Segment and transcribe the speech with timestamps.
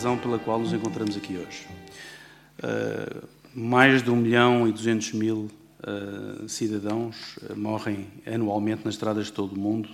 [0.00, 1.66] razão pela qual nos encontramos aqui hoje.
[2.58, 9.26] Uh, mais de 1 milhão e 200 mil uh, cidadãos uh, morrem anualmente nas estradas
[9.26, 9.90] de todo o mundo,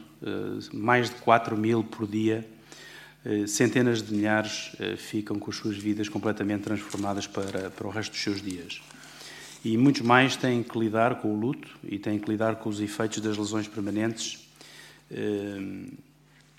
[0.73, 2.47] mais de 4 mil por dia.
[3.49, 8.23] Centenas de milhares ficam com as suas vidas completamente transformadas para, para o resto dos
[8.23, 8.81] seus dias.
[9.65, 12.81] E muitos mais têm que lidar com o luto e têm que lidar com os
[12.81, 14.49] efeitos das lesões permanentes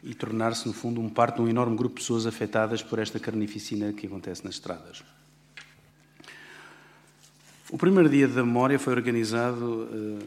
[0.07, 3.19] e tornar-se, no fundo, um parte de um enorme grupo de pessoas afetadas por esta
[3.19, 5.03] carnificina que acontece nas estradas.
[7.69, 10.19] O primeiro dia da memória foi organizado uh,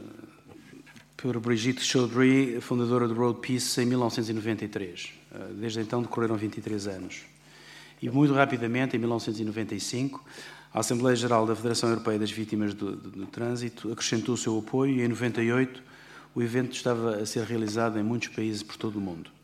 [1.17, 5.15] por Brigitte Chaudry, fundadora do Road Peace, em 1993.
[5.33, 7.23] Uh, desde então decorreram 23 anos.
[8.03, 10.23] E muito rapidamente, em 1995,
[10.75, 14.59] a Assembleia Geral da Federação Europeia das Vítimas do, do, do Trânsito acrescentou o seu
[14.59, 15.83] apoio e, em 98,
[16.35, 19.40] o evento estava a ser realizado em muitos países por todo o mundo.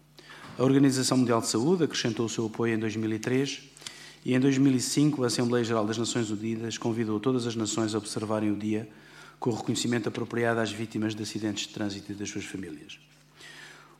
[0.59, 3.61] A Organização Mundial de Saúde acrescentou o seu apoio em 2003
[4.25, 8.51] e em 2005 a Assembleia Geral das Nações Unidas convidou todas as nações a observarem
[8.51, 8.89] o dia
[9.39, 12.99] com o reconhecimento apropriado às vítimas de acidentes de trânsito e das suas famílias.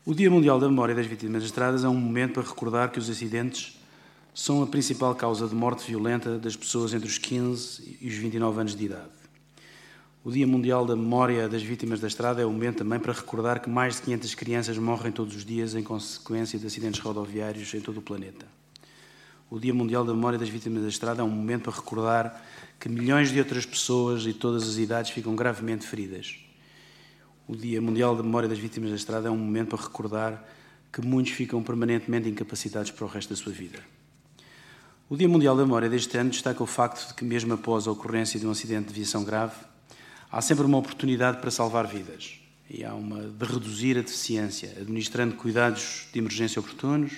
[0.03, 2.97] O Dia Mundial da Memória das Vítimas das Estradas é um momento para recordar que
[2.97, 3.77] os acidentes
[4.33, 8.61] são a principal causa de morte violenta das pessoas entre os 15 e os 29
[8.61, 9.16] anos de idade.
[10.23, 13.61] O Dia Mundial da Memória das Vítimas da Estrada é um momento também para recordar
[13.61, 17.79] que mais de 500 crianças morrem todos os dias em consequência de acidentes rodoviários em
[17.79, 18.45] todo o planeta.
[19.49, 22.45] O Dia Mundial da Memória das Vítimas da Estrada é um momento para recordar
[22.77, 26.35] que milhões de outras pessoas e todas as idades ficam gravemente feridas.
[27.47, 30.45] O Dia Mundial da Memória das Vítimas da Estrada é um momento para recordar
[30.91, 33.79] que muitos ficam permanentemente incapacitados para o resto da sua vida.
[35.09, 37.91] O Dia Mundial da Memória deste ano destaca o facto de que, mesmo após a
[37.91, 39.55] ocorrência de um acidente de viação grave,
[40.31, 42.39] há sempre uma oportunidade para salvar vidas
[42.69, 47.13] e há uma de reduzir a deficiência, administrando cuidados de emergência oportunos,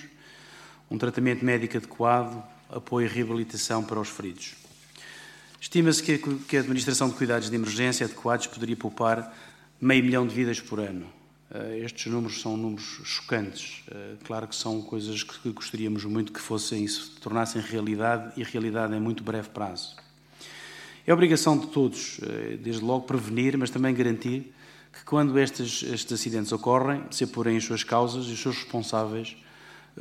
[0.90, 4.54] um tratamento médico adequado, apoio e reabilitação para os feridos.
[5.60, 9.36] Estima-se que a administração de cuidados de emergência adequados poderia poupar
[9.80, 11.06] meio milhão de vidas por ano.
[11.52, 13.82] Eh, estes números são números chocantes.
[13.90, 18.94] Eh, claro que são coisas que gostaríamos muito que fossem se tornassem realidade e realidade
[18.94, 19.96] em muito breve prazo.
[21.10, 24.54] É obrigação de todos, eh, desde logo, prevenir, mas também garantir
[24.92, 29.36] que, quando estes, estes acidentes ocorrem, se apurem as suas causas e os seus responsáveis,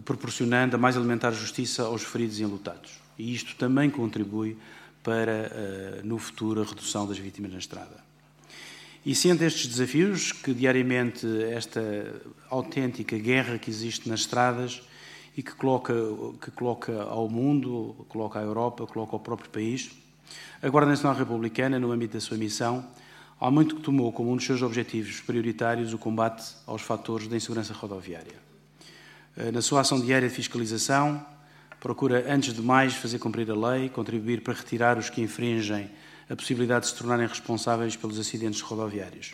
[0.06, 2.92] proporcionando a mais elementar justiça aos feridos e enlutados.
[3.18, 4.56] E isto também contribui
[5.02, 8.03] para, eh, no futuro, a redução das vítimas na estrada.
[9.03, 11.81] E sendo estes desafios que diariamente esta
[12.52, 14.84] autêntica guerra que existe nas estradas
[15.36, 15.92] e que coloca,
[16.39, 19.89] que coloca ao mundo, coloca à Europa, coloca ao próprio país,
[20.62, 22.86] a Guarda Nacional Republicana, no âmbito da sua missão,
[23.40, 27.38] há muito que tomou como um dos seus objetivos prioritários o combate aos fatores da
[27.38, 28.36] insegurança rodoviária.
[29.38, 31.26] Eh, na sua ação diária de fiscalização,
[31.80, 35.90] procura, antes de mais, fazer cumprir a lei, contribuir para retirar os que infringem
[36.30, 39.34] a possibilidade de se tornarem responsáveis pelos acidentes rodoviários.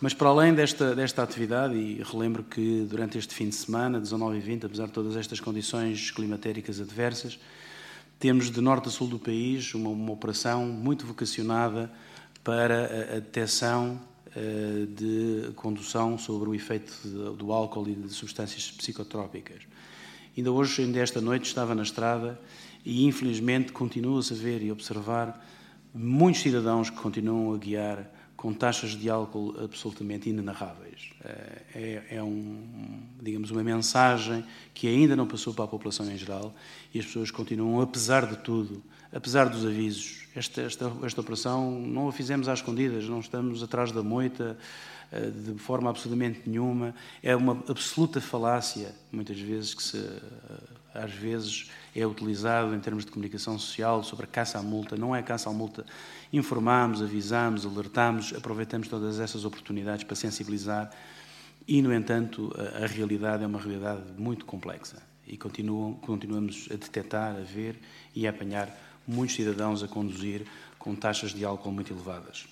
[0.00, 4.36] Mas para além desta, desta atividade, e relembro que durante este fim de semana, 19
[4.36, 7.38] e 20, apesar de todas estas condições climatéricas adversas,
[8.18, 11.90] temos de norte a sul do país uma, uma operação muito vocacionada
[12.42, 18.10] para a, a detecção uh, de condução sobre o efeito de, do álcool e de
[18.10, 19.62] substâncias psicotrópicas.
[20.36, 22.40] Ainda hoje, ainda esta noite, estava na estrada
[22.84, 25.44] e infelizmente continua-se a ver e observar
[25.94, 28.10] muitos cidadãos que continuam a guiar
[28.44, 31.12] com taxas de álcool absolutamente inenarráveis.
[31.24, 34.44] Eh, é, é um, digamos, uma mensagem
[34.74, 36.54] que ainda não passou para a população em geral
[36.92, 40.26] e as pessoas continuam, apesar de tudo, apesar dos avisos.
[40.36, 44.58] Esta, esta, esta operação não a fizemos às escondidas, não estamos atrás da moita
[45.10, 46.94] eh, de forma absolutamente nenhuma.
[47.22, 53.04] É uma absoluta falácia, muitas vezes, que se, eh, às vezes é utilizado em termos
[53.04, 54.96] de comunicação social sobre a caça à multa.
[54.96, 55.84] Não é caça à multa
[56.36, 60.90] informamos, avisamos, alertamos, aproveitamos todas essas oportunidades para sensibilizar
[61.66, 66.74] e, no entanto, a, a realidade é uma realidade muito complexa e continuam, continuamos a
[66.74, 67.78] detectar, a ver
[68.14, 68.68] e a apanhar
[69.06, 70.46] muitos cidadãos a conduzir
[70.78, 72.46] com taxas de álcool muito elevadas.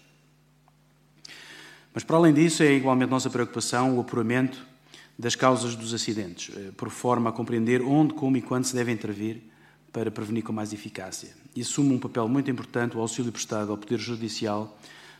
[1.92, 4.64] Mas, para além disso, é igualmente nossa preocupação o apuramento
[5.18, 8.90] das causas dos acidentes, eh, por forma a compreender onde, como e quando se deve
[8.90, 9.42] intervir
[9.92, 11.41] para prevenir com mais eficácia.
[11.54, 14.76] E assume um papel muito importante o auxílio prestado ao Poder Judicial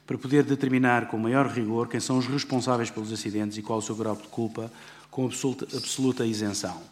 [0.07, 3.83] para poder determinar com maior rigor quem são os responsáveis pelos acidentes e qual o
[3.83, 4.71] seu grau de culpa,
[5.11, 6.83] com absoluta, isenção.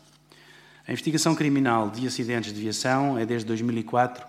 [0.87, 4.25] A investigação criminal de acidentes de viação é, desde 2004,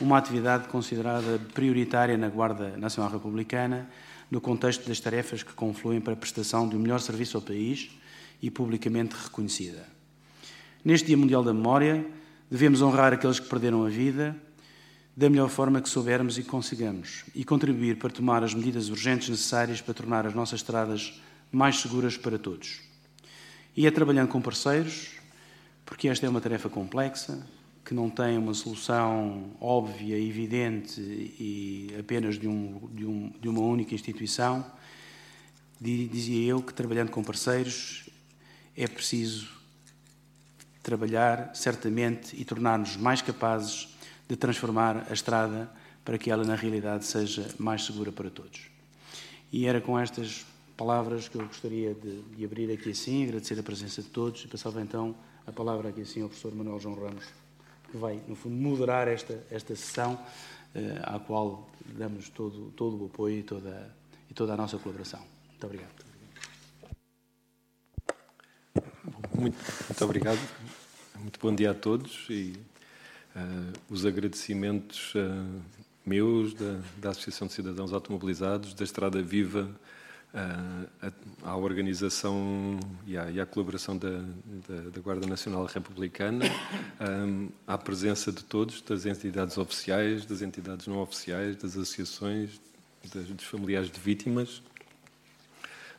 [0.00, 3.88] uma atividade considerada prioritária na Guarda Nacional Republicana,
[4.30, 7.90] no contexto das tarefas que confluem para a prestação de um melhor serviço ao país
[8.42, 9.86] e publicamente reconhecida.
[10.84, 12.04] Neste Dia Mundial da Memória,
[12.50, 14.36] devemos honrar aqueles que perderam a vida
[15.16, 19.80] da melhor forma que soubermos e consigamos e contribuir para tomar as medidas urgentes necessárias
[19.80, 21.20] para tornar as nossas estradas
[21.52, 22.80] mais seguras para todos.
[23.76, 25.10] E é trabalhando com parceiros,
[25.86, 27.46] porque esta é uma tarefa complexa,
[27.84, 33.60] que não tem uma solução óbvia, evidente e apenas de, um, de, um, de uma
[33.60, 34.64] única instituição,
[35.80, 38.08] dizia eu que trabalhando com parceiros
[38.76, 39.48] é preciso
[40.82, 43.93] trabalhar certamente e tornar-nos mais capazes
[44.28, 45.70] de transformar a estrada
[46.04, 48.68] para que ela, na realidade, seja mais segura para todos.
[49.52, 50.44] E era com estas
[50.76, 54.48] palavras que eu gostaria de, de abrir aqui assim, agradecer a presença de todos e
[54.48, 55.14] passava então
[55.46, 57.24] a palavra aqui assim ao professor Manuel João Ramos,
[57.90, 60.18] que vai, no fundo, moderar esta, esta sessão,
[60.74, 63.94] eh, à qual damos todo, todo o apoio e toda,
[64.30, 65.20] e toda a nossa colaboração.
[65.50, 66.04] Muito obrigado.
[69.38, 69.56] Muito,
[69.88, 70.38] muito obrigado.
[71.20, 72.54] Muito bom dia a todos e
[73.34, 75.62] uh, os agradecimentos uh,
[76.04, 79.70] meus, da, da, Associação de Cidadãos Automobilizados, da Estrada Viva,
[80.34, 84.10] uh, à organização e à, e à colaboração da,
[84.68, 86.44] da, da, Guarda Nacional Republicana,
[87.00, 92.60] um, à presença de todos, das entidades oficiais, das entidades não oficiais, das associações,
[93.12, 94.62] das, dos familiares de vítimas.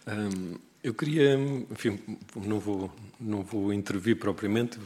[0.08, 1.34] Um, eu queria,
[1.72, 2.00] enfim,
[2.36, 4.78] não vou, não vou intervir propriamente,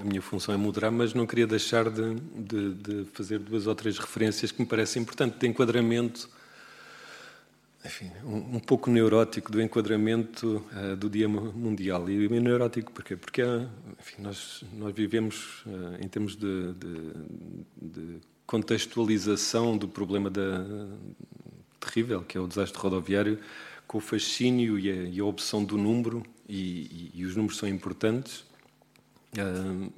[0.00, 3.74] a minha função é moderar, mas não queria deixar de, de, de, fazer duas ou
[3.74, 6.28] três referências que me parecem importantes de enquadramento,
[7.84, 12.08] enfim, um, um pouco neurótico do enquadramento uh, do Dia Mundial.
[12.08, 13.16] E neurótico porquê?
[13.16, 13.42] Porque
[14.00, 20.64] enfim, nós, nós vivemos, uh, em termos de, de, contextualização do problema da,
[21.80, 23.38] terrível, que é o desastre rodoviário,
[23.86, 27.58] com o fascínio e a, e a opção do número, e, e, e os números
[27.58, 28.44] são importantes,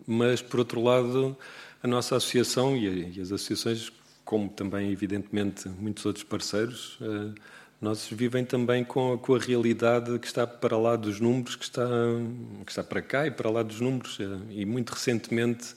[0.06, 1.36] mas, por outro lado,
[1.82, 3.92] a nossa associação e, as associações,
[4.24, 7.34] como também, evidentemente, muitos outros parceiros, uh,
[7.80, 11.64] nós vivem também com a, com a, realidade que está para lá dos números, que
[11.64, 11.86] está,
[12.64, 14.18] que está para cá e para lá dos números.
[14.18, 15.74] Uh, e muito recentemente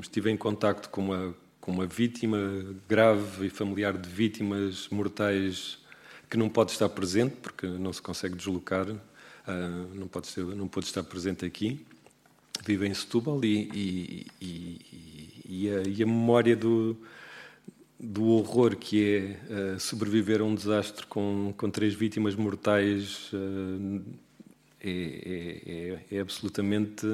[0.00, 2.38] estive em contacto com uma, com uma vítima
[2.88, 5.78] grave e familiar de vítimas mortais
[6.30, 8.86] que não pode estar presente porque não se consegue deslocar,
[9.92, 11.84] não, pode ser, não pode estar presente aqui
[12.62, 15.16] vive em Setúbal e, e,
[15.48, 16.96] e, a, e a, memória do,
[17.98, 24.02] do horror que é uh, sobreviver a um desastre com, com três vítimas mortais uh,
[24.80, 27.06] é, é, é, é, absolutamente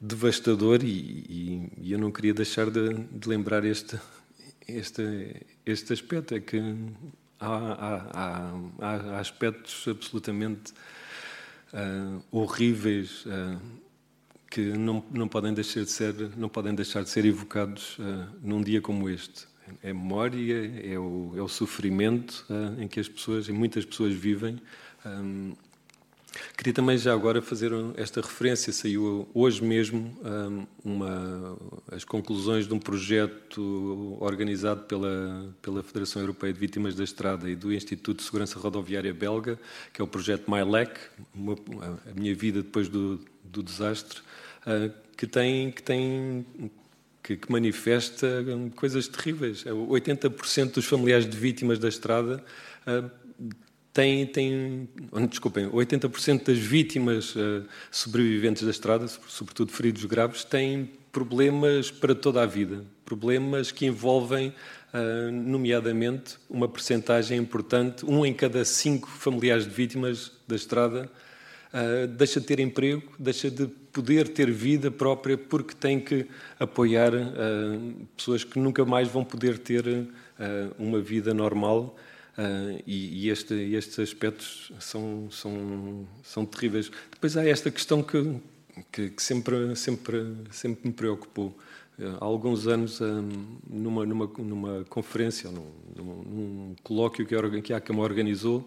[0.00, 3.96] devastador e, eu não queria deixar de, de lembrar este,
[4.66, 6.34] este, este aspecto.
[6.34, 6.60] É que
[7.38, 10.72] há, há, há, há aspectos absolutamente
[11.72, 13.24] uh, horríveis
[14.52, 18.60] que não, não, podem deixar de ser, não podem deixar de ser evocados uh, num
[18.60, 19.46] dia como este.
[19.82, 23.86] É a memória, é o, é o sofrimento uh, em que as pessoas, em muitas
[23.86, 24.60] pessoas vivem.
[25.06, 25.54] Um,
[26.54, 28.74] queria também já agora fazer esta referência.
[28.74, 31.58] Saiu hoje mesmo um, uma,
[31.90, 37.56] as conclusões de um projeto organizado pela, pela Federação Europeia de Vítimas da Estrada e
[37.56, 39.58] do Instituto de Segurança Rodoviária Belga,
[39.94, 41.00] que é o projeto MyLec,
[42.06, 44.20] a minha vida depois do, do desastre,
[45.16, 46.46] que tem, que tem
[47.22, 49.64] que, que, manifesta coisas terríveis.
[49.64, 52.42] 80% é, dos familiares de vítimas da estrada
[52.86, 53.10] uh,
[53.92, 54.88] têm, têm
[55.28, 62.42] desculpem, 80% das vítimas uh, sobreviventes da estrada, sobretudo feridos graves, têm problemas para toda
[62.42, 69.64] a vida, problemas que envolvem, uh, nomeadamente, uma percentagem importante, um em cada cinco familiares
[69.64, 71.10] de vítimas da estrada
[72.18, 76.26] deixa de ter emprego, deixa de poder ter vida própria porque tem que
[76.58, 80.08] apoiar uh, pessoas que nunca mais vão poder ter uh,
[80.78, 81.96] uma vida normal.
[82.86, 86.90] e, e este, estes aspectos são, são, são terríveis.
[87.10, 88.40] Depois há esta questão que,
[88.90, 91.54] que, que sempre, sempre, sempre me preocupou.
[92.18, 93.00] Há alguns anos,
[93.68, 98.66] numa, numa, numa conferência, num, num colóquio que a Cama organizou,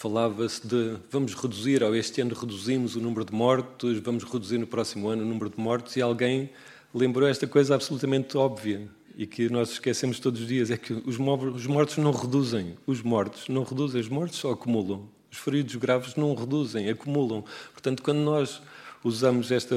[0.00, 4.66] falava-se de vamos reduzir, ou este ano reduzimos o número de mortos, vamos reduzir no
[4.66, 6.48] próximo ano o número de mortos, e alguém
[6.94, 11.18] lembrou esta coisa absolutamente óbvia e que nós esquecemos todos os dias: é que os
[11.18, 15.06] mortos não reduzem, os mortos não reduzem, os mortos só acumulam.
[15.30, 17.44] Os feridos graves não reduzem, acumulam.
[17.70, 18.62] Portanto, quando nós
[19.04, 19.76] usamos esta,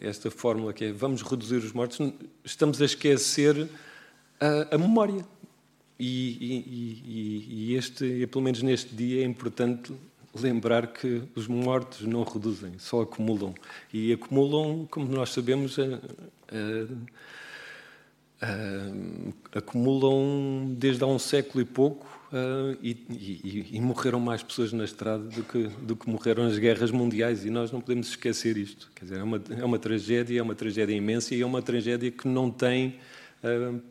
[0.00, 1.98] esta fórmula que é vamos reduzir os mortos,
[2.42, 3.68] estamos a esquecer
[4.40, 5.22] a, a memória.
[6.02, 9.92] E, e, e, este, pelo menos neste dia, é importante
[10.34, 13.54] lembrar que os mortos não reduzem, só acumulam.
[13.92, 16.00] E acumulam, como nós sabemos, a,
[18.40, 22.06] a, a, acumulam desde há um século e pouco
[22.80, 27.44] e, e, morreram mais pessoas na estrada do que, do que morreram nas guerras mundiais.
[27.44, 28.90] E nós não podemos esquecer isto.
[28.94, 32.10] Quer dizer, é uma, é uma tragédia, é uma tragédia imensa e é uma tragédia
[32.10, 32.98] que não tem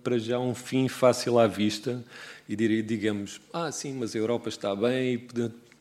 [0.03, 2.03] para já um fim fácil à vista
[2.47, 5.27] e digamos, ah, sim, mas a Europa está bem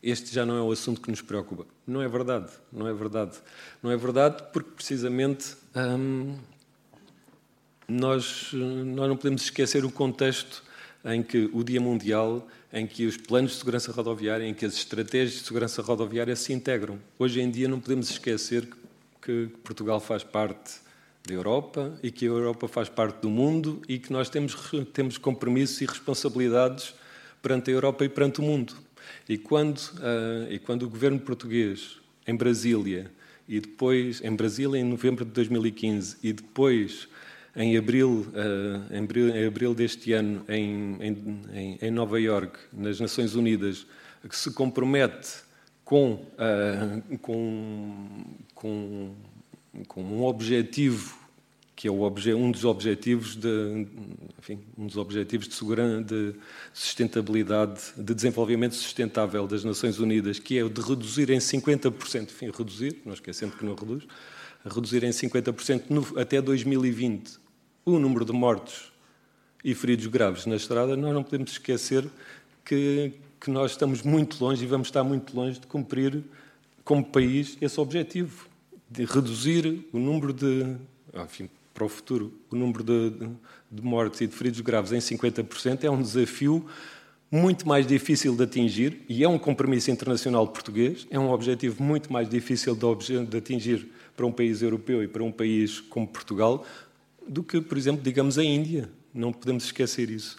[0.02, 1.66] este já não é o assunto que nos preocupa.
[1.86, 3.36] Não é verdade, não é verdade.
[3.82, 6.36] Não é verdade porque precisamente hum,
[7.86, 10.62] nós, nós não podemos esquecer o contexto
[11.04, 14.74] em que o Dia Mundial, em que os planos de segurança rodoviária, em que as
[14.74, 16.98] estratégias de segurança rodoviária se integram.
[17.18, 18.68] Hoje em dia não podemos esquecer
[19.22, 20.87] que Portugal faz parte
[21.28, 24.56] da Europa e que a Europa faz parte do mundo e que nós temos,
[24.92, 26.94] temos compromissos e responsabilidades
[27.42, 28.74] perante a Europa e perante o mundo.
[29.28, 33.10] E quando, uh, e quando o governo português, em Brasília,
[33.46, 37.08] e depois em Brasília em novembro de 2015, e depois
[37.54, 43.00] em abril, uh, em abril, em abril deste ano, em, em, em, Nova York, nas
[43.00, 43.86] Nações Unidas,
[44.26, 45.40] que se compromete
[45.84, 49.14] com, uh, com, com
[49.86, 51.18] com um objetivo
[51.78, 53.86] que é um dos objetivos de,
[54.36, 56.34] enfim, um dos objetivos de, segurança, de
[56.74, 62.50] sustentabilidade, de desenvolvimento sustentável das Nações Unidas, que é o de reduzir em 50%, enfim,
[62.50, 64.02] reduzir, não esquecendo que não reduz,
[64.64, 67.38] reduzir em 50% no, até 2020
[67.84, 68.92] o número de mortos
[69.62, 72.04] e feridos graves na estrada, nós não podemos esquecer
[72.64, 76.24] que, que nós estamos muito longe e vamos estar muito longe de cumprir
[76.82, 78.47] como país esse objetivo
[78.90, 80.76] de reduzir o número de,
[81.14, 83.10] enfim, para o futuro, o número de,
[83.70, 86.66] de mortes e de feridos graves em 50% é um desafio
[87.30, 92.12] muito mais difícil de atingir e é um compromisso internacional português, é um objetivo muito
[92.12, 96.66] mais difícil de, de atingir para um país europeu e para um país como Portugal
[97.28, 98.88] do que, por exemplo, digamos a Índia.
[99.12, 100.38] Não podemos esquecer isso.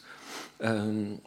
[0.59, 1.17] Um,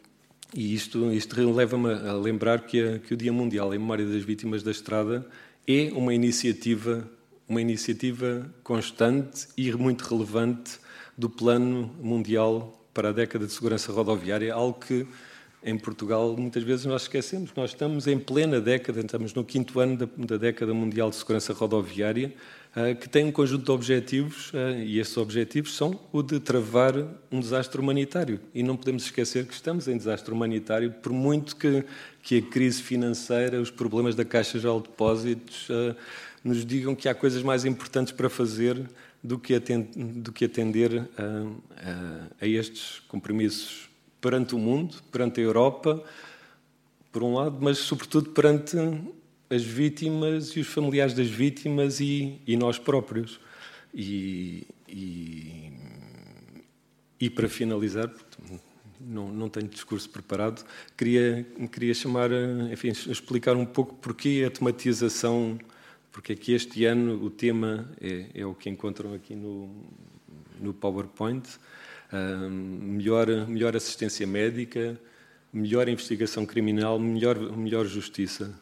[0.53, 4.23] e isto, isto leva-me a lembrar que, a, que o Dia Mundial em Memória das
[4.23, 5.25] Vítimas da Estrada
[5.67, 7.09] é uma iniciativa,
[7.47, 10.79] uma iniciativa constante e muito relevante
[11.17, 15.07] do Plano Mundial para a década de segurança rodoviária, algo que
[15.63, 17.51] em Portugal muitas vezes nós esquecemos.
[17.55, 21.53] Nós estamos em plena década, estamos no quinto ano da, da década mundial de segurança
[21.53, 22.33] rodoviária,
[22.99, 26.95] que tem um conjunto de objetivos, uh, e esses objetivos são o de travar
[27.31, 28.39] um desastre humanitário.
[28.53, 31.85] E não podemos esquecer que estamos em desastre humanitário, por muito que,
[32.23, 35.95] que a crise financeira, os problemas da Caixa Geral de Depósitos uh,
[36.43, 38.89] nos digam que há coisas mais importantes para fazer
[39.23, 39.53] do que
[40.43, 41.09] atender
[42.41, 43.89] a estes compromissos
[44.19, 46.03] perante o mundo, perante a Europa,
[47.09, 48.75] por um lado, mas sobretudo perante
[49.53, 53.39] as vítimas e os familiares das vítimas e, e nós próprios.
[53.93, 55.71] E, e,
[57.19, 58.11] e, para finalizar,
[58.99, 60.65] não, não tenho discurso preparado,
[60.97, 62.31] queria, queria chamar,
[62.71, 65.59] enfim, explicar um pouco porquê a tematização,
[66.11, 69.69] porque é que este ano o tema é, é o que encontram aqui no,
[70.59, 71.47] no PowerPoint
[72.49, 74.99] melhor, melhor assistência médica,
[75.53, 78.53] melhor investigação criminal, melhor, melhor justiça.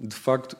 [0.00, 0.56] de facto,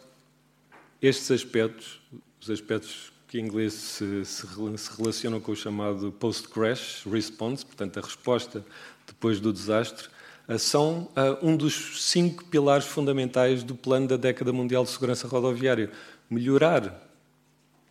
[1.00, 2.00] estes aspectos,
[2.40, 7.99] os aspectos que em inglês se, se, se relacionam com o chamado post-crash response, portanto,
[7.99, 8.64] a resposta
[9.07, 10.09] depois do desastre,
[10.49, 15.28] ah, são ah, um dos cinco pilares fundamentais do plano da década mundial de segurança
[15.28, 15.90] rodoviária.
[16.30, 17.07] Melhorar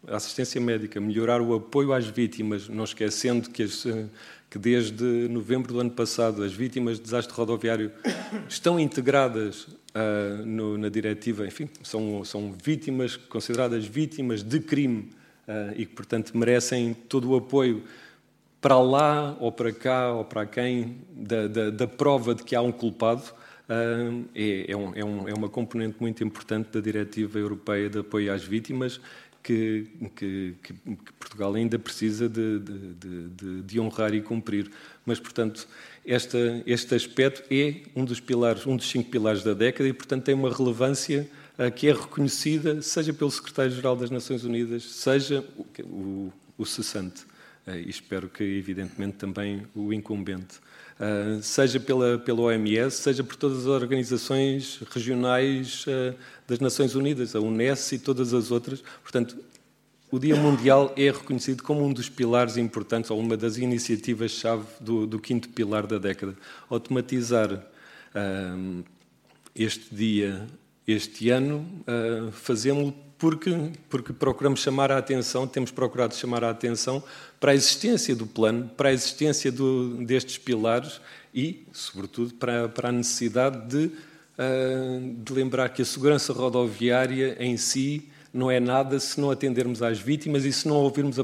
[0.07, 3.85] a assistência médica, melhorar o apoio às vítimas, não esquecendo que, as,
[4.49, 7.91] que desde novembro do ano passado as vítimas de desastre rodoviário
[8.47, 15.09] estão integradas uh, no, na diretiva, enfim, são, são vítimas consideradas vítimas de crime
[15.47, 17.83] uh, e que, portanto, merecem todo o apoio
[18.61, 22.61] para lá ou para cá ou para quem da, da, da prova de que há
[22.61, 23.23] um culpado.
[23.69, 27.99] Uh, é, é, um, é, um, é, uma componente muito importante da Diretiva Europeia de
[27.99, 29.01] Apoio às Vítimas
[29.47, 30.73] que, que, que,
[31.17, 34.69] Portugal ainda precisa de, de, de, de, honrar e cumprir.
[35.05, 35.65] Mas, portanto,
[36.05, 40.25] esta, este aspecto é um dos pilares, um dos cinco pilares da década e, portanto,
[40.25, 41.29] tem uma relevância
[41.75, 47.23] que é reconhecida, seja pelo Secretário-Geral das Nações Unidas, seja o, o, o cessante,
[47.65, 50.59] uh, e espero que, evidentemente, também o incumbente.
[50.99, 56.15] Uh, seja pela, pela OMS, seja por todas as organizações regionais uh,
[56.47, 58.83] das Nações Unidas, a Unesco e todas as outras.
[59.03, 59.37] Portanto,
[60.09, 65.05] o Dia Mundial é reconhecido como um dos pilares importantes, ou uma das iniciativas-chave do,
[65.05, 66.35] do, quinto pilar da década.
[66.69, 68.83] Automatizar uh,
[69.55, 70.47] este dia
[70.87, 77.03] Este ano uh, fazemos porque, porque procuramos chamar a atenção, temos procurado chamar a atenção
[77.39, 81.01] para a existência do plano, para a existência do, destes pilares
[81.33, 87.57] e, sobretudo, para, para a necessidade de, uh, de lembrar que a segurança rodoviária em
[87.57, 91.23] si não é nada se não atendermos às vítimas e se não ouvirmos a,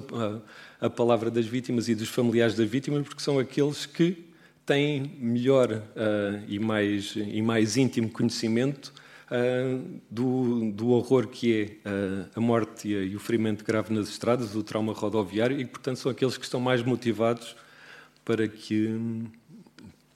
[0.82, 4.26] a, a palavra das vítimas e dos familiares das vítimas, porque são aqueles que
[4.66, 8.92] têm melhor uh, e, mais, e mais íntimo conhecimento
[9.32, 14.56] uh, do, do horror que é uh, a morte e o ferimento grave nas estradas,
[14.56, 17.56] o trauma rodoviário, e, portanto, são aqueles que estão mais motivados
[18.24, 18.90] para que,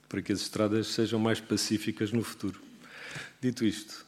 [0.08, 2.60] para que as estradas sejam mais pacíficas no futuro.
[3.40, 4.04] Dito isto,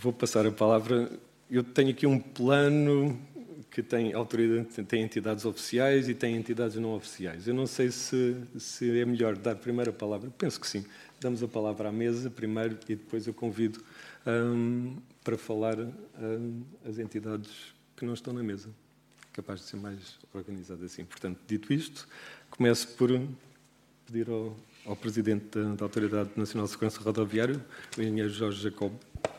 [0.00, 1.10] vou passar a palavra.
[1.50, 3.18] Eu tenho aqui um plano
[3.70, 7.46] que tem autoridade, tem entidades oficiais e tem entidades não oficiais.
[7.46, 9.56] Eu não sei se, se é melhor dar
[9.88, 10.30] a palavra.
[10.36, 10.84] Penso que sim.
[11.20, 13.82] Damos a palavra à mesa primeiro e depois eu convido
[14.26, 17.50] um, para falar um, as entidades
[17.96, 18.68] que não estão na mesa.
[19.32, 21.04] Capaz de ser mais organizado assim.
[21.04, 22.08] Portanto, dito isto,
[22.50, 23.10] começo por
[24.06, 27.64] pedir ao, ao Presidente da, da, Autoridade Nacional de Segurança Rodoviária,
[27.96, 28.92] o engenheiro Jorge Jacob,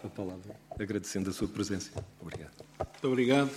[0.04, 1.92] a palavra, agradecendo a sua presença.
[2.22, 2.54] Obrigado.
[2.78, 3.52] Muito obrigado.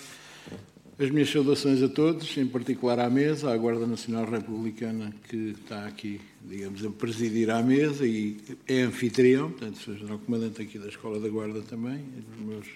[0.98, 5.86] As minhas saudações a todos, em particular à mesa, à Guarda Nacional Republicana que está
[5.86, 8.36] aqui, digamos, a presidir à mesa e
[8.68, 12.04] é anfitrião, portanto, sou general comandante aqui da Escola da Guarda também.
[12.38, 12.66] Meus,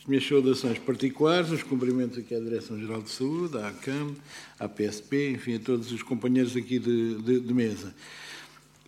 [0.00, 4.14] as minhas saudações particulares, os cumprimentos aqui à Direção-Geral de Saúde, à ACAM,
[4.58, 7.94] à PSP, enfim, a todos os companheiros aqui de, de, de mesa.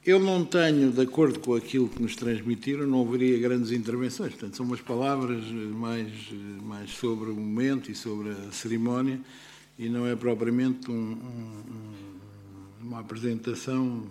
[0.04, 4.32] Eu não tenho, de acordo com aquilo que nos transmitiram, não haveria grandes intervenções.
[4.32, 6.10] Portanto, são umas palavras mais,
[6.62, 9.20] mais sobre o momento e sobre a cerimónia
[9.78, 11.62] e não é propriamente um, um,
[12.82, 14.06] uma apresentação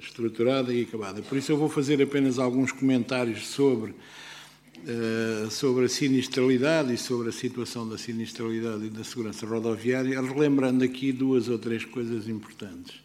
[0.00, 1.22] estruturada e acabada.
[1.22, 7.28] Por isso eu vou fazer apenas alguns comentários sobre, uh, sobre a sinistralidade e sobre
[7.28, 13.02] a situação da sinistralidade e da segurança rodoviária, relembrando aqui duas ou três coisas importantes.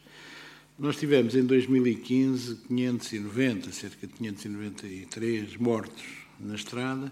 [0.79, 6.03] Nós tivemos em 2015 590, cerca de 593 mortos
[6.39, 7.11] na estrada,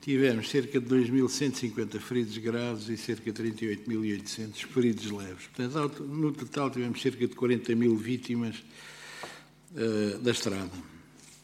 [0.00, 5.46] tivemos cerca de 2.150 feridos graves e cerca de 38.800 feridos leves.
[5.46, 10.72] Portanto, no total tivemos cerca de 40 mil vítimas uh, da estrada.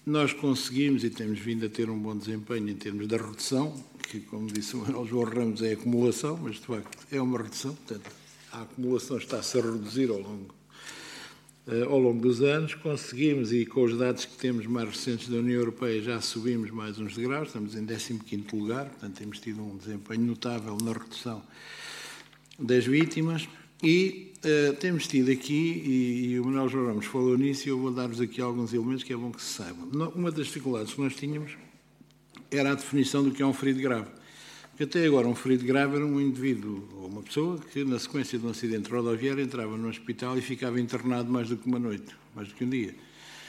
[0.04, 4.18] Nós conseguimos e temos vindo a ter um bom desempenho em termos da redução, que,
[4.18, 8.11] como disse o João Ramos, é acumulação, mas de facto é uma redução, portanto,
[8.50, 10.59] a acumulação está-se a reduzir ao longo
[11.88, 12.74] ao longo dos anos.
[12.74, 16.98] Conseguimos, e com os dados que temos mais recentes da União Europeia, já subimos mais
[16.98, 21.42] uns degraus, estamos em 15º lugar, portanto temos tido um desempenho notável na redução
[22.59, 23.48] das vítimas.
[23.83, 27.90] E uh, temos tido aqui, e, e o Manuel João falou nisso, e eu vou
[27.90, 29.88] dar-vos aqui alguns elementos que é bom que se saibam.
[30.14, 31.52] Uma das dificuldades que nós tínhamos
[32.50, 34.19] era a definição do que é um ferido grave.
[34.80, 38.38] Porque até agora um ferido grave era um indivíduo ou uma pessoa que, na sequência
[38.38, 42.16] de um acidente rodoviário, entrava no hospital e ficava internado mais do que uma noite,
[42.34, 42.94] mais do que um dia.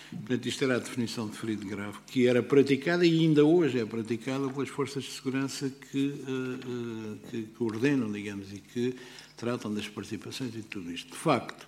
[0.09, 3.85] Portanto, isto era a definição de ferido grave, que era praticada e ainda hoje é
[3.85, 8.93] praticada pelas forças de segurança que, uh, uh, que, que ordenam, digamos, e que
[9.37, 11.11] tratam das participações e tudo isto.
[11.11, 11.65] De facto,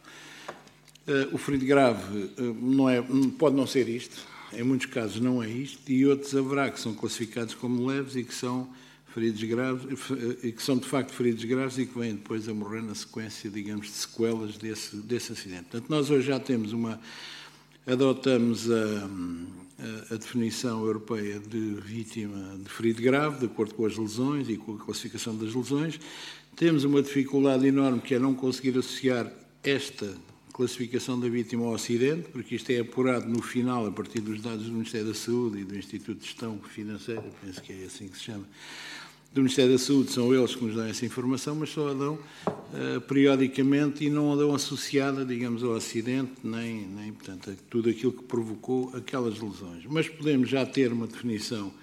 [1.08, 3.02] uh, o ferido grave não é,
[3.40, 6.94] pode não ser isto, em muitos casos não é isto, e outros haverá que são
[6.94, 8.68] classificados como leves e que são
[9.14, 9.84] feridos graves,
[10.42, 13.50] e que são de facto feridos graves e que vêm depois a morrer na sequência,
[13.50, 15.66] digamos, de sequelas desse, desse acidente.
[15.70, 17.00] Portanto, nós hoje já temos uma.
[17.86, 19.10] adotamos a,
[20.12, 24.76] a, definição europeia de vítima de ferido grave, de acordo com as lesões e com
[24.76, 26.00] a classificação das lesões.
[26.56, 29.32] Temos uma dificuldade enorme que é não conseguir associar
[29.64, 30.16] esta
[30.54, 34.66] classificação da vítima ao acidente, porque isto é apurado no final, a partir dos dados
[34.66, 38.18] do Ministério da Saúde e do Instituto de Gestão Financeira, penso que é assim que
[38.18, 38.46] se chama,
[39.34, 42.20] do Ministério da Saúde são eles que nos dão essa informação, mas só a dão
[42.46, 47.90] uh, periodicamente e não a dão associada, digamos, ao acidente, nem, nem portanto, a tudo
[47.90, 49.86] aquilo que provocou aquelas lesões.
[49.90, 51.74] Mas podemos já ter uma definição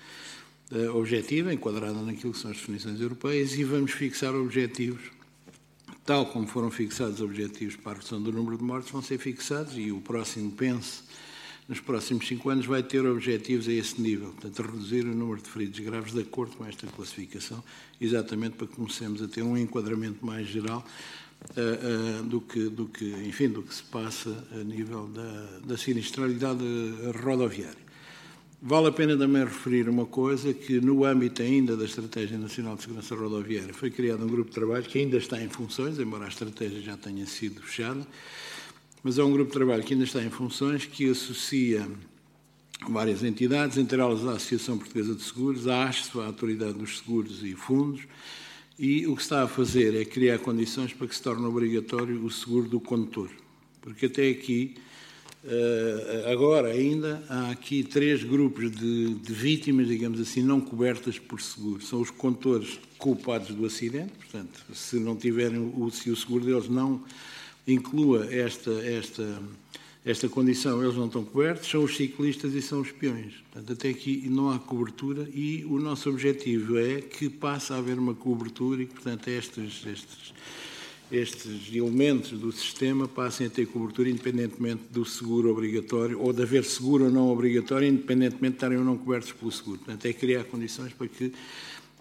[0.70, 5.10] uh, objetiva, enquadrada naquilo que são as definições europeias, e vamos fixar objetivos,
[6.06, 9.76] tal como foram fixados objetivos para a redução do número de mortes, vão ser fixados,
[9.76, 11.02] e o próximo pense
[11.70, 15.48] nos próximos cinco anos vai ter objetivos a esse nível, portanto, reduzir o número de
[15.48, 17.62] feridos graves de acordo com esta classificação,
[18.00, 20.84] exatamente para que comecemos a ter um enquadramento mais geral
[21.50, 25.76] uh, uh, do, que, do, que, enfim, do que se passa a nível da, da
[25.76, 26.64] sinistralidade
[27.22, 27.90] rodoviária.
[28.60, 32.82] Vale a pena também referir uma coisa, que no âmbito ainda da Estratégia Nacional de
[32.82, 36.28] Segurança Rodoviária foi criado um grupo de trabalho que ainda está em funções, embora a
[36.28, 38.04] estratégia já tenha sido fechada,
[39.02, 41.86] mas é um grupo de trabalho que ainda está em funções, que associa
[42.88, 47.42] várias entidades, entre elas a Associação Portuguesa de Seguros, a ASTO, a Autoridade dos Seguros
[47.42, 48.02] e Fundos,
[48.78, 52.30] e o que está a fazer é criar condições para que se torne obrigatório o
[52.30, 53.30] seguro do condutor.
[53.82, 54.74] Porque até aqui,
[55.44, 61.42] eh, agora ainda, há aqui três grupos de, de vítimas, digamos assim, não cobertas por
[61.42, 61.82] seguro.
[61.82, 67.02] São os condutores culpados do acidente, portanto, se não tiverem, se o seguro deles não
[67.66, 69.42] inclua esta, esta
[70.04, 73.34] esta condição eles não estão cobertos, são os ciclistas e são os peões.
[73.52, 77.98] Portanto, até aqui não há cobertura e o nosso objetivo é que passe a haver
[77.98, 80.34] uma cobertura e que, portanto, estes, estes,
[81.12, 86.64] estes elementos do sistema passem a ter cobertura independentemente do seguro obrigatório ou de haver
[86.64, 89.80] seguro ou não obrigatório, independentemente de estarem ou não cobertos pelo seguro.
[89.80, 91.30] Portanto, é criar condições para que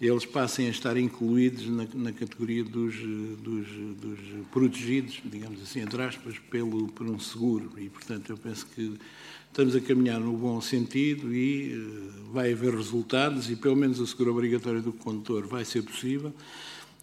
[0.01, 4.19] eles passem a estar incluídos na, na categoria dos, dos, dos,
[4.51, 7.71] protegidos, digamos assim, entre aspas, pelo, por um seguro.
[7.77, 8.97] E, portanto, eu penso que
[9.47, 14.07] estamos a caminhar no bom sentido e uh, vai haver resultados e, pelo menos, o
[14.07, 16.33] seguro obrigatório do condutor vai ser possível.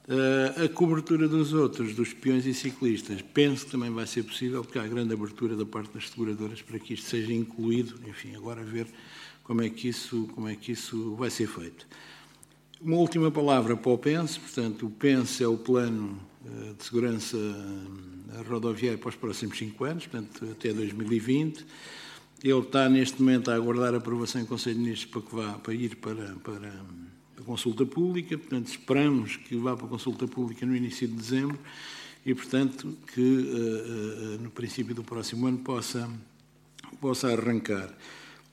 [0.08, 4.62] Uh, a cobertura dos outros, dos peões e ciclistas, penso que também vai ser possível,
[4.62, 8.00] porque há grande abertura da parte das seguradoras para que isto seja incluído.
[8.08, 8.86] Enfim, agora a ver
[9.42, 11.86] como é que isso, como é que isso vai ser feito.
[12.80, 17.36] Uma última palavra para o PENSE, portanto, o PENSE é o plano eh, de segurança
[17.38, 21.64] eh, rodoviária para os próximos cinco anos, portanto, até 2020.
[22.44, 25.58] Ele está, neste momento, a aguardar a aprovação em Conselho de Ministros para, que vá,
[25.58, 26.68] para ir para, para
[27.38, 31.58] a consulta pública, portanto, esperamos que vá para a consulta pública no início de dezembro
[32.26, 36.10] e, portanto, que uh, uh, no princípio do próximo ano possa,
[37.00, 37.88] possa arrancar.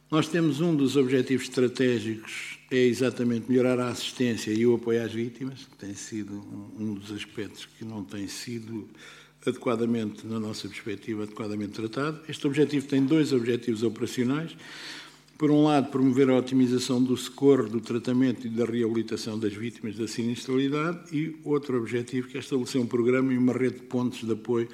[0.10, 5.12] Nós temos um dos objetivos estratégicos é exatamente melhorar a assistência e o apoio às
[5.12, 6.34] vítimas, que tem sido
[6.80, 8.88] um dos aspectos que não tem sido
[9.46, 12.22] adequadamente, na nossa perspectiva, adequadamente tratado.
[12.28, 14.56] Este objetivo tem dois objetivos operacionais.
[15.38, 19.98] Por um lado, promover a otimização do socorro, do tratamento e da reabilitação das vítimas
[19.98, 24.24] da sinistralidade e outro objetivo que é estabelecer um programa e uma rede de pontos
[24.24, 24.70] de apoio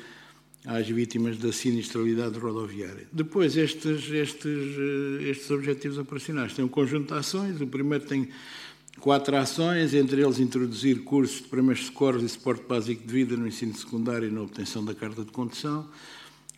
[0.66, 3.08] às vítimas da sinistralidade rodoviária.
[3.12, 7.62] Depois, estes, estes, eh, estes objetivos operacionais têm um conjunto de ações.
[7.62, 8.28] O primeiro tem
[9.00, 13.48] quatro ações, entre eles introduzir cursos de primeiros socorros e suporte básico de vida no
[13.48, 15.88] ensino secundário e na obtenção da carta de condução,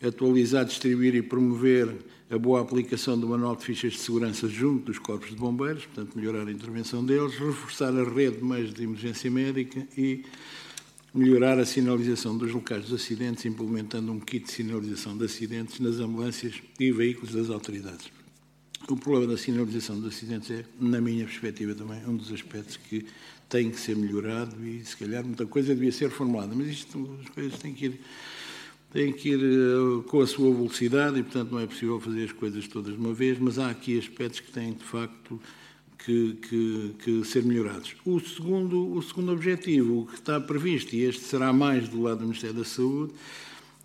[0.02, 1.88] atualizar, distribuir e promover
[2.28, 6.16] a boa aplicação do manual de fichas de segurança junto dos corpos de bombeiros, portanto,
[6.16, 10.24] melhorar a intervenção deles, reforçar a rede de meios de emergência médica e
[11.14, 15.98] melhorar a sinalização dos locais dos acidentes, implementando um kit de sinalização de acidentes nas
[15.98, 18.10] ambulâncias e veículos das autoridades.
[18.88, 23.06] O problema da sinalização dos acidentes é, na minha perspectiva também, um dos aspectos que
[23.48, 26.54] tem que ser melhorado e, se calhar, muita coisa devia ser formulada.
[26.54, 28.00] Mas isto, as coisas têm que ir,
[28.90, 32.32] têm que ir uh, com a sua velocidade e, portanto, não é possível fazer as
[32.32, 35.38] coisas todas de uma vez, mas há aqui aspectos que têm, de facto,
[36.04, 37.94] que, que, que, ser melhorados.
[38.04, 42.24] O segundo, o segundo objetivo, que está previsto, e este será mais do lado do
[42.24, 43.12] Ministério da Saúde,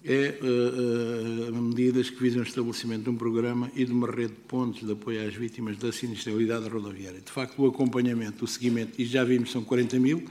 [0.03, 4.33] é uh, uh, medidas que visam o estabelecimento de um programa e de uma rede
[4.33, 7.19] de pontos de apoio às vítimas da sinistralidade rodoviária.
[7.19, 10.23] De facto, o acompanhamento, o seguimento, e já vimos são 40 mil,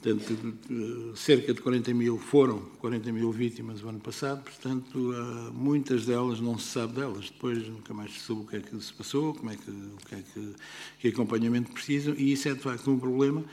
[0.00, 5.12] Portanto, cerca de 40 mil foram 40 mil vítimas o ano passado, portanto,
[5.52, 7.30] muitas delas não se sabe delas.
[7.30, 9.98] Depois nunca mais se soube o que é que se passou, como é que, o
[10.08, 10.54] que é que,
[11.00, 13.44] que acompanhamento precisam, e isso é de facto um problema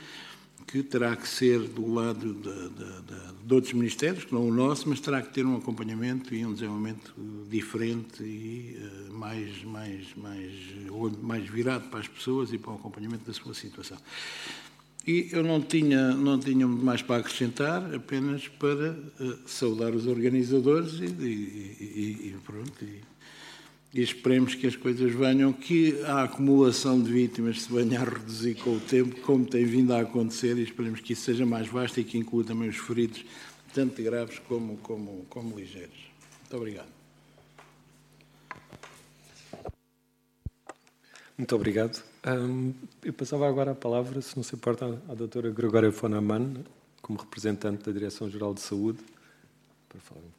[0.66, 4.88] que terá que ser do lado de, de, de, outros ministérios, que não o nosso,
[4.88, 7.14] mas terá que ter um acompanhamento e um desenvolvimento
[7.48, 10.52] diferente e uh, mais, mais, mais,
[11.22, 13.96] mais virado para as pessoas e para o acompanhamento da sua situação.
[15.06, 20.94] E eu não tinha, não tinha mais para acrescentar, apenas para uh, saudar os organizadores
[20.94, 22.84] e, e, e, e pronto.
[22.84, 23.02] E,
[23.94, 28.76] esperemos que as coisas venham, que a acumulação de vítimas se venha a reduzir com
[28.76, 32.04] o tempo, como tem vindo a acontecer, e esperemos que isso seja mais vasto e
[32.04, 33.24] que inclua também os feridos,
[33.72, 35.96] tanto graves como, como, como ligeiros.
[36.42, 36.88] Muito obrigado.
[41.38, 42.02] Muito obrigado.
[42.26, 42.74] Um,
[43.06, 46.64] eu passava agora a palavra, se não se importa, à doutora Gregória Fonaman,
[47.00, 48.98] como representante da Direção-Geral de Saúde,
[49.88, 50.30] para falar um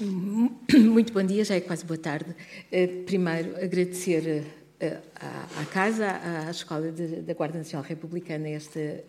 [0.00, 0.90] bocadinho.
[0.90, 2.34] Muito bom dia, já é quase boa tarde.
[2.72, 4.46] Eh, primeiro, agradecer
[4.80, 5.00] eh,
[5.60, 9.04] à, Casa, à Escola da Guarda Nacional Republicana, esta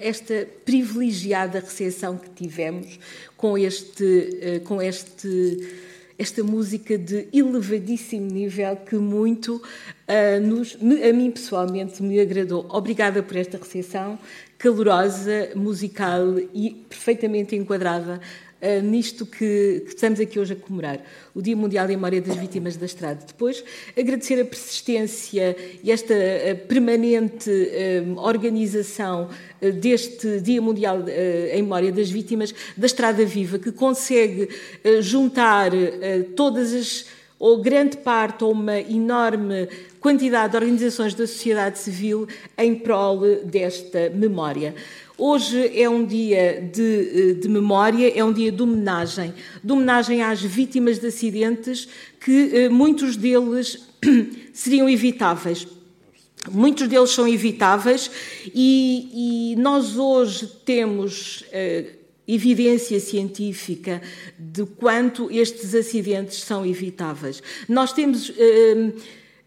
[0.00, 2.98] esta privilegiada recepção que tivemos
[3.38, 5.88] com este, eh, com este
[6.18, 12.66] esta música de elevadíssimo nível que muito uh, nos, a mim pessoalmente me agradou.
[12.70, 14.18] Obrigada por esta recepção
[14.58, 18.20] calorosa, musical e perfeitamente enquadrada
[18.62, 21.00] uh, nisto que, que, estamos aqui hoje a comemorar,
[21.34, 23.24] o Dia Mundial em Memória das Vítimas da Estrada.
[23.26, 23.64] Depois,
[23.96, 29.28] agradecer a persistência e esta uh, permanente uh, organização
[29.80, 31.04] deste Dia Mundial
[31.52, 34.48] em Memória das Vítimas da Estrada Viva, que consegue
[35.00, 35.72] juntar
[36.36, 37.06] todas as
[37.38, 39.68] ou grande parte, ou uma enorme
[40.00, 44.74] quantidade de organizações da sociedade civil em prol desta memória.
[45.20, 50.40] Hoje é um dia de, de, memória, é um dia de homenagem, de homenagem às
[50.40, 51.88] vítimas de acidentes
[52.20, 53.84] que eh, muitos deles
[54.54, 55.66] seriam evitáveis.
[56.48, 58.08] Muitos deles são evitáveis
[58.54, 61.96] e, e nós hoje temos eh,
[62.28, 64.02] evidência científica
[64.38, 67.42] de quanto estes acidentes são evitáveis.
[67.66, 68.92] Nós temos eh, eh,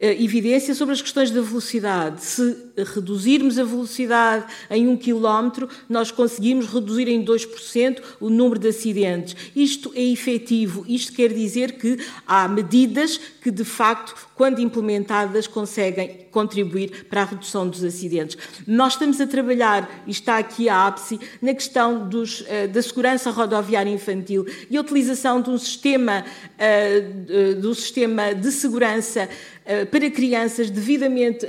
[0.02, 2.24] evidência sobre as questões da velocidade.
[2.24, 2.58] Se
[2.94, 9.36] reduzirmos a velocidade em um quilómetro, nós conseguimos reduzir em 2% o número de acidentes.
[9.56, 10.84] Isto é efetivo.
[10.88, 17.26] Isto quer dizer que há medidas que, de facto, quando implementadas, conseguem contribuir para a
[17.26, 18.36] redução dos acidentes.
[18.66, 23.30] Nós estamos a trabalhar, e está aqui a ápice, na questão dos, eh, da segurança
[23.30, 30.10] rodoviária infantil e a utilização de um sistema, uh, do sistema de segurança uh, para
[30.10, 31.46] crianças devidamente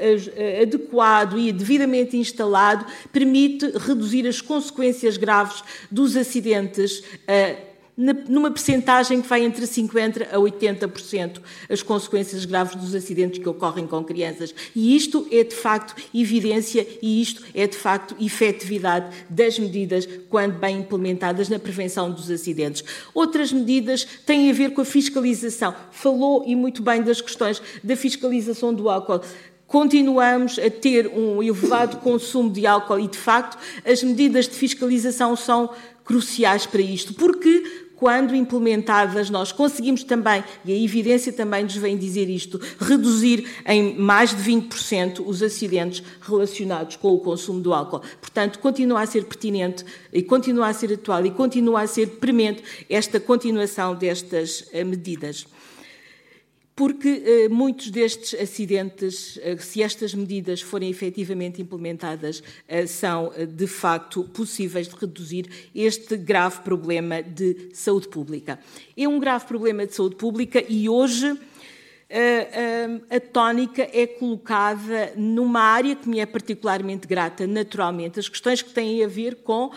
[0.61, 7.03] adequado e devidamente instalado permite reduzir as consequências graves dos acidentes
[7.97, 13.87] numa percentagem que vai entre 50% a 80% as consequências graves dos acidentes que ocorrem
[13.87, 14.55] com crianças.
[14.75, 20.59] E isto é de facto evidência e isto é de facto efetividade das medidas quando
[20.59, 22.83] bem implementadas na prevenção dos acidentes.
[23.13, 25.75] Outras medidas têm a ver com a fiscalização.
[25.91, 29.21] Falou e muito bem das questões da fiscalização do álcool
[29.73, 35.35] continuamos a ter um elevado consumo de álcool e, de facto, as medidas de fiscalização
[35.35, 35.71] são
[36.05, 41.97] cruciais para isto, porque quando implementadas, nós conseguimos também, e a evidência também nos vem
[41.97, 48.03] dizer isto, reduzir em mais de 20% os acidentes relacionados com o consumo do álcool.
[48.21, 52.65] Portanto, continua a ser pertinente e continua a ser atual e continua a ser premente
[52.91, 55.47] esta continuação destas eh, medidas
[56.75, 63.67] porque eh, muitos destes acidentes, eh, se estas medidas forem efetivamente implementadas, eh, são de
[63.67, 68.59] facto possíveis de reduzir este grave problema de saúde pública.
[68.97, 71.39] É um grave problema de saúde pública e hoje
[72.15, 78.61] eh, a tónica é colocada numa área que me é particularmente grata, naturalmente, as questões
[78.61, 79.71] que têm a ver com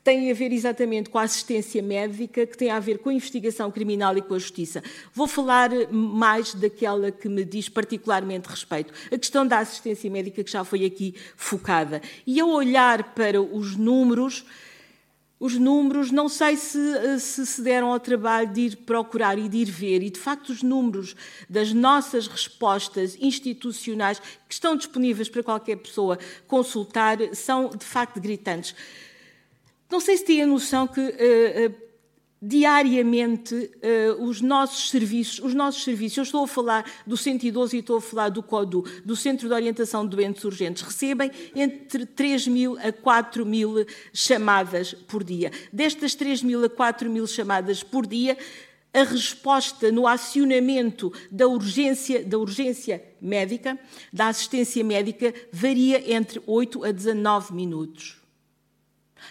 [0.00, 3.70] têm a ver exatamente com a assistência médica, que tem a ver com a investigação
[3.70, 4.82] criminal e com a justiça.
[5.12, 10.50] Vou falar mais daquela que me diz particularmente respeito, a questão da assistência médica que
[10.50, 12.00] já foi aqui focada.
[12.26, 14.44] E ao olhar para os números,
[15.38, 19.58] os números, não sei se, se, se deram ao trabalho de ir procurar e de
[19.58, 21.14] ir ver, e de facto os números
[21.48, 28.74] das nossas respostas institucionais que estão disponíveis para qualquer pessoa consultar são de facto gritantes.
[29.90, 31.74] Não sei se têm a noção que uh, uh,
[32.42, 37.80] diariamente uh, os nossos serviços, os nossos serviços, eu estou a falar do 112 e
[37.80, 42.48] estou a falar do CODU, do Centro de Orientação de Doentes Urgentes, recebem entre 3
[42.48, 45.50] mil a 4 mil chamadas por dia.
[45.72, 48.36] Destas 3 mil a 4 mil chamadas por dia,
[48.92, 53.78] a resposta no acionamento da urgência, da urgência médica,
[54.12, 58.25] da assistência médica, varia entre 8 a 19 minutos.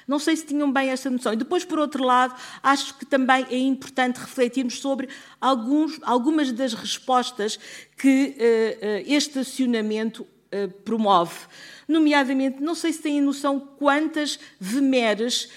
[0.08, 1.34] Não sei se tinham bem esta noção.
[1.34, 5.10] E depois, por outro lado, acho que também é importante refletirmos sobre
[5.42, 7.60] alguns, algumas das respostas
[7.98, 11.36] que uh, uh, este acionamento uh, promove.
[11.88, 15.50] Nomeadamente, não sei se têm noção quantas VMERs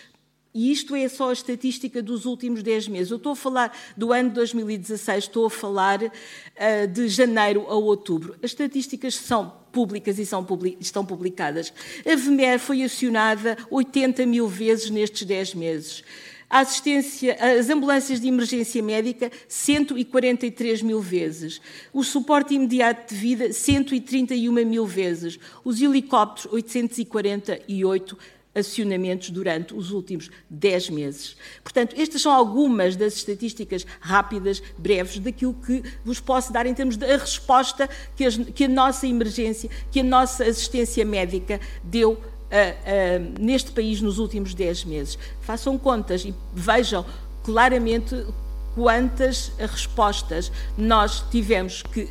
[0.55, 3.11] e isto é só a estatística dos últimos 10 meses.
[3.11, 7.75] Eu estou a falar do ano de 2016, estou a falar uh, de janeiro a
[7.75, 8.35] outubro.
[8.43, 10.47] As estatísticas são públicas e são,
[10.81, 11.73] estão publicadas.
[12.07, 16.05] A VMER foi acionada 80 mil vezes nestes 10 meses.
[16.51, 21.61] A assistência, as ambulâncias de emergência médica, 143 mil vezes.
[21.93, 25.39] O suporte imediato de vida, 131 mil vezes.
[25.63, 28.17] Os helicópteros, 848
[28.59, 31.37] acionamentos durante os últimos 10 meses.
[31.63, 36.97] Portanto, estas são algumas das estatísticas rápidas, breves, daquilo que vos posso dar em termos
[36.97, 42.17] da resposta que, as, que a nossa emergência, que a nossa assistência médica deu uh,
[42.17, 45.19] uh, neste país nos últimos 10 meses.
[45.41, 47.05] Façam contas e vejam
[47.43, 48.27] claramente
[48.75, 52.09] quantas respostas nós tivemos que uh,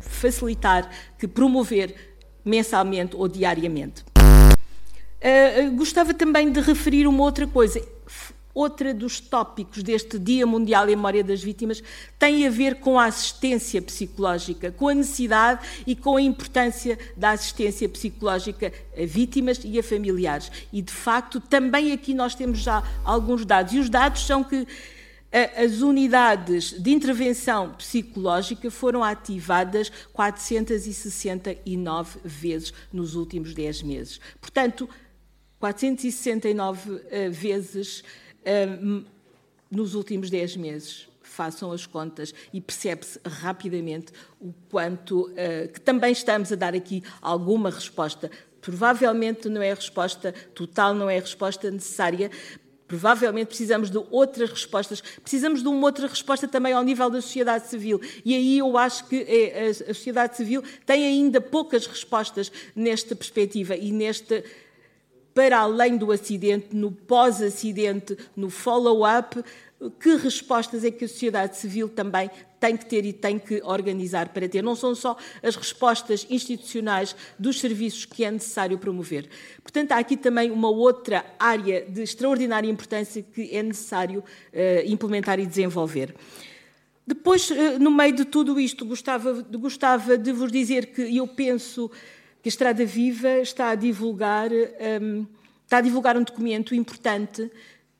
[0.00, 1.94] facilitar, que promover
[2.44, 4.04] mensalmente ou diariamente.
[5.22, 7.80] Uh, gostava também de referir uma outra coisa.
[8.52, 11.82] Outra dos tópicos deste Dia Mundial em Memória das Vítimas
[12.18, 17.30] tem a ver com a assistência psicológica, com a necessidade e com a importância da
[17.30, 20.50] assistência psicológica a vítimas e a familiares.
[20.70, 23.72] E, de facto, também aqui nós temos já alguns dados.
[23.72, 24.66] E os dados são que
[25.56, 34.20] as unidades de intervenção psicológica foram ativadas 469 vezes nos últimos 10 meses.
[34.38, 34.86] Portanto,
[35.62, 38.02] 469 eh, vezes
[39.70, 41.08] nos últimos 10 meses.
[41.22, 47.04] Façam as contas e percebe-se rapidamente o quanto uh, que também estamos a dar aqui
[47.20, 48.28] alguma resposta.
[48.60, 52.28] Provavelmente não é a resposta total, não é a resposta necessária,
[52.88, 57.66] Provavelmente precisamos de outras respostas, precisamos de uma outra resposta também ao nível da sociedade
[57.66, 57.98] civil.
[58.22, 59.50] E aí eu acho que
[59.90, 64.44] a sociedade civil tem ainda poucas respostas nesta perspectiva e neste
[65.34, 69.42] para além do acidente, no pós-acidente, no follow-up,
[69.98, 74.28] que respostas é que a sociedade civil também tem que ter e tem que organizar
[74.28, 74.62] para ter.
[74.62, 79.28] Não são só as respostas institucionais dos serviços que é necessário promover.
[79.62, 85.40] Portanto, há aqui também uma outra área de extraordinária importância que é necessário uh, implementar
[85.40, 86.14] e desenvolver.
[87.04, 91.90] Depois, uh, no meio de tudo isto, gostava, gostava de vos dizer que eu penso
[92.42, 95.24] que a Estrada Viva está a divulgar, um,
[95.64, 97.50] está a divulgar um documento importante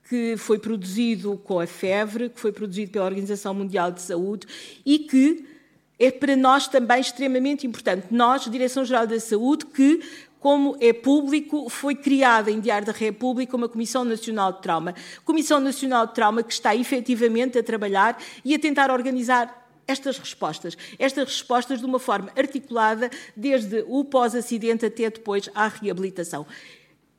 [0.09, 4.47] que foi produzido com a FEVRE, que foi produzido pela Organização Mundial de Saúde
[4.85, 5.47] e que
[5.99, 8.09] é para nós também extremamente importante.
[8.11, 10.01] Nós, Direção-Geral da Saúde, que,
[10.41, 14.95] como é público, foi criada em Diário da República uma Comissão Nacional de Trauma.
[15.25, 20.77] Comissão Nacional de Trauma que está efetivamente a trabalhar e a tentar organizar estas respostas,
[20.99, 26.47] estas respostas de uma forma articulada, desde o pós-acidente até depois à reabilitação.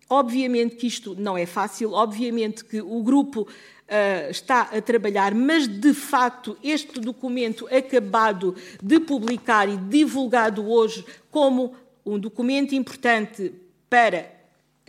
[0.10, 5.67] Obviamente que isto não é fácil, obviamente que o grupo uh, está a trabalhar, mas
[5.67, 13.54] de facto este documento acabado de publicar e divulgado hoje como um documento importante
[13.89, 14.32] para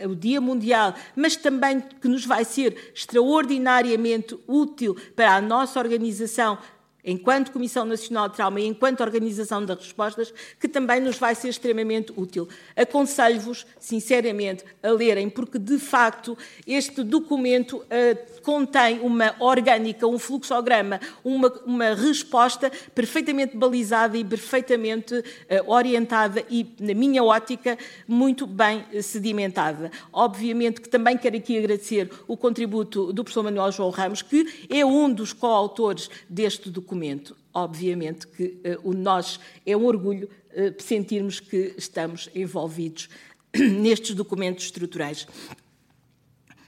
[0.03, 6.57] o Dia Mundial, mas também que nos vai ser extraordinariamente útil para a nossa organização
[7.05, 11.49] enquanto Comissão Nacional de Trauma e enquanto Organização das Respostas, que também nos vai ser
[11.49, 12.49] extremamente útil.
[12.75, 21.01] Aconselho-vos, sinceramente, a lerem, porque de facto este documento uh, contém uma orgânica, um fluxograma,
[21.23, 25.23] uma, uma resposta perfeitamente balizada e perfeitamente uh,
[25.65, 27.75] orientada e, na minha ótica,
[28.07, 29.91] muito bem sedimentada.
[30.13, 34.85] Obviamente que também quero aqui agradecer o contributo do professor Manuel João Ramos, que é
[34.85, 37.35] um dos coautores deste documento.
[37.51, 38.43] Obviamente que
[38.83, 40.29] uh, o nós é um orgulho
[40.77, 43.09] sentirmos que estamos envolvidos
[43.53, 45.27] nestes documentos estruturais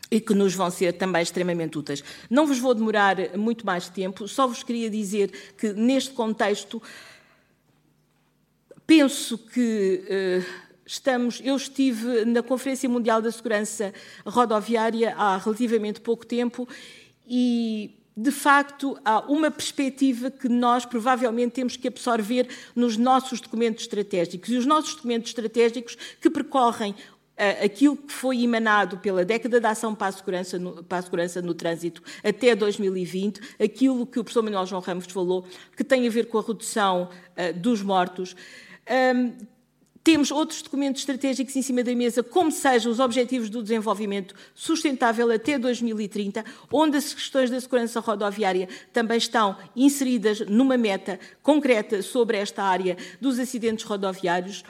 [0.10, 2.04] e que nos vão ser também extremamente úteis.
[2.30, 6.82] Não vos vou demorar muito mais tempo, só vos queria dizer que neste contexto
[8.86, 11.42] penso que uh, estamos.
[11.44, 13.94] Eu estive na Conferência Mundial da Segurança
[14.26, 16.68] Rodoviária há relativamente pouco tempo
[17.28, 23.84] e de facto, há uma perspectiva que nós provavelmente temos que absorver nos nossos documentos
[23.84, 24.50] estratégicos.
[24.50, 26.96] E os nossos documentos estratégicos que percorrem
[27.64, 31.42] aquilo que foi emanado pela década de ação para a, segurança no, para a segurança
[31.42, 36.10] no trânsito até 2020, aquilo que o professor Manuel João Ramos falou, que tem a
[36.10, 38.36] ver com a redução uh, dos mortos.
[40.08, 45.30] Temos outros documentos estratégicos em cima da mesa, como sejam os Objetivos do Desenvolvimento Sustentável
[45.30, 52.38] até 2030, onde as questões da segurança rodoviária também estão inseridas numa meta concreta sobre
[52.38, 54.64] esta área dos acidentes rodoviários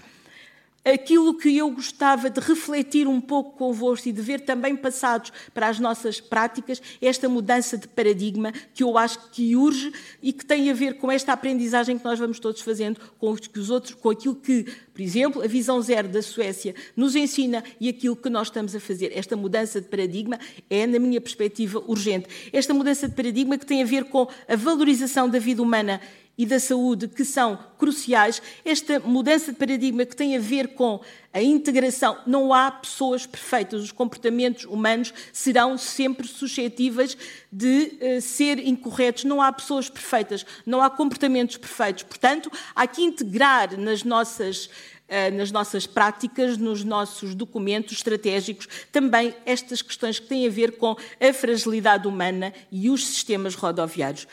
[0.92, 5.68] aquilo que eu gostava de refletir um pouco convosco e de ver também passados para
[5.68, 10.70] as nossas práticas, esta mudança de paradigma que eu acho que urge e que tem
[10.70, 13.94] a ver com esta aprendizagem que nós vamos todos fazendo com os, que os outros,
[13.94, 14.64] com aquilo que,
[14.94, 18.80] por exemplo, a visão zero da Suécia nos ensina e aquilo que nós estamos a
[18.80, 19.12] fazer.
[19.14, 22.28] Esta mudança de paradigma é, na minha perspectiva, urgente.
[22.54, 26.00] Esta mudança de paradigma que tem a ver com a valorização da vida humana
[26.38, 31.02] e da saúde que são cruciais, esta mudança de paradigma que tem a ver com
[31.34, 32.18] a integração.
[32.28, 37.18] Não há pessoas perfeitas, os comportamentos humanos serão sempre suscetíveis
[37.52, 39.24] de uh, ser incorretos.
[39.24, 42.04] Não há pessoas perfeitas, não há comportamentos perfeitos.
[42.04, 44.70] Portanto, há que integrar nas nossas
[45.10, 50.74] eh, nas nossas práticas, nos nossos documentos estratégicos, também estas questões que têm a ver
[50.74, 54.28] com a fragilidade humana e os sistemas rodoviários.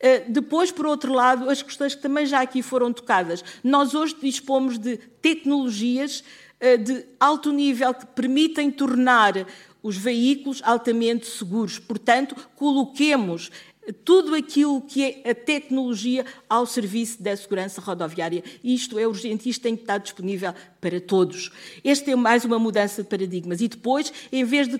[0.00, 3.44] Eh, depois, por outro lado, as questões que também já aqui foram tocadas.
[3.62, 6.22] Nós hoje dispomos de tecnologias
[6.60, 9.46] eh, de alto nível que permitem tornar
[9.82, 11.78] os veículos altamente seguros.
[11.78, 13.50] Portanto, coloquemos
[14.04, 18.42] tudo aquilo que é a tecnologia ao serviço da segurança rodoviária.
[18.62, 21.50] Isto é urgente, isto tem que estar disponível para todos.
[21.82, 23.60] Este é mais uma mudança de paradigmas.
[23.60, 24.78] E depois, em vez de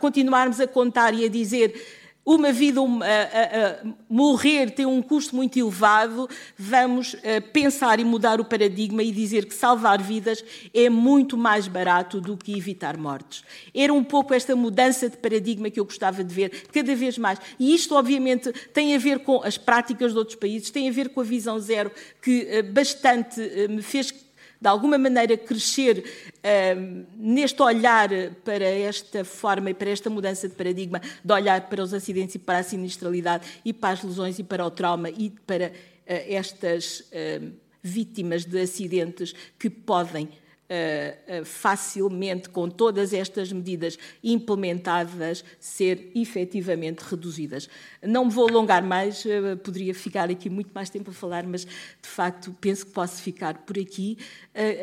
[0.00, 1.97] continuarmos a contar e a dizer
[2.34, 8.38] uma vida a, a, morrer tem um custo muito elevado, vamos a, pensar e mudar
[8.38, 13.42] o paradigma e dizer que salvar vidas é muito mais barato do que evitar mortes.
[13.74, 17.38] Era um pouco esta mudança de paradigma que eu gostava de ver cada vez mais.
[17.58, 21.08] E isto, obviamente, tem a ver com as práticas de outros países, tem a ver
[21.08, 24.12] com a visão zero, que bastante me fez
[24.60, 26.04] de alguma maneira crescer
[26.38, 28.10] uh, neste olhar
[28.44, 32.38] para esta forma e para esta mudança de paradigma, de olhar para os acidentes e
[32.38, 35.72] para a sinistralidade e para as lesões e para o trauma e para uh,
[36.06, 37.52] estas uh,
[37.82, 40.28] vítimas de acidentes que podem
[40.70, 47.68] uh, facilmente, com todas estas medidas implementadas, ser efetivamente reduzidas.
[48.02, 51.64] Não me vou alongar mais, uh, poderia ficar aqui muito mais tempo a falar, mas
[51.64, 54.18] de facto penso que posso ficar por aqui.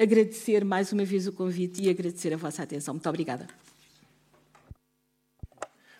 [0.01, 2.93] agradecer mais uma vez o convite e agradecer a vossa atenção.
[2.93, 3.47] Muito obrigada.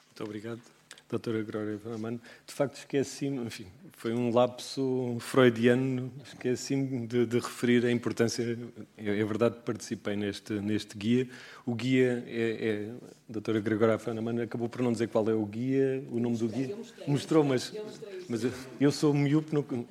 [0.08, 0.62] Muito obrigado,
[1.10, 2.20] doutora Glória Mano.
[2.46, 8.58] De facto, esqueci-me, enfim, foi um lapso freudiano, esqueci-me de, de, referir a importância.
[8.98, 11.28] É, verdade que participei neste, neste guia.
[11.66, 12.90] O guia é.
[12.92, 16.38] é a doutora Gregória Fanaman acabou por não dizer qual é o guia, o nome
[16.38, 16.78] do guia.
[17.08, 17.74] Mostrou, mas,
[18.30, 18.46] mas
[18.80, 19.52] eu sou miúpe.
[19.52, 19.86] No, uh,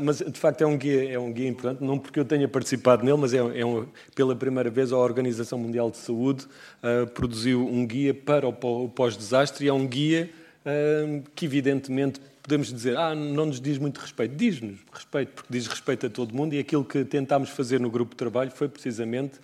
[0.00, 3.04] mas de facto é um, guia, é um guia importante, não porque eu tenha participado
[3.04, 6.46] nele, mas é, é um, pela primeira vez a Organização Mundial de Saúde
[6.82, 10.30] uh, produziu um guia para o pós-desastre e é um guia
[10.64, 14.34] uh, que, evidentemente, podemos dizer, ah, não nos diz muito respeito.
[14.34, 18.12] Diz-nos respeito, porque diz respeito a todo mundo, e aquilo que tentámos fazer no grupo
[18.12, 19.38] de trabalho foi precisamente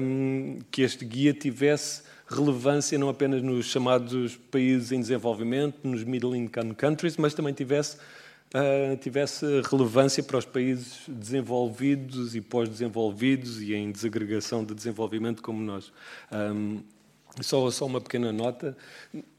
[0.00, 6.36] um, que este guia tivesse relevância não apenas nos chamados países em desenvolvimento, nos middle
[6.36, 7.96] income countries, mas também tivesse,
[8.54, 15.60] uh, tivesse relevância para os países desenvolvidos e pós-desenvolvidos e em desagregação de desenvolvimento como
[15.60, 15.92] nós.
[16.30, 16.80] Um,
[17.40, 18.76] só, só uma pequena nota.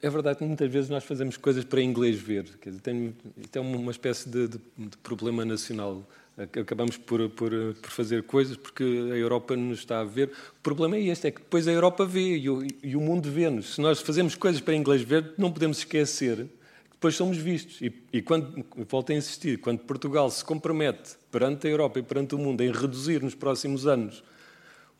[0.01, 2.45] É verdade que muitas vezes nós fazemos coisas para inglês ver.
[2.61, 3.15] Quer dizer, tem,
[3.53, 6.03] é uma espécie de, de, de, problema nacional.
[6.37, 10.29] Acabamos por, por, por, fazer coisas porque a Europa nos está a ver.
[10.29, 13.29] O problema é este, é que depois a Europa vê e o, e o mundo
[13.29, 13.75] vê-nos.
[13.75, 17.81] Se nós fazemos coisas para inglês ver, não podemos esquecer que depois somos vistos.
[17.81, 22.33] E, e quando, volto a insistir, quando Portugal se compromete perante a Europa e perante
[22.33, 24.23] o mundo em reduzir nos próximos anos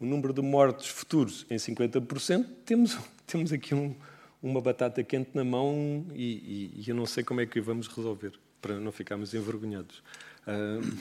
[0.02, 2.98] o número de mortos futuros em 50%, temos,
[3.28, 3.96] temos aqui um,
[4.42, 7.88] uma batata quente na mão e, e, e, eu não sei como é que vamos
[7.88, 10.02] resolver, para não ficarmos envergonhados.
[10.42, 10.98] Uh,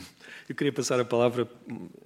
[0.47, 1.49] eu queria passar a palavra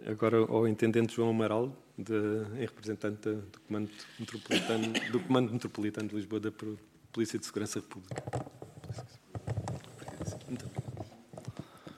[0.07, 2.15] agora ao intendente João Amaral, de,
[2.57, 3.91] em representante do Comando
[4.21, 6.53] Metropolitano, do Comando Metropolitano de Lisboa da
[7.13, 8.23] Polícia de Segurança Pública.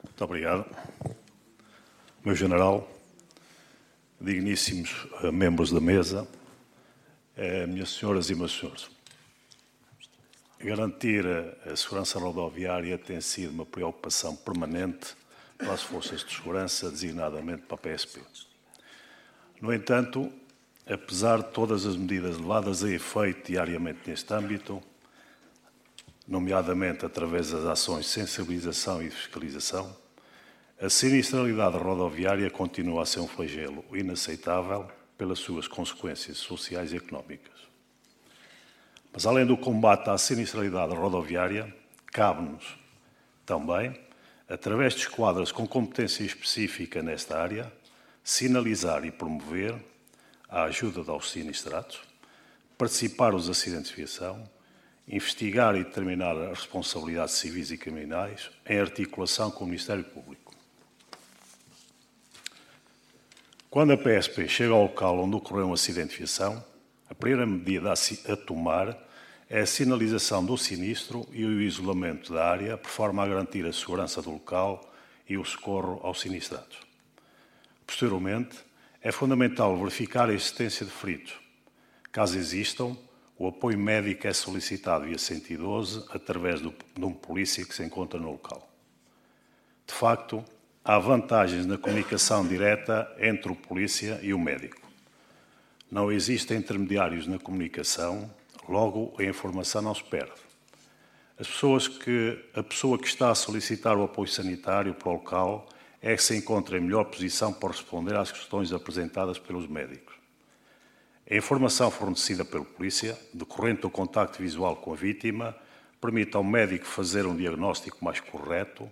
[0.08, 0.64] Muito obrigado.
[2.24, 2.95] Meu general,
[4.26, 6.26] digníssimos eh, membros da mesa,
[7.36, 8.90] eh, minhas senhoras e meus senhores.
[10.58, 11.24] Garantir
[11.64, 15.14] a segurança rodoviária tem sido uma preocupação permanente
[15.56, 18.20] para as forças de segurança, designadamente para a PSP.
[19.60, 20.32] No entanto,
[20.86, 24.82] apesar de todas as medidas levadas a efeito diariamente neste âmbito,
[26.26, 29.96] nomeadamente através das ações de sensibilização e fiscalização,
[30.78, 37.54] a sinistralidade rodoviária continua a ser um flagelo inaceitável pelas suas consequências sociais e económicas.
[39.10, 41.74] Mas, além do combate à sinistralidade rodoviária,
[42.12, 42.76] cabe-nos
[43.46, 43.98] também,
[44.46, 47.72] através de esquadras com competência específica nesta área,
[48.22, 49.74] sinalizar e promover
[50.46, 52.00] a ajuda aos sinistrados,
[52.76, 54.46] participar os acidentes de viação,
[55.08, 60.45] investigar e determinar as responsabilidades civis e criminais em articulação com o Ministério Público.
[63.76, 68.34] Quando a PSP chega ao local onde ocorreu um acidente de a primeira medida a
[68.34, 68.96] tomar
[69.50, 73.72] é a sinalização do sinistro e o isolamento da área, por forma a garantir a
[73.74, 74.90] segurança do local
[75.28, 76.78] e o socorro aos sinistrados.
[77.86, 78.56] Posteriormente,
[79.02, 81.34] é fundamental verificar a existência de feridos.
[82.10, 82.96] Caso existam,
[83.38, 88.30] o apoio médico é solicitado via 112 através de um polícia que se encontra no
[88.30, 88.66] local.
[89.86, 90.42] De facto,
[90.88, 94.80] há vantagens na comunicação direta entre o polícia e o médico.
[95.90, 98.30] Não existem intermediários na comunicação,
[98.68, 100.40] logo a informação não se perde.
[101.36, 105.68] As pessoas que, a pessoa que está a solicitar o apoio sanitário para o local
[106.00, 110.14] é que se encontra em melhor posição para responder às questões apresentadas pelos médicos.
[111.28, 115.56] A informação fornecida pela polícia, decorrente do contacto visual com a vítima,
[116.00, 118.88] permite ao médico fazer um diagnóstico mais correto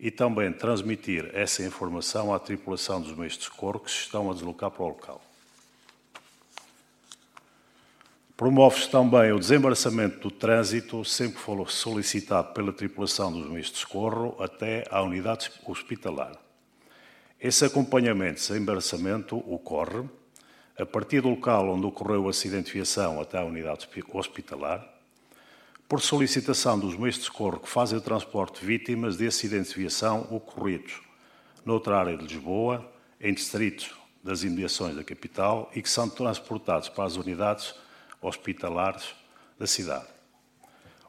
[0.00, 4.34] e também transmitir essa informação à tripulação dos meios de socorro que se estão a
[4.34, 5.20] deslocar para o local.
[8.34, 13.76] Promove-se também o desembaraçamento do trânsito sempre que for solicitado pela tripulação dos meios de
[13.76, 16.32] socorro até à unidade hospitalar.
[17.38, 20.08] Esse acompanhamento, desembaraçamento, ocorre
[20.78, 24.89] a partir do local onde ocorreu o acidente de viação até à unidade hospitalar,
[25.90, 29.80] por solicitação dos meios de socorro que fazem o transporte de vítimas de acidentes de
[29.80, 31.00] viação ocorridos
[31.64, 32.88] noutra área de Lisboa,
[33.20, 37.74] em distritos das imediações da capital e que são transportados para as unidades
[38.22, 39.16] hospitalares
[39.58, 40.06] da cidade.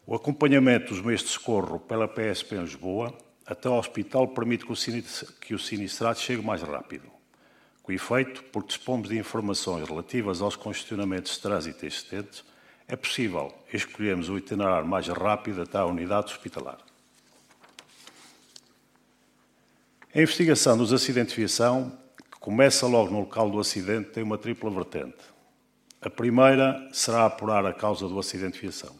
[0.04, 3.16] O acompanhamento dos meios de socorro pela PSP em Lisboa
[3.46, 4.66] até ao hospital permite
[5.40, 7.08] que o sinistrado chegue mais rápido.
[7.84, 12.44] Com efeito, porque dispomos de informações relativas aos congestionamentos de trânsito existentes,
[12.92, 16.78] é possível escolhermos o itinerário mais rápido até à unidade hospitalar.
[20.14, 24.38] A investigação dos acidentes de viação, que começa logo no local do acidente, tem uma
[24.38, 25.24] tripla vertente.
[26.02, 28.94] A primeira será apurar a causa do acidente de viação.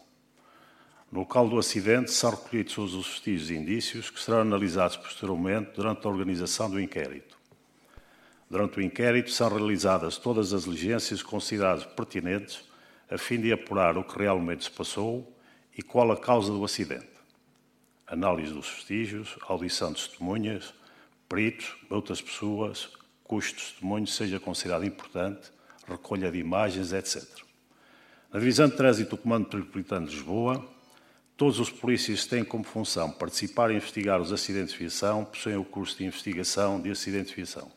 [1.10, 6.06] No local do acidente são recolhidos os vestígios e indícios que serão analisados posteriormente durante
[6.06, 7.36] a organização do inquérito.
[8.48, 12.71] Durante o inquérito são realizadas todas as diligências consideradas pertinentes
[13.12, 15.36] a fim de apurar o que realmente se passou
[15.76, 17.12] e qual a causa do acidente.
[18.06, 20.72] Análise dos vestígios, audição de testemunhas,
[21.28, 22.88] peritos, outras pessoas,
[23.22, 25.50] custo de testemunhos seja considerado importante,
[25.86, 27.22] recolha de imagens, etc.
[28.32, 30.66] Na Divisão de Trânsito do Comando Metropolitano de Lisboa,
[31.36, 35.64] todos os polícias têm como função participar e investigar os acidentes de viação, possuem o
[35.64, 37.70] curso de investigação de acidentes de viação.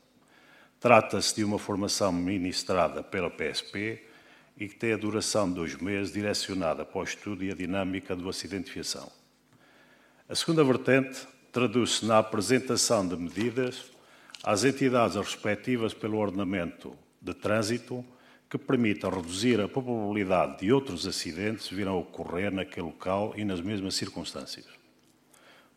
[0.79, 4.04] Trata-se de uma formação ministrada pela PSP,
[4.57, 8.15] e que tem a duração de dois meses, direcionada para o estudo e a dinâmica
[8.15, 9.11] do acidente de viação.
[10.27, 13.91] A segunda vertente traduz-se na apresentação de medidas
[14.43, 18.05] às entidades respectivas pelo ordenamento de trânsito
[18.49, 23.59] que permitam reduzir a probabilidade de outros acidentes virem a ocorrer naquele local e nas
[23.59, 24.65] mesmas circunstâncias.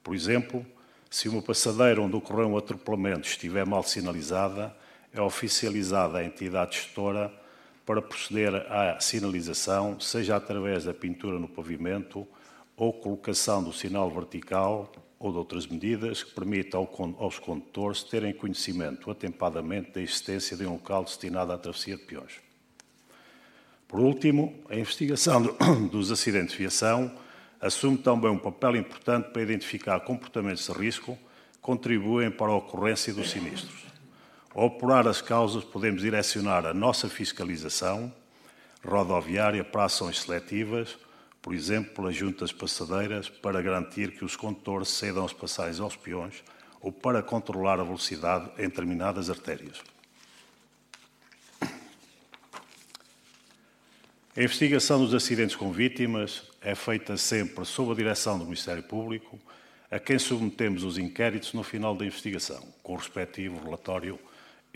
[0.02, 0.64] Por exemplo,
[1.10, 4.74] se uma passadeira onde ocorreu um atropelamento estiver mal sinalizada,
[5.12, 7.32] é oficializada a entidade gestora
[7.88, 12.28] para proceder à sinalização, seja através da pintura no pavimento
[12.76, 16.86] ou colocação do sinal vertical ou de outras medidas que permitam
[17.18, 22.34] aos condutores terem conhecimento atempadamente da existência de um local destinado à travessia de peões.
[23.88, 25.56] Por último, a investigação
[25.90, 27.10] dos acidentes de viação
[27.58, 31.16] assume também um papel importante para identificar comportamentos de risco
[31.52, 33.87] que contribuem para a ocorrência dos sinistros.
[34.54, 38.12] Ao apurar as causas, podemos direcionar a nossa fiscalização
[38.84, 40.96] rodoviária para ações seletivas,
[41.40, 46.42] por exemplo, pelas juntas passadeiras, para garantir que os condutores cedam as passagens aos peões
[46.80, 49.80] ou para controlar a velocidade em determinadas artérias.
[54.36, 59.38] A investigação dos acidentes com vítimas é feita sempre sob a direção do Ministério Público,
[59.90, 64.18] a quem submetemos os inquéritos no final da investigação, com o respectivo relatório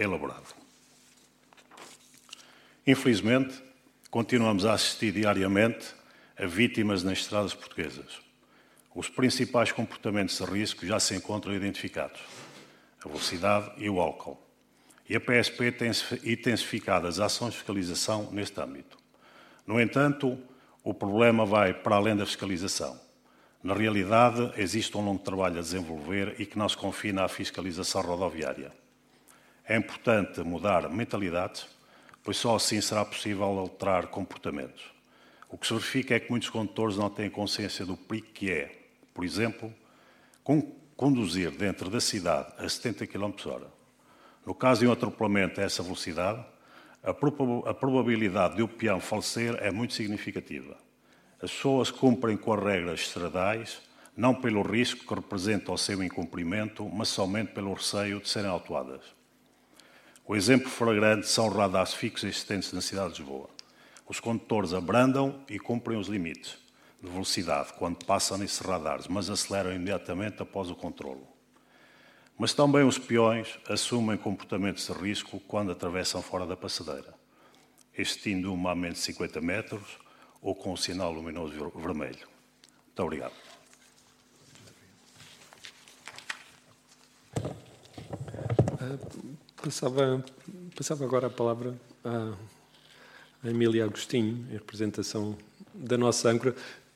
[0.02, 0.54] elaborado.
[2.86, 3.62] Infelizmente,
[4.10, 5.94] continuamos a assistir diariamente
[6.36, 8.20] a vítimas nas estradas portuguesas.
[8.94, 12.20] Os principais comportamentos de risco já se encontram identificados:
[13.04, 14.38] a velocidade e o álcool.
[15.08, 15.90] E a PSP tem
[16.24, 18.98] intensificado as ações de fiscalização neste âmbito.
[19.66, 20.38] No entanto,
[20.82, 23.00] o problema vai para além da fiscalização.
[23.62, 28.02] Na realidade, existe um longo trabalho a desenvolver e que não se confina à fiscalização
[28.02, 28.72] rodoviária.
[29.72, 31.66] É importante mudar mentalidades,
[32.22, 34.84] pois só assim será possível alterar comportamentos.
[35.48, 38.70] O que se verifica é que muitos condutores não têm consciência do perigo que é,
[39.14, 39.72] por exemplo,
[40.94, 43.66] conduzir dentro da cidade a 70 km h
[44.44, 46.44] No caso de um atropelamento a essa velocidade,
[47.02, 47.14] a
[47.72, 50.76] probabilidade de o peão falecer é muito significativa.
[51.40, 53.80] As pessoas cumprem com as regras estradais,
[54.14, 59.21] não pelo risco que representa o seu incumprimento, mas somente pelo receio de serem autuadas.
[60.24, 63.50] O exemplo flagrante são radares fixos existentes na cidade de Lisboa.
[64.08, 66.56] Os condutores abrandam e cumprem os limites
[67.02, 71.26] de velocidade quando passam nesses radares, mas aceleram imediatamente após o controlo.
[72.38, 77.12] Mas também os peões assumem comportamentos de risco quando atravessam fora da passadeira,
[77.96, 79.98] existindo uma a menos de 50 metros
[80.40, 82.28] ou com o sinal luminoso vermelho.
[82.86, 83.34] Muito obrigado.
[89.62, 90.24] Passava,
[90.76, 91.72] passava agora a palavra
[92.04, 92.34] à,
[93.44, 95.36] a Emília Agostinho, em representação
[95.72, 96.52] da nossa âncora.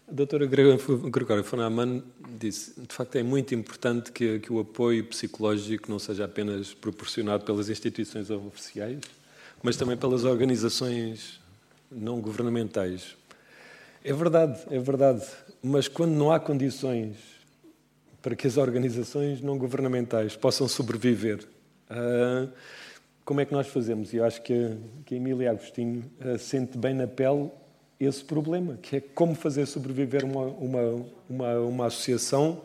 [0.09, 2.03] A doutora Gregória Fonaman
[2.41, 7.45] disse, de facto é muito importante que, que, o apoio psicológico não seja apenas proporcionado
[7.45, 8.99] pelas instituições oficiais,
[9.62, 11.41] mas também pelas organizações
[11.89, 13.17] não governamentais.
[14.03, 15.25] É verdade, é verdade,
[15.62, 17.17] mas quando não há condições
[18.21, 21.47] para que as organizações não governamentais possam sobreviver,
[21.91, 22.53] uh,
[23.24, 24.12] como é que nós fazemos?
[24.12, 27.51] E eu acho que que a Emília Agostinho uh, sente bem na pele
[27.99, 32.62] esse problema, que é como fazer sobreviver uma, uma, uma, uma associação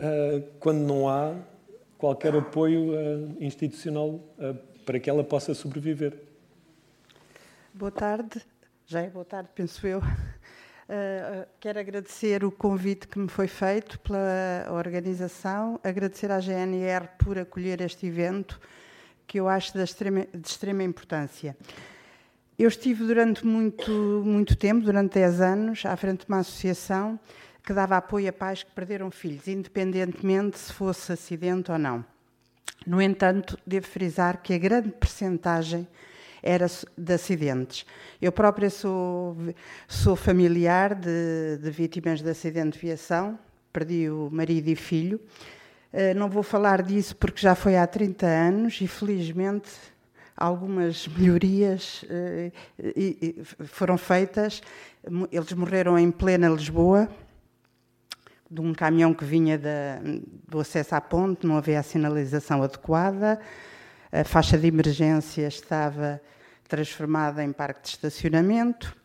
[0.00, 1.34] uh, quando não há
[1.96, 2.92] qualquer apoio
[3.40, 4.20] institucional
[4.84, 6.12] para que ela possa sobreviver.
[7.72, 8.42] Boa tarde,
[8.86, 10.02] já é boa tarde, penso eu.
[11.60, 17.80] Quero agradecer o convite que me foi feito pela organização, agradecer à GNR por acolher
[17.80, 18.60] este evento
[19.26, 21.56] que eu acho de extrema, de extrema importância.
[22.58, 23.90] Eu estive durante muito,
[24.24, 27.18] muito tempo, durante 10 anos, à frente de uma associação
[27.62, 32.04] que dava apoio a pais que perderam filhos, independentemente se fosse acidente ou não.
[32.86, 35.86] No entanto, devo frisar que a grande percentagem
[36.46, 36.66] era
[36.96, 37.84] de acidentes.
[38.22, 39.36] Eu própria sou,
[39.88, 43.36] sou familiar de, de vítimas de acidente de viação,
[43.72, 45.20] perdi o marido e filho,
[45.92, 49.70] eh, não vou falar disso porque já foi há 30 anos e, felizmente,
[50.36, 52.52] algumas melhorias eh,
[53.64, 54.62] foram feitas.
[55.32, 57.08] Eles morreram em plena Lisboa,
[58.48, 59.98] de um caminhão que vinha da,
[60.48, 63.40] do acesso à ponte, não havia a sinalização adequada,
[64.12, 66.20] a faixa de emergência estava
[66.68, 68.96] transformada em parque de estacionamento.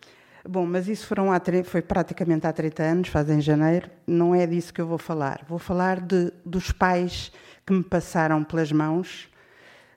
[0.48, 4.48] Bom, mas isso foram há, foi praticamente há 30 anos, faz em janeiro, não é
[4.48, 5.46] disso que eu vou falar.
[5.48, 7.32] Vou falar de, dos pais
[7.66, 9.30] que me passaram pelas mãos,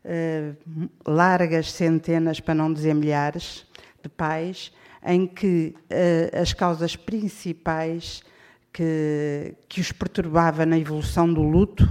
[0.05, 3.67] uh, largas centenas, para não dizer milhares,
[4.03, 4.71] de pais,
[5.03, 8.23] em que uh, as causas principais
[8.71, 11.89] que, que os perturbava na evolução do luto,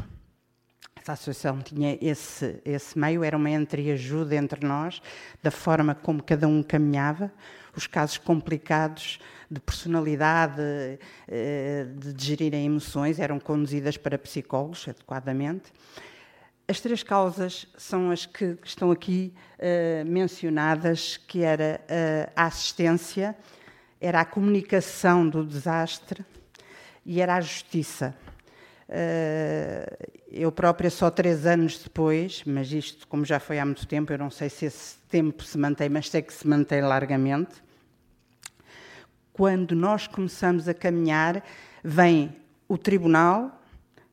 [1.04, 5.01] essa associação tinha esse, esse meio, era uma entreajuda entre nós,
[5.41, 7.30] da forma como cada um caminhava,
[7.76, 9.20] os casos complicados
[9.51, 10.62] de personalidade,
[11.28, 15.74] eh, de gerirem emoções, eram conduzidas para psicólogos adequadamente.
[16.70, 23.36] As três causas são as que estão aqui uh, mencionadas, que era uh, a assistência,
[23.99, 26.26] era a comunicação do desastre
[27.06, 28.16] e era a justiça.
[28.90, 34.12] Uh, eu própria só três anos depois, mas isto como já foi há muito tempo,
[34.12, 37.64] eu não sei se esse tempo se mantém, mas sei que se mantém largamente
[39.34, 41.44] quando nós começamos a caminhar,
[41.84, 42.36] vem
[42.68, 43.62] o tribunal,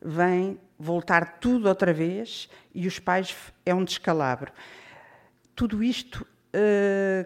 [0.01, 4.51] vem voltar tudo outra vez e os pais é um descalabro.
[5.55, 6.30] Tudo isto, eh,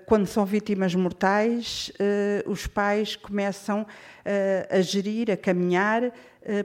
[0.06, 3.86] quando são vítimas mortais, eh, os pais começam
[4.24, 6.12] eh, a gerir, a caminhar,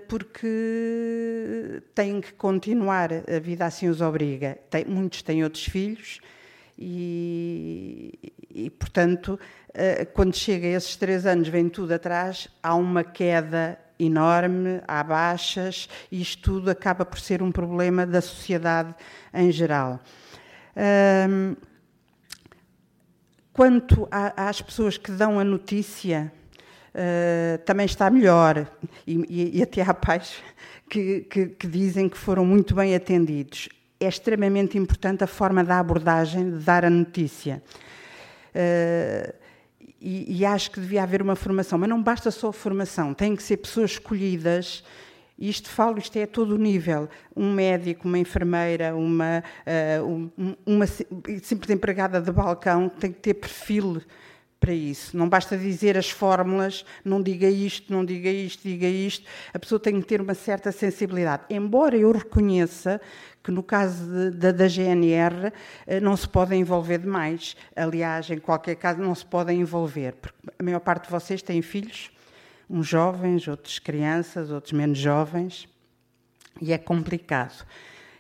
[0.10, 4.58] porque têm que continuar, a vida assim os obriga.
[4.86, 6.20] muitos têm outros filhos
[6.82, 8.18] e,
[8.50, 9.38] e portanto,
[9.74, 15.04] eh, quando chega a esses três anos, vem tudo atrás, há uma queda enorme, há
[15.04, 18.96] baixas, e isto tudo acaba por ser um problema da sociedade
[19.34, 20.00] em geral.
[23.60, 26.32] Quanto às pessoas que dão a notícia,
[26.96, 28.66] uh, também está melhor,
[29.06, 30.42] e, e, e, até há pais
[30.90, 33.68] que, que, que dizem que foram muito bem atendidos.
[34.00, 37.62] É extremamente importante a forma da abordagem de dar a notícia.
[38.56, 39.34] Uh,
[40.00, 43.44] e, e, acho que devia haver uma formação, mas não basta só formação, tem que
[43.44, 44.86] ser pessoas escolhidas.
[45.40, 47.08] Isto falo, isto é a todo nível.
[47.36, 54.02] Um médico, uma enfermeira, uma, uh, uma simples empregada de balcão tem que ter perfil
[54.60, 55.16] para isso.
[55.16, 59.26] Não basta dizer as fórmulas, não diga isto, não diga isto, diga isto.
[59.54, 61.44] A pessoa tem que ter uma certa sensibilidade.
[61.50, 63.00] Embora eu reconheça
[63.42, 65.54] que no caso de, de, da GNR
[65.88, 67.56] eh, não se podem envolver demais.
[67.76, 71.62] Aliás, em qualquer caso, não se podem envolver, porque a maior parte de vocês têm
[71.62, 72.12] filhos,
[72.70, 75.68] uns jovens, outros crianças, outros menos jovens,
[76.62, 77.66] e é complicado.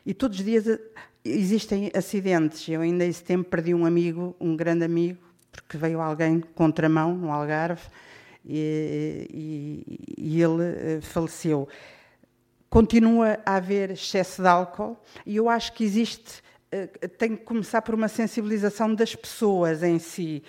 [0.05, 0.79] E todos os dias eh,
[1.23, 2.67] existem acidentes.
[2.67, 5.19] Eu ainda esse tempo perdi um amigo, um grande amigo,
[5.51, 7.83] porque veio alguém contramão no Algarve
[8.45, 11.67] e, e, e ele eh, faleceu
[12.69, 16.41] continua a haver excesso de álcool e eu acho que existe
[16.71, 20.43] eh, tem que começar por uma sensibilização das pessoas em si.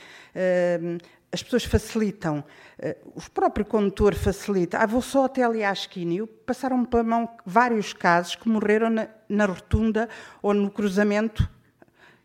[1.32, 2.42] As pessoas facilitam,
[2.78, 4.78] eh, o próprio condutor facilita.
[4.78, 6.26] Ah, vou só até ali à esquina.
[6.44, 10.08] passaram-me pela mão vários casos que morreram na, na rotunda
[10.42, 11.48] ou no cruzamento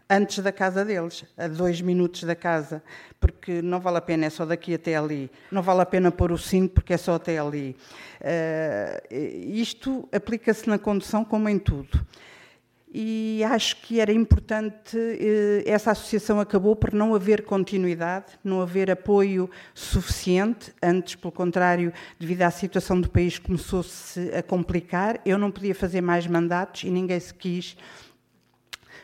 [0.09, 2.83] antes da casa deles, a dois minutos da casa,
[3.19, 5.29] porque não vale a pena, é só daqui até ali.
[5.51, 7.75] Não vale a pena pôr o cinto porque é só até ali.
[8.21, 9.13] Uh,
[9.51, 12.05] isto aplica-se na condução como em tudo.
[12.97, 18.89] E acho que era importante, uh, essa associação acabou por não haver continuidade, não haver
[18.89, 25.19] apoio suficiente, antes, pelo contrário, devido à situação do país, começou-se a complicar.
[25.25, 27.75] Eu não podia fazer mais mandatos e ninguém se quis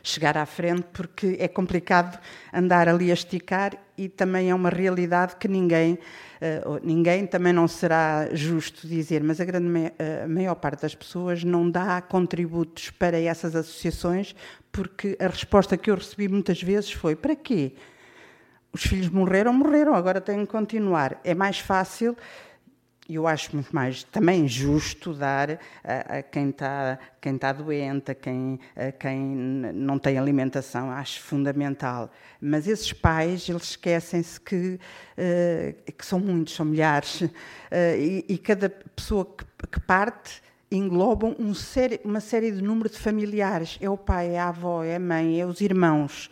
[0.03, 2.19] chegar à frente, porque é complicado
[2.53, 7.67] andar ali a esticar e também é uma realidade que ninguém, uh, ninguém também não
[7.67, 9.93] será justo dizer, mas a, grande
[10.23, 14.35] a maior parte das pessoas não dá contributos para essas associações,
[14.71, 17.73] porque a resposta que eu recebi muitas vezes foi: para quê?
[18.73, 21.19] Os filhos morreram, morreram, agora têm que continuar.
[21.23, 22.15] É mais fácil
[23.09, 28.15] eu acho muito mais também justo dar a, a quem está quem está doente, a
[28.15, 32.09] quem, a quem não tem alimentação, acho fundamental.
[32.41, 34.79] Mas esses pais, eles esquecem-se que,
[35.17, 37.29] uh, que são muitos, são milhares, uh,
[37.97, 40.41] e, e, cada pessoa que, que parte
[40.71, 43.77] englobam um série, uma série de número de familiares.
[43.81, 46.31] É o pai, é a avó, é a mãe, é os irmãos.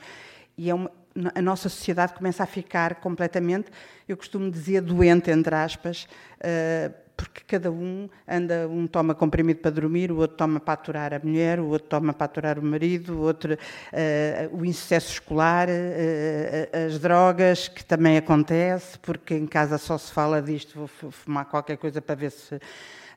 [0.57, 0.91] E é uma,
[1.33, 3.71] a nossa sociedade começa a ficar completamente,
[4.07, 6.07] eu costumo dizer, doente, entre aspas,
[6.39, 11.13] eh, porque cada um anda, um toma comprimido para dormir, o outro toma para aturar
[11.13, 15.67] a mulher, o outro toma para aturar o marido, o outro uh, o insucesso escolar,
[15.67, 21.43] uh, as drogas, que também acontece, porque em casa só se fala disto, vou fumar
[21.43, 22.57] qualquer coisa para ver se,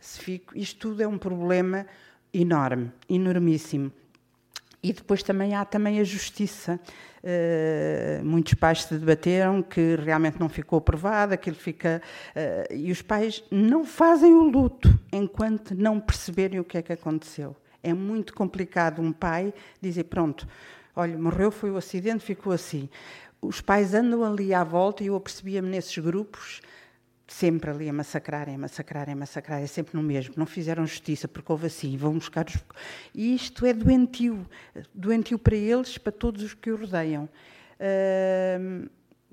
[0.01, 0.59] se fico.
[0.59, 1.87] Isto tudo é um problema
[2.35, 3.93] enorme, enormíssimo.
[4.83, 6.81] E depois também há também a justiça.
[7.23, 12.03] Uh, muitos pais se debateram que realmente não ficou aprovado, aquilo fica.
[12.35, 16.93] Uh, e os pais não fazem o luto enquanto não perceberem o que é que
[16.93, 17.55] aconteceu.
[17.83, 20.49] É muito complicado um pai dizer: pronto,
[20.97, 22.89] olha, morreu, foi o acidente, ficou assim.
[23.41, 26.61] Os pais andam ali à volta e eu apercebia-me nesses grupos
[27.33, 30.35] sempre ali a massacrarem, a massacrarem, a massacrarem, sempre no mesmo.
[30.37, 32.59] Não fizeram justiça porque houve assim, vão buscar os.
[33.15, 34.47] E isto é doentio,
[34.95, 37.29] doentio para eles, para todos os que o rodeiam.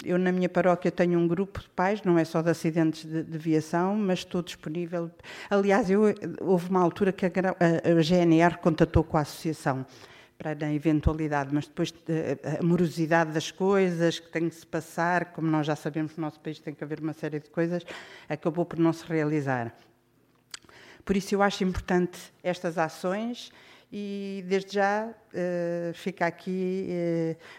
[0.04, 3.22] Eu, na minha paróquia, tenho um grupo de pais, não é só de acidentes de,
[3.22, 5.12] de viação, mas estou disponível.
[5.50, 6.04] Aliás, eu,
[6.40, 9.86] houve uma altura que a, a GNR contatou com a associação
[10.40, 15.34] para a eventualidade, mas depois eh, a morosidade das coisas que tem que se passar,
[15.34, 17.84] como nós já sabemos no nosso país tem que haver uma série de coisas,
[18.30, 19.76] acabou por não se realizar.
[21.04, 23.52] Por isso eu acho importante estas ações
[23.92, 26.88] e desde já uh, fica aqui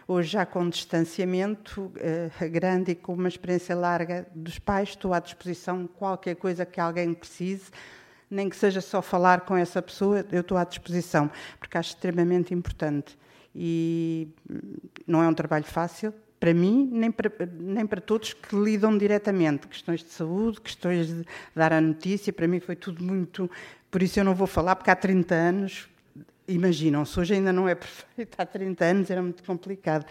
[0.09, 5.13] uh, hoje já com distanciamento uh, grande e com uma experiência larga dos pais, estou
[5.13, 7.71] à disposição qualquer coisa que alguém precise,
[8.31, 12.55] nem que seja só falar com essa pessoa, eu estou à disposição, porque acho extremamente
[12.55, 13.19] importante.
[13.55, 14.61] E hum,
[15.07, 19.69] não é um trabalho fácil, para mim, nem para, nem para todos que lidam diretamente.
[19.69, 23.51] Questões de saúde, questões de dar a notícia, para mim foi tudo muito.
[23.91, 25.89] Por isso eu não vou falar, porque há 30 anos,
[26.49, 30.07] imaginam, se hoje ainda não é perfeito, há 30 anos era muito complicado.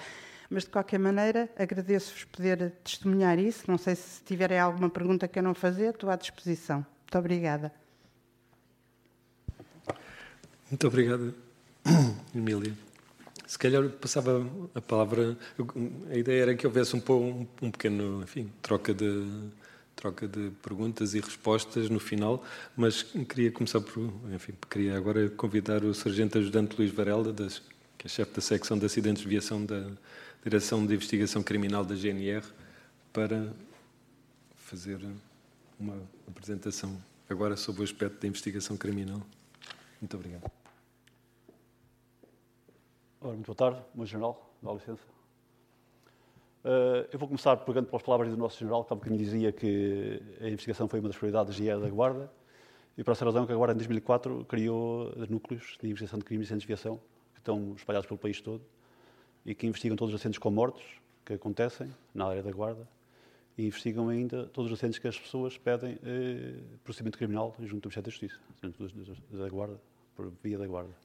[0.52, 3.66] Mas, de qualquer maneira, agradeço-vos poder testemunhar isso.
[3.68, 6.78] Não sei se tiverem alguma pergunta que eu não fazer, estou à disposição.
[6.78, 7.72] Muito obrigada.
[10.70, 11.34] Muito obrigado,
[12.34, 12.74] Emília.
[13.48, 14.46] Se calhar passava
[14.76, 15.36] a palavra.
[16.12, 19.26] A ideia era que houvesse um, um, um pequeno, enfim, troca de
[19.96, 22.42] troca de perguntas e respostas no final,
[22.76, 27.62] mas queria começar por, enfim, queria agora convidar o sargento ajudante Luís Varela, das,
[27.98, 29.92] que é chefe da secção de acidentes de viação da
[30.42, 32.46] Direção de Investigação Criminal da GNR,
[33.12, 33.52] para
[34.56, 35.02] fazer
[35.78, 36.96] uma apresentação
[37.30, 39.22] agora sobre o aspecto da investigação criminal.
[40.00, 40.59] Muito obrigado.
[43.30, 45.04] Ora, muito boa tarde, meu general, dá licença.
[46.64, 50.20] Uh, eu vou começar pegando pelas palavras do nosso general, que há bocadinho dizia que
[50.42, 52.32] a investigação foi uma das prioridades é da Guarda,
[52.98, 56.50] e por essa razão que a Guarda, em 2004, criou núcleos de investigação de crimes
[56.50, 57.00] e desviação,
[57.34, 58.64] que estão espalhados pelo país todo,
[59.46, 60.84] e que investigam todos os acidentes com mortos
[61.24, 62.88] que acontecem na área da Guarda,
[63.56, 67.90] e investigam ainda todos os acidentes que as pessoas pedem eh, procedimento criminal junto do
[67.90, 69.80] Ministério da Justiça, junto da Guarda,
[70.16, 70.96] por via da Guarda.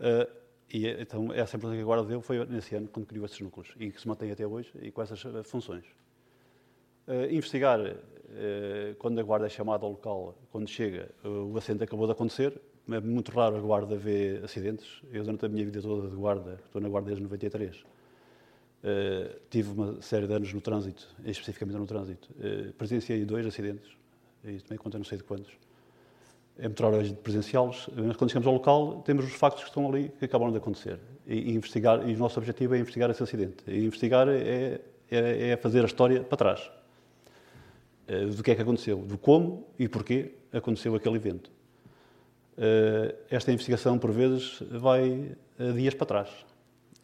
[0.00, 3.74] Uh, e então essa importância que Guarda deu foi nesse ano, quando criou esses núcleos,
[3.78, 5.84] e que se mantém até hoje e com essas eh, funções.
[7.06, 11.84] Uh, investigar, uh, quando a Guarda é chamada ao local, quando chega, uh, o acidente
[11.84, 12.58] acabou de acontecer.
[12.90, 15.02] É muito raro a Guarda ver acidentes.
[15.12, 17.84] Eu, durante a minha vida toda de Guarda, estou na Guarda desde 93,
[19.48, 22.28] tive uma série de anos no trânsito, especificamente no trânsito.
[22.76, 23.96] presenciei dois acidentes,
[24.44, 25.50] e também conta não sei de quantos.
[26.58, 29.88] É mostrar hoje de presenciá-los, mas quando chegamos ao local temos os factos que estão
[29.88, 30.98] ali, que acabaram de acontecer.
[31.26, 33.64] E, e investigar, e o nosso objetivo é investigar esse acidente.
[33.66, 34.80] E investigar é,
[35.10, 36.70] é, é fazer a história para trás.
[38.08, 41.50] Uh, do que é que aconteceu, do como e porquê aconteceu aquele evento.
[42.56, 45.32] Uh, esta investigação, por vezes, vai
[45.74, 46.28] dias para trás.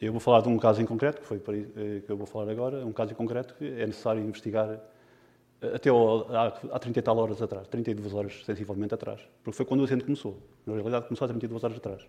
[0.01, 2.85] Eu vou falar de um caso em concreto, que foi que eu vou falar agora,
[2.87, 4.81] um caso em concreto que é necessário investigar
[5.63, 9.81] até há, há 30 e tal horas atrás, 32 horas sensivelmente atrás, porque foi quando
[9.81, 10.39] o acidente começou.
[10.67, 12.03] Na realidade, começou há 32 horas atrás.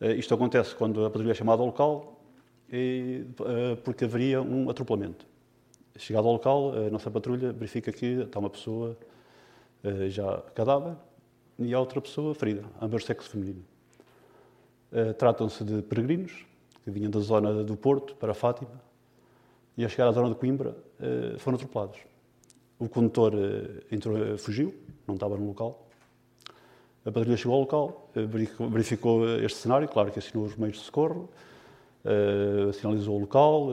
[0.00, 2.20] Uh, isto acontece quando a patrulha é chamada ao local,
[2.72, 5.26] e, uh, porque haveria um atropelamento.
[5.96, 8.96] Chegado ao local, a nossa patrulha verifica que está uma pessoa
[9.84, 10.94] uh, já cadáver
[11.58, 13.64] e há outra pessoa ferida, ambas sexo feminino.
[15.16, 16.44] Tratam-se de peregrinos
[16.84, 18.82] que vinham da zona do Porto para Fátima
[19.76, 20.76] e, a chegar à zona de Coimbra,
[21.38, 22.11] foram atropelados.
[22.82, 24.74] O condutor eh, entrou, eh, fugiu,
[25.06, 25.86] não estava no local.
[27.06, 28.22] A patrulha chegou ao local, eh,
[28.68, 31.30] verificou este cenário, claro que assinou os meios de socorro,
[32.74, 33.68] sinalizou o local,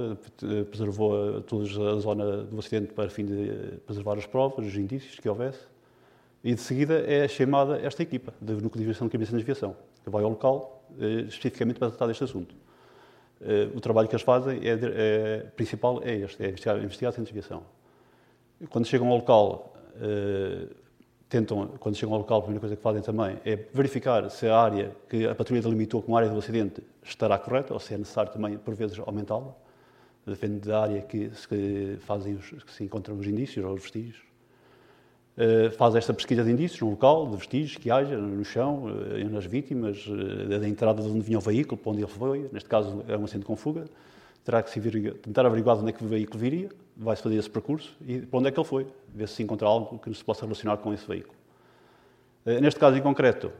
[0.69, 5.27] preservou toda a zona do acidente para fim de preservar as provas, os indícios que
[5.27, 5.61] houvesse.
[6.43, 9.75] E de seguida é chamada esta equipa de núcleo de investigação de cabeça de desviação,
[10.03, 10.87] que vai ao local
[11.27, 12.53] especificamente para tratar deste assunto.
[13.75, 17.63] O trabalho que eles fazem é, é principal é este, é investigar, investigar sem desviação.
[18.67, 20.75] Quando chegam ao local, uh,
[21.29, 24.57] tentam, quando chegam ao local, a primeira coisa que fazem também é verificar se a
[24.57, 28.31] área que a patrulha delimitou como área do acidente estará correta ou se é necessário
[28.31, 29.53] também, por vezes, aumentá-la.
[30.25, 34.17] Depende da área que se, fazem os, que se encontram os indícios ou os vestígios.
[35.37, 39.29] Uh, faz esta pesquisa de indícios no local, de vestígios que haja no chão, uh,
[39.29, 40.05] nas vítimas,
[40.49, 42.49] da entrada de onde vinha o veículo, para onde ele foi.
[42.51, 43.85] Neste caso, é um acidente com fuga
[44.49, 44.79] terá que se
[45.21, 46.69] tentar averiguar de onde é que o veículo viria,
[46.99, 49.97] vai-se fazer esse percurso e para onde é que ele foi, ver se encontra algo
[49.97, 51.33] que se possa relacionar com esse veículo.
[52.45, 53.51] Eh, neste caso em concreto,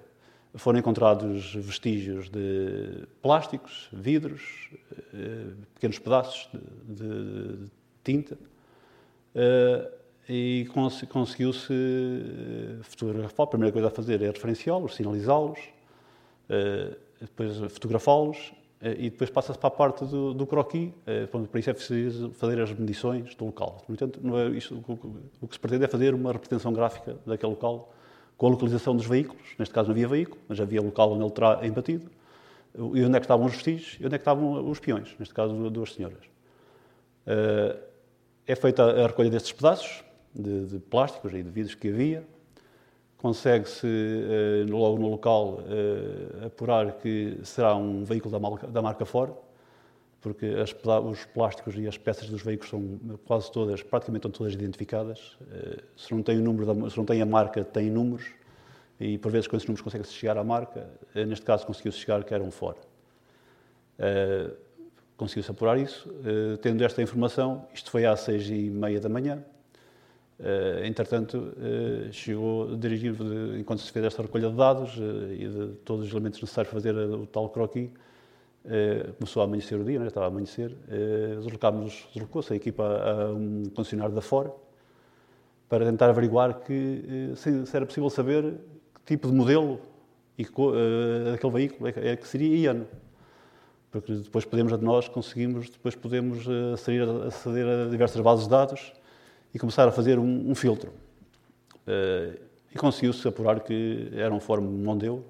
[0.56, 4.70] foram encontrados vestígios de plásticos, vidros,
[5.14, 6.50] eh, pequenos pedaços
[6.84, 7.70] de,
[8.04, 8.38] tinta
[9.36, 9.92] eh,
[10.28, 10.68] e
[11.10, 11.74] conseguiu-se
[12.84, 13.46] fotografar.
[13.46, 15.60] A primeira coisa a fazer é referenciá-los, sinalizá-los,
[17.20, 21.74] depois fotografá-los e depois passa-se para a parte do, do croquis, eh, para isso é
[21.74, 23.84] preciso fazer as medições do local.
[23.88, 24.82] No entanto, é isto,
[25.42, 27.94] o que se pretende é fazer uma representação gráfica daquele local
[28.38, 29.44] com a localização dos veículos.
[29.60, 32.10] Neste caso não havia veículo, mas havia local onde ele terá embatido.
[32.74, 35.34] E onde é que estavam os vestígios e onde é que estavam os peões, neste
[35.34, 36.24] caso duas senhoras.
[37.28, 37.78] Eh,
[38.48, 40.04] é feita a recolha destes pedaços
[40.34, 42.26] de, de plásticos e de vidros que havia,
[43.20, 49.06] consegue-se eh, logo no local eh, apurar que será um veículo da marca, da marca
[49.06, 49.34] Ford,
[50.22, 54.54] porque as, os plásticos e as peças dos veículos são quase todas, praticamente estão todas
[54.54, 55.38] identificadas.
[55.52, 58.26] Eh, se não tem o número, da, se não tem a marca, tem números
[58.98, 60.90] e por vezes com esses números consegue-se chegar à marca.
[61.14, 62.78] Neste caso conseguiu-se chegar que era um Ford.
[65.16, 66.14] Conseguiu-se apurar isso.
[66.62, 69.42] Tendo esta informação, isto foi às seis e meia da manhã,
[70.40, 75.46] Uh, entretanto, uh, chegou, dirigiu, de, enquanto se fez esta recolha de dados uh, e
[75.46, 77.90] de todos os elementos necessários para fazer o tal croquis,
[79.18, 80.76] começou a amanhecer o dia, né, estava a amanhecer,
[81.38, 84.52] deslocámos, deslocou-se a equipa a, a um concessionário da fora
[85.68, 88.44] para tentar averiguar que, se, se, era possível saber
[88.94, 89.80] que tipo de modelo
[90.38, 92.86] e daquele veículo é, é, que seria e ano.
[93.90, 98.94] Porque depois podemos, nós conseguimos, depois podemos aceder, aceder a diversas bases de dados
[99.54, 100.92] e começar a fazer um, um filtro.
[101.88, 102.38] Uh,
[102.74, 105.26] e conseguiu-se apurar que era um Ford Mondeo,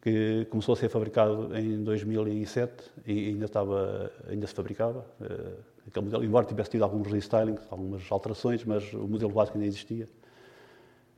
[0.00, 2.72] que começou a ser fabricado em 2007
[3.06, 5.04] e ainda, estava, ainda se fabricava.
[5.20, 9.68] Uh, aquele modelo, embora tivesse tido alguns restylings, algumas alterações, mas o modelo básico ainda
[9.68, 10.08] existia.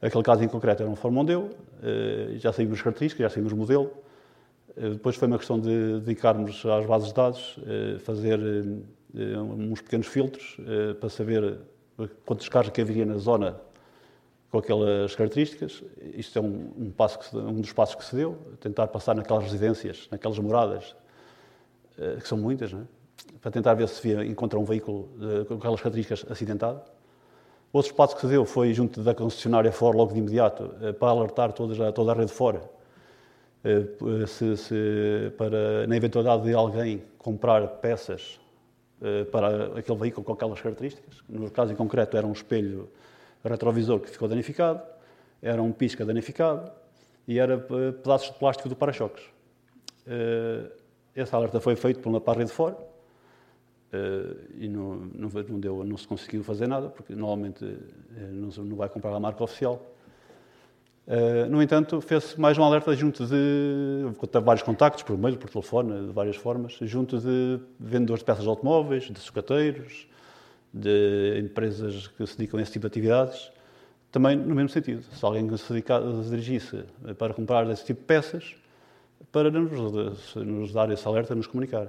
[0.02, 3.52] Aquele caso em concreto era um Ford Mondeo, uh, já saímos as características, já saímos
[3.52, 3.90] o modelo.
[4.76, 7.58] Depois foi uma questão de dedicarmos às bases de dados,
[8.04, 8.38] fazer
[9.12, 10.56] uns pequenos filtros
[11.00, 11.58] para saber
[12.24, 13.60] quantos carros que haveria na zona
[14.50, 15.82] com aquelas características.
[16.14, 19.44] Isto é um, um, passo se, um dos passos que se deu, tentar passar naquelas
[19.44, 20.96] residências, naquelas moradas,
[21.98, 22.78] eh, que são muitas, é?
[23.40, 26.82] para tentar ver se via, encontra um veículo eh, com aquelas características acidentado.
[27.72, 31.10] Outro passo que se deu foi junto da concessionária Ford, logo de imediato, eh, para
[31.10, 32.60] alertar toda, toda a rede fora,
[34.26, 38.39] se, se, para, na eventualidade de alguém comprar peças
[39.30, 41.22] para aquele veículo com aquelas características.
[41.28, 42.88] No caso em concreto, era um espelho
[43.44, 44.82] retrovisor que ficou danificado,
[45.40, 46.70] era um pisca danificado
[47.26, 49.24] e era eh, pedaços de plástico do para-choques.
[50.06, 50.70] Eh,
[51.16, 52.76] esse alerta foi feito por uma parede de fora
[54.54, 57.64] e não, não, deu, não se conseguiu fazer nada, porque normalmente
[58.62, 59.84] não vai comprar a marca oficial.
[61.10, 64.04] Uh, no entanto, fez-se mais um alerta junto de
[64.44, 68.48] vários contactos, por e-mail, por telefone, de várias formas, junto de vendedores de peças de
[68.48, 70.06] automóveis, de sucateiros,
[70.72, 73.50] de empresas que se dedicam a esse tipo de atividades,
[74.12, 75.02] também no mesmo sentido.
[75.12, 76.84] Se alguém se, se dirigisse
[77.18, 78.54] para comprar esse tipo de peças,
[79.32, 81.88] para nos, nos dar esse alerta, nos comunicar.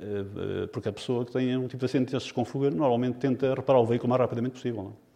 [0.00, 3.54] Uh, porque a pessoa que tem um tipo de acidente desses com fuga, normalmente tenta
[3.54, 4.82] reparar o veículo o mais rapidamente possível.
[4.82, 5.11] Não?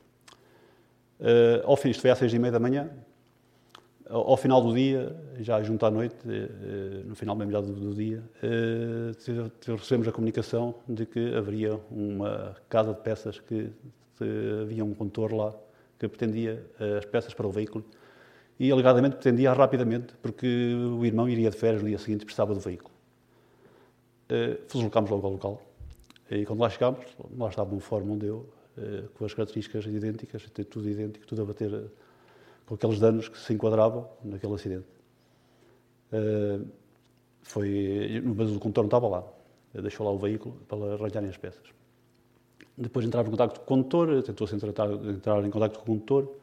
[1.20, 2.90] Uh, ao fim, isto foi às seis e meia da manhã,
[4.08, 7.72] ao, ao final do dia, já junto à noite, uh, no final mesmo já do,
[7.72, 13.70] do dia, uh, recebemos a comunicação de que haveria uma casa de peças que
[14.62, 15.54] havia um condutor lá
[15.98, 16.64] que pretendia
[16.98, 17.84] as peças para o veículo
[18.58, 22.54] e alegadamente pretendia rapidamente porque o irmão iria de férias no dia seguinte e precisava
[22.54, 22.90] do veículo.
[24.30, 25.62] Uh, deslocámos logo ao local
[26.30, 27.04] e quando lá chegámos,
[27.36, 28.48] lá estava um fórum onde eu
[29.14, 31.84] com as características idênticas, tudo idêntico, tudo a bater eh,
[32.66, 34.86] com aqueles danos que se enquadravam naquele acidente.
[36.12, 36.60] Eh,
[37.42, 39.24] foi, mas o condutor não estava lá,
[39.74, 41.64] deixou lá o veículo para arranjarem as peças.
[42.76, 46.36] Depois entrava em contato com o condutor, tentou-se entrar, entrar, em contato com o condutor,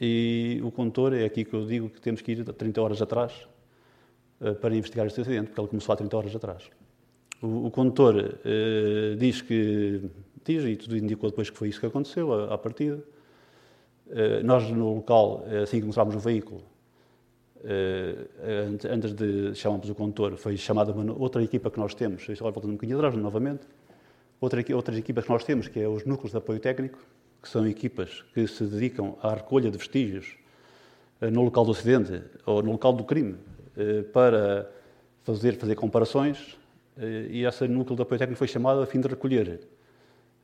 [0.00, 3.46] e o condutor, é aqui que eu digo que temos que ir 30 horas atrás
[4.60, 6.70] para investigar este acidente, porque ele começou há 30 horas atrás.
[7.42, 10.02] O, o condutor uh, diz que,
[10.44, 12.96] diz, e tudo indicou depois que foi isso que aconteceu, à, à partida.
[14.06, 16.62] Uh, nós, no local, eh, assim que encontramos o veículo,
[17.60, 22.52] uh, antes de chamarmos o condutor, foi chamada uma, outra equipa que nós temos, agora
[22.52, 23.66] voltando um bocadinho atrás, novamente,
[24.40, 26.98] outra, outras equipas que nós temos, que é os núcleos de apoio técnico,
[27.42, 30.36] que são equipas que se dedicam à recolha de vestígios
[31.20, 33.36] no local do acidente ou no local do crime,
[34.12, 34.70] para
[35.22, 36.56] fazer, fazer comparações
[37.30, 39.60] e essa núcleo de apoio técnico foi chamada a fim de recolher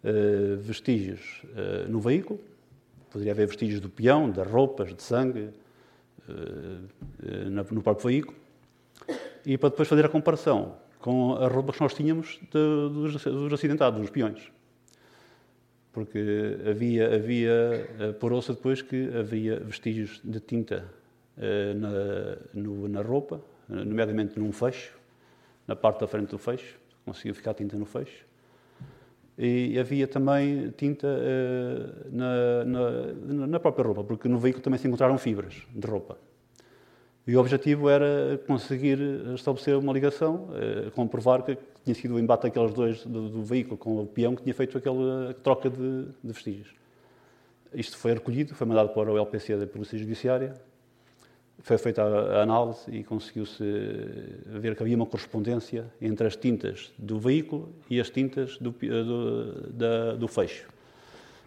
[0.04, 2.38] uh, vestígios uh, no veículo,
[3.10, 5.50] poderia haver vestígios do peão, das roupas, de sangue,
[7.50, 8.36] no próprio veículo,
[9.44, 14.00] e para depois fazer a comparação com as roupas que nós tínhamos dos, dos acidentados,
[14.00, 14.50] dos peões.
[15.92, 20.84] Porque havia, havia por ouça depois que havia vestígios de tinta
[21.76, 24.96] na, no, na roupa, nomeadamente num fecho,
[25.66, 28.24] na parte da frente do fecho, conseguiu ficar tinta no fecho.
[29.38, 34.86] E havia também tinta uh, na, na, na, própria roupa, porque no veículo também se
[34.86, 36.18] encontraram fibras de roupa.
[37.26, 38.98] E o objetivo era conseguir
[39.34, 43.76] estabelecer uma ligação, uh, comprovar que tinha sido o embate daqueles dois do, do, veículo
[43.78, 46.68] com o peão que tinha feito aquela troca de, de vestígios.
[47.72, 50.54] Isto foi recolhido, foi mandado para o LPC da Polícia Judiciária,
[51.60, 53.62] foi feita a análise e conseguiu-se
[54.46, 59.72] ver que havia uma correspondência entre as tintas do veículo e as tintas do, do,
[59.72, 60.66] da, do fecho.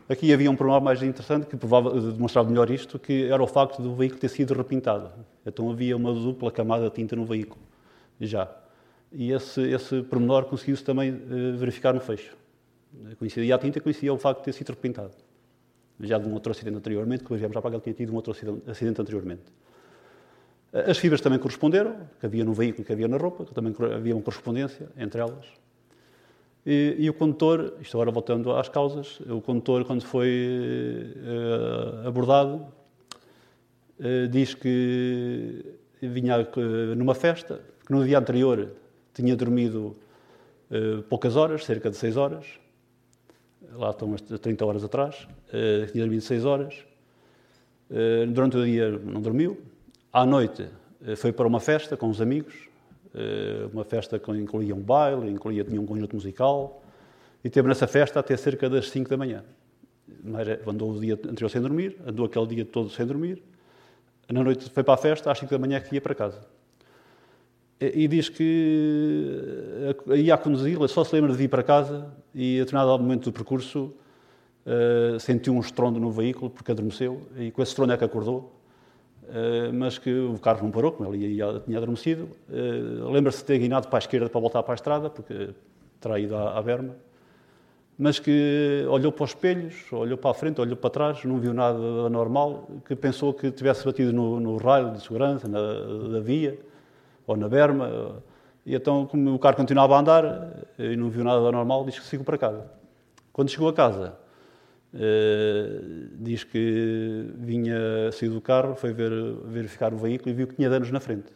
[0.08, 3.96] Aqui havia um problema mais interessante que demonstrava melhor isto, que era o facto do
[3.96, 5.12] veículo ter sido repintado.
[5.46, 7.62] Então havia uma dupla camada de tinta no veículo,
[8.22, 8.48] já.
[9.12, 11.12] E esse, esse pormenor conseguiu-se também
[11.58, 12.38] verificar no fecho.
[13.18, 15.12] Coincidia a tinta, coincidia o facto de ter sido repintado.
[16.00, 18.36] Já de um outro acidente anteriormente, que viemos já ele tinha tido um outro
[18.68, 19.44] acidente anteriormente.
[20.76, 23.74] As fibras também corresponderam, que havia no veículo e que havia na roupa, que também
[23.96, 25.46] havia uma correspondência entre elas.
[26.66, 32.66] E, e, o condutor, isto agora voltando às causas, o condutor, quando foi uh, abordado,
[34.00, 35.64] uh, diz que
[36.02, 38.72] vinha uh, numa festa, que no dia anterior
[39.14, 39.96] tinha dormido
[41.08, 42.46] poucas horas, cerca de 6 horas,
[43.74, 45.28] lá estão as 30 horas atrás,
[45.92, 46.84] tinha dormido 6 horas,
[48.34, 49.62] durante o dia não dormiu,
[50.16, 50.66] à noite
[51.06, 52.54] eh, foi para uma festa com os amigos,
[53.14, 56.82] eh, uma festa que incluía um baile, incluía tinha um conjunto musical,
[57.44, 59.44] e teve nessa festa até cerca das 5 da manhã.
[60.66, 63.44] Andou o dia anterior sem dormir, andou aquele dia todo sem dormir.
[64.32, 66.40] Na noite foi para a festa, às 5 da manhã que ia para casa.
[67.80, 69.38] E diz que
[70.08, 73.26] eh, ia a conduzi-la, só se lembra de vir para casa e a determinado momento
[73.26, 73.94] do percurso
[75.20, 78.65] sentiu um estrondo no veículo porque adormeceu e com esse estrondo é que acordou
[79.74, 82.30] mas que o carro não parou, como ele ia, tinha adormecido.
[82.50, 85.50] Uh, Lembra-se de ter guinado para a esquerda para voltar para a estrada, porque
[86.00, 86.96] terá ido à, berma.
[87.98, 91.54] Mas que olhou para os espelhos, olhou para a frente, olhou para trás, não viu
[91.54, 95.60] nada anormal, que pensou que tivesse batido no, no raio de segurança, na,
[96.12, 96.60] da via,
[97.26, 98.22] ou na berma.
[98.66, 102.06] E então, como o carro continuava a andar e não viu nada anormal, disse que
[102.06, 102.66] seguiu para casa.
[103.32, 104.18] Quando chegou a casa,
[104.96, 109.12] Uh, diz que vinha, saiu do carro, foi ver,
[109.44, 111.34] verificar o veículo e viu que tinha danos na frente,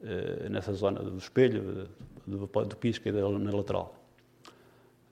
[0.00, 1.88] uh, nessa zona do espelho,
[2.26, 3.94] do, do pisca e da, na lateral.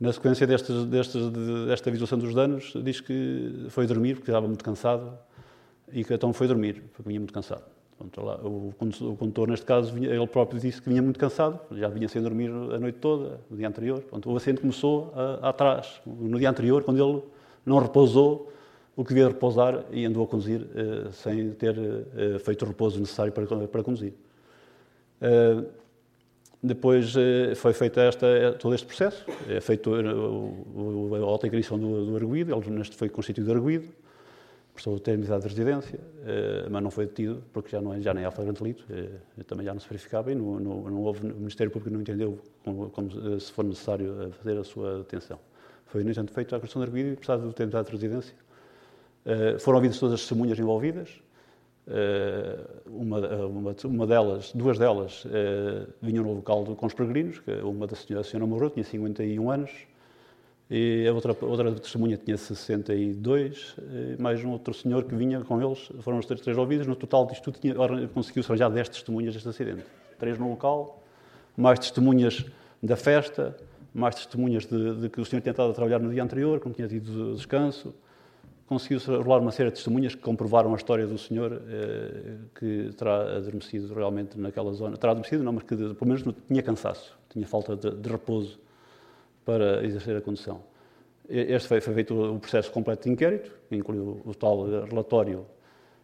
[0.00, 1.30] Na sequência destes, destes,
[1.66, 5.16] desta visualização dos danos, diz que foi dormir, porque estava muito cansado,
[5.92, 7.77] e que então foi dormir, porque vinha muito cansado.
[8.00, 8.72] O,
[9.16, 12.78] condutor, neste caso, ele próprio disse que vinha muito cansado, já vinha sem dormir a
[12.78, 14.04] noite toda, no dia anterior.
[14.24, 17.22] O acidente começou atrás, no dia anterior, quando ele
[17.66, 18.52] não repousou
[18.98, 22.98] o que devia repousar e andou a conduzir uh, sem ter uh, feito o repouso
[22.98, 24.12] necessário para, conduzir.
[25.22, 25.64] Uh,
[26.60, 27.14] depois
[27.54, 28.26] foi feito esta,
[28.58, 33.88] todo este processo, é feito a alta ignição do, do arguído, ele foi constituído arguído,
[34.78, 35.98] prestou a terminidade de residência,
[36.70, 38.84] mas não foi detido, porque já, não é, já nem há flagrante delito,
[39.44, 42.38] também já não se verificava e não, não, não houve, o Ministério Público não entendeu
[42.64, 45.38] como, como, se for necessário fazer a sua detenção.
[45.86, 48.34] Foi, no entanto, feita a questão de arguído e prestado a terminidade de residência.
[49.58, 51.20] foram ouvidas todas as testemunhas envolvidas,
[51.88, 55.24] eh, uma, uma, uma, delas, duas delas,
[56.00, 59.72] vinham no local com os peregrinos, uma da senhora, a senhora morreu, tinha 51 anos,
[60.70, 63.74] e a outra, outra testemunha tinha 62,
[64.18, 67.26] mais um outro senhor que vinha com eles, foram os três, três ouvidos, no total
[67.26, 67.58] disto tudo
[68.12, 69.84] conseguiu-se arranjar 10 testemunhas deste acidente.
[70.18, 71.02] Três no local,
[71.56, 72.44] mais testemunhas
[72.82, 73.56] da festa,
[73.94, 76.66] mais testemunhas de, de que o senhor tinha estado a trabalhar no dia anterior, que
[76.66, 77.94] não tinha tido descanso,
[78.68, 83.38] conseguiu-se rolar uma série de testemunhas que comprovaram a história do senhor eh, que terá
[83.38, 84.96] adormecido realmente naquela zona.
[84.98, 88.58] Terá adormecido, não, mas que pelo menos tinha cansaço, tinha falta de, de, repouso
[89.48, 90.60] para exercer a condução.
[91.26, 95.46] Este foi, foi feito o processo completo de inquérito, que incluiu o tal relatório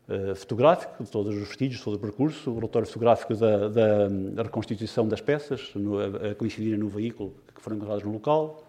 [0.09, 5.07] eh, fotográfico de todos os vestígios, todo o percurso, o relatório fotográfico da, da, reconstituição
[5.07, 8.67] das peças, no, a, coincidirem no veículo que foram encontradas no local,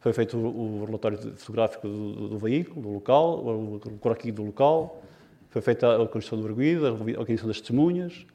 [0.00, 5.02] foi feito o relatório fotográfico do, do veículo, do local, o croquis do local,
[5.48, 8.26] foi feita a construção do arguído, a organização das testemunhas,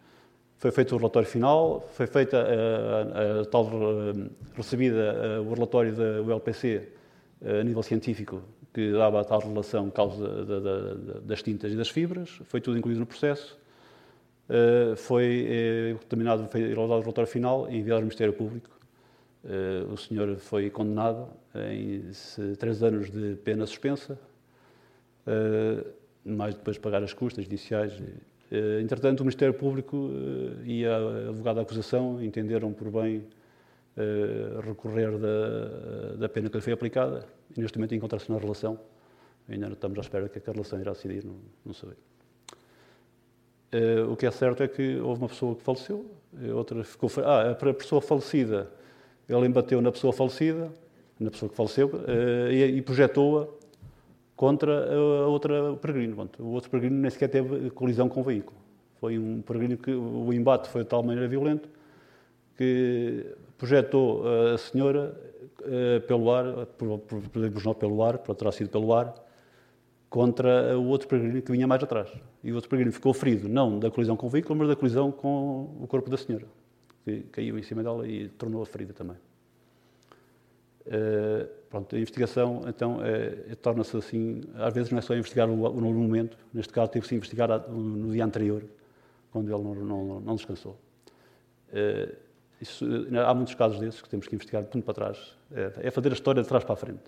[0.60, 5.54] foi feito o relatório final, foi feita a, a, a tal eh, recebida a, o
[5.54, 6.90] relatório da ULPC
[7.42, 8.44] eh, a nível científico
[8.74, 12.78] que dava a tal relação causa da, da, das tintas e das fibras, foi tudo
[12.78, 13.58] incluído no processo.
[14.48, 18.80] Uh, foi uh, terminado, foi o relatório final e enviado ao Ministério Público
[19.44, 22.12] Uh, o senhor foi condenado em
[22.58, 24.20] três anos de pena suspensa,
[26.26, 27.94] mais depois de pagar as custas judiciais.
[27.94, 28.04] Uh,
[28.82, 30.10] entretanto, o Ministério Público
[30.66, 30.98] e a
[31.30, 33.24] advogada da acusação entenderam por bem
[34.66, 38.80] recorrer da, da, pena que lhe foi aplicada e neste momento encontra-se na relação.
[39.48, 41.36] Ainda estamos à espera que a relação irá decidir, não,
[41.66, 41.74] não
[44.12, 46.10] o que é certo é que houve uma pessoa que faleceu,
[46.56, 47.10] outra ficou.
[47.24, 48.72] Ah, a pessoa falecida
[49.30, 50.72] ele embateu na pessoa falecida,
[51.20, 53.48] na pessoa que faleceu, eh, e projetou-a
[54.40, 56.30] contra a outra peregrino.
[56.40, 58.56] O outro peregrino nem sequer teve colisão com o veículo.
[59.02, 61.68] Foi um peregrino que o embate foi de tal maneira violento
[62.56, 65.14] que projetou a senhora
[65.66, 66.46] eh, pelo ar,
[67.34, 69.14] podemos não pelo ar, terá sido pelo ar,
[70.10, 72.10] contra o outro peregrino que vinha mais atrás.
[72.42, 75.12] E o outro peregrino ficou ferido, não da colisão com o veículo, mas da colisão
[75.12, 76.46] com o corpo da senhora
[77.04, 79.18] que caiu em cima dela e tornou-a ferida também.
[80.90, 85.56] Uh, pronto, a investigação, então, é, torna-se assim, às vezes não é só investigar no,
[85.56, 88.64] no momento, neste caso teve-se investigar no, dia anterior,
[89.32, 90.76] quando ele não, não, não descansou.
[92.62, 92.86] Isso,
[93.26, 96.42] há muitos casos desses que temos que investigar de para trás, é, fazer a história
[96.42, 97.04] de trás para a frente,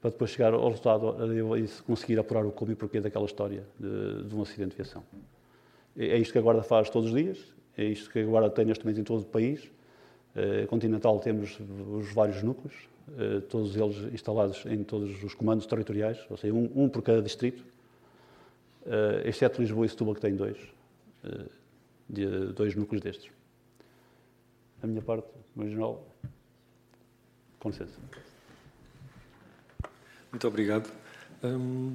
[0.00, 4.24] para depois chegar ao resultado e conseguir apurar o como e porquê daquela história de,
[4.24, 5.02] de um acidente de viação.
[5.96, 7.38] É, é isto que a Guarda faz todos os dias,
[7.78, 9.70] é isto que agora tem neste momento em todo o país.
[10.68, 12.74] Continental temos os vários núcleos,
[13.48, 17.64] todos eles instalados em todos os comandos territoriais, ou seja, um, um por cada distrito,
[18.84, 20.56] uh, exceto Lisboa e Setúbal, que tem dois,
[22.08, 23.30] de, dois núcleos destes.
[24.82, 25.28] A minha parte,
[25.68, 26.06] geral,
[27.58, 27.98] com licença.
[30.30, 30.92] Muito obrigado.
[31.42, 31.94] Um...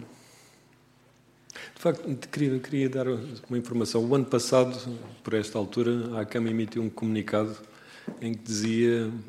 [1.75, 4.05] De facto, queria, queria dar uma informação.
[4.05, 4.77] O ano passado,
[5.23, 7.57] por esta altura, a CAM emitiu um comunicado
[8.21, 9.19] em que dizia hum,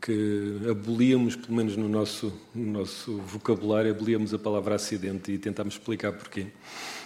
[0.00, 5.74] que abolíamos, pelo menos no nosso, no nosso vocabulário, abolíamos a palavra acidente e tentámos
[5.74, 6.46] explicar porquê.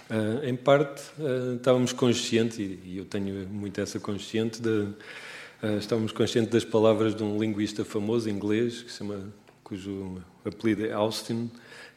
[0.09, 5.77] Uh, em parte, uh, estávamos conscientes, e, e, eu tenho muito essa consciente, de, uh,
[5.79, 11.49] estávamos conscientes das palavras de um linguista famoso inglês, que chama, cujo apelido é Austin,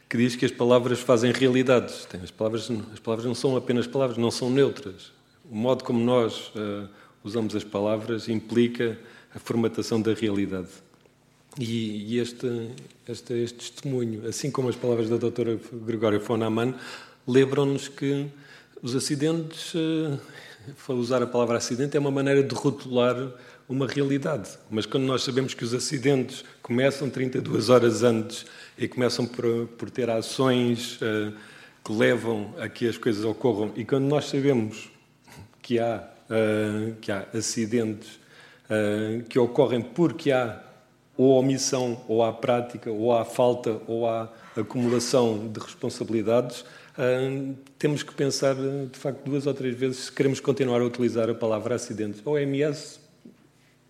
[0.09, 2.07] que diz que as palavras fazem realidades.
[2.23, 5.11] As palavras, as palavras não são apenas palavras, não são neutras.
[5.51, 6.51] O modo como nós
[7.23, 8.97] usamos as palavras implica
[9.37, 10.69] a formatação da realidade.
[11.59, 12.71] E, e este,
[13.07, 16.73] este, este, testemunho, assim como as palavras da doutora Gregória von Amann,
[17.27, 18.25] lembram-nos que
[18.81, 20.19] os acidentes uh,
[20.93, 23.31] usar a palavra acidente é uma maneira de rotular
[23.69, 24.49] uma realidade.
[24.71, 28.43] Mas quando nós sabemos que os acidentes começam 32 horas antes
[28.75, 31.31] e começam por, por ter ações uh,
[31.85, 34.89] que levam a que as coisas ocorram, e quando nós sabemos
[35.61, 38.19] que há, uh, que há acidentes
[39.29, 40.61] que ocorrem porque há
[41.17, 46.63] ou omissão, ou há prática, ou há falta, ou há acumulação de responsabilidades,
[47.79, 51.33] temos que pensar, de facto, duas ou três vezes se queremos continuar a utilizar a
[51.33, 52.21] palavra acidente.
[52.23, 52.99] A OMS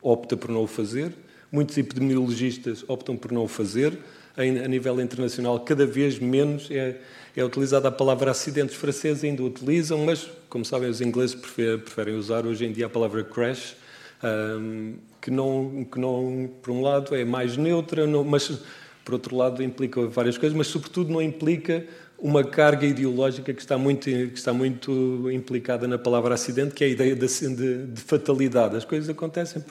[0.01, 1.13] opta por não o fazer,
[1.51, 3.97] muitos epidemiologistas optam por não o fazer.
[4.37, 6.97] A nível internacional, cada vez menos é,
[7.35, 8.75] é utilizada a palavra acidentes.
[8.75, 12.89] Os franceses ainda utilizam, mas, como sabem, os ingleses preferem usar hoje em dia a
[12.89, 13.75] palavra crash,
[14.23, 18.61] um, que, não, que não, por um lado, é mais neutra, não, mas,
[19.03, 21.85] por outro lado, implica várias coisas, mas, sobretudo, não implica
[22.19, 26.87] uma carga ideológica que está muito, que está muito implicada na palavra acidente, que é
[26.87, 28.75] a ideia de, de, de fatalidade.
[28.75, 29.61] As coisas acontecem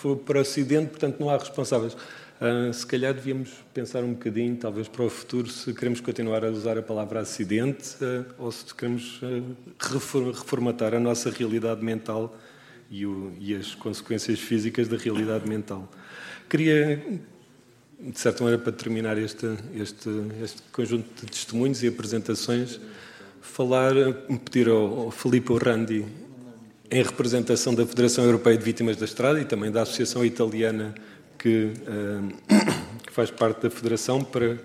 [0.00, 1.96] por, por acidente, portanto não há responsáveis.
[2.38, 6.50] Uh, se calhar devíamos pensar um bocadinho, talvez para o futuro, se queremos continuar a
[6.50, 9.42] usar a palavra acidente uh, ou se queremos uh,
[9.80, 12.36] reformatar a nossa realidade mental
[12.90, 15.90] e, o, e as consequências físicas da realidade mental.
[16.48, 17.02] Queria
[17.98, 20.10] de certa maneira, para terminar este, este,
[20.42, 22.78] este conjunto de testemunhos e apresentações,
[23.40, 23.94] falar,
[24.44, 26.04] pedir ao, ao Felipe Orrandi,
[26.90, 30.94] em representação da Federação Europeia de Vítimas da Estrada e também da Associação Italiana
[31.38, 32.52] que, uh,
[33.04, 34.58] que faz parte da Federação, para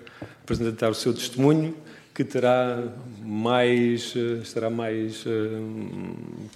[0.43, 1.75] apresentar o seu testemunho,
[2.13, 2.83] que terá
[3.23, 5.29] mais, uh, estará mais uh,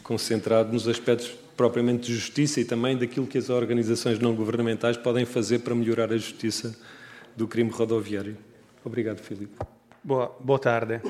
[0.04, 5.26] concentrado nos aspectos propriamente de justiça e também daquilo que as organizações não governamentais podem
[5.26, 6.77] fazer para melhorar a justiça
[7.36, 8.38] do crime rodoviário.
[8.84, 9.57] Obrigado, Filipe.
[10.03, 11.02] Boa, boa tarde.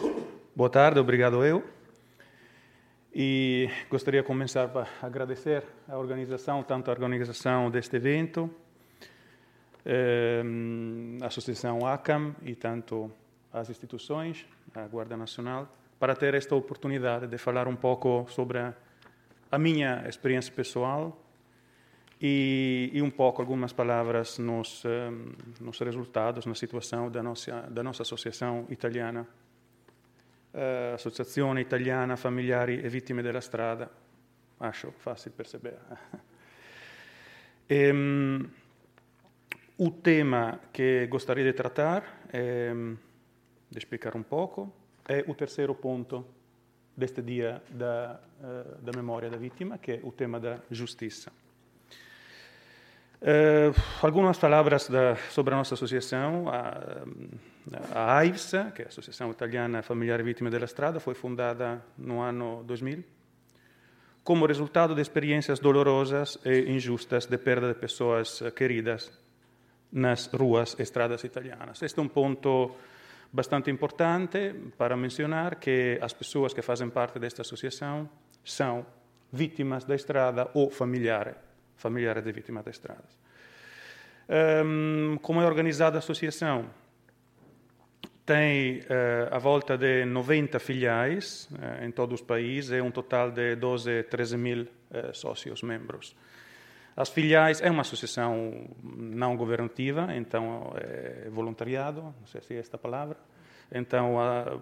[0.56, 1.64] Boa tarde, obrigado eu.
[3.14, 8.50] E gostaria de começar para agradecer a organização, tanto a organização deste evento,
[9.86, 10.44] eh,
[11.22, 13.12] a Associação ACAM e tanto
[13.54, 15.68] as instituições, a Guarda Nacional,
[15.98, 18.74] para ter esta oportunidade de falar um pouco sobre a
[19.52, 21.22] a minha experiência pessoal
[22.22, 27.84] e, e um pouco algumas palavras nos, um, nos resultados, na situação da nossa, da
[27.84, 29.28] nossa associação italiana,
[30.54, 33.90] uh, Associazione Italiana Familiari e Vittime della Strada,
[34.60, 35.78] acho fácil perceber.
[37.70, 38.46] um,
[39.78, 42.74] o tema que gostaria de tratar, é,
[43.70, 44.74] de explicar um pouco,
[45.08, 46.26] é o terceiro ponto
[46.96, 51.32] deste dia da, uh, da memória da vítima, que é o tema da justiça.
[53.22, 56.48] Uh, algumas palavras da, sobre a nossa associação.
[56.50, 57.06] A,
[57.92, 62.64] a AIVSA, que é a Associação Italiana Familiar Vítima della Strada, foi fundada no ano
[62.64, 63.04] 2000
[64.26, 69.12] como resultado de experiências dolorosas e injustas de perda de pessoas queridas
[69.92, 71.80] nas ruas e estradas italianas.
[71.84, 72.76] Este é um ponto
[73.32, 78.10] bastante importante para mencionar que as pessoas que fazem parte desta associação
[78.44, 78.86] são
[79.32, 81.36] vítimas da estrada ou familiares,
[81.76, 83.04] familiares de vítimas da estrada.
[84.28, 86.70] Um, como é organizada a associação?
[88.26, 93.56] Tem uh, volta de 90 filiais uh, em todo o país e um total de
[93.56, 96.16] 12, 13 mil uh, sócios membros.
[96.96, 102.78] As filiais é uma associação não governativa, então é voluntariado, não sei se é esta
[102.78, 103.18] palavra.
[103.72, 104.62] Então a,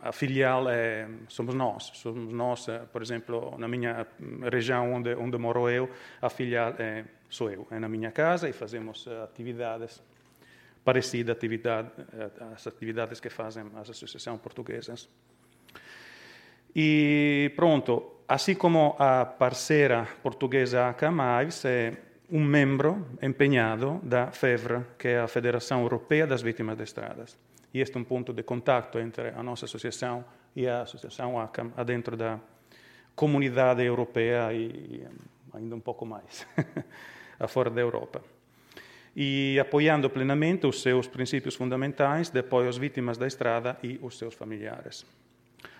[0.00, 4.06] a filial é somos nós, somos nós, eh, por exemplo, na minha
[4.50, 5.90] região onde onde moro eu,
[6.22, 10.00] a filial é sou eu, é na minha casa e fazemos eh, atividades
[10.84, 11.90] parecidas atividade,
[12.54, 15.08] às atividades que fazem as associações portuguesas.
[16.78, 21.94] E pronto, assim como a parceira portuguesa Camais é
[22.30, 27.38] um membro empenhado da FEVR, que é a Federação Europeia das Vítimas de Estradas.
[27.72, 30.22] E este é um ponto de contato entre a nossa associação
[30.54, 32.38] e a Associação ACAM, dentro da
[33.14, 35.02] comunidade europeia e
[35.54, 36.46] ainda um pouco mais,
[37.48, 38.20] fora da Europa.
[39.16, 44.18] E apoiando plenamente os seus princípios fundamentais de apoio às vítimas da estrada e os
[44.18, 45.06] seus familiares.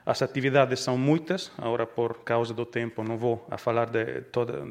[0.07, 4.65] As atividades são muitas, agora por causa do tempo não vou a falar de toda,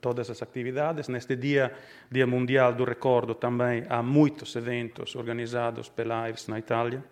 [0.00, 1.08] todas as atividades.
[1.08, 1.74] Neste dia,
[2.10, 7.04] Dia Mundial do Recordo, também há muitos eventos organizados pela AIVS na Itália.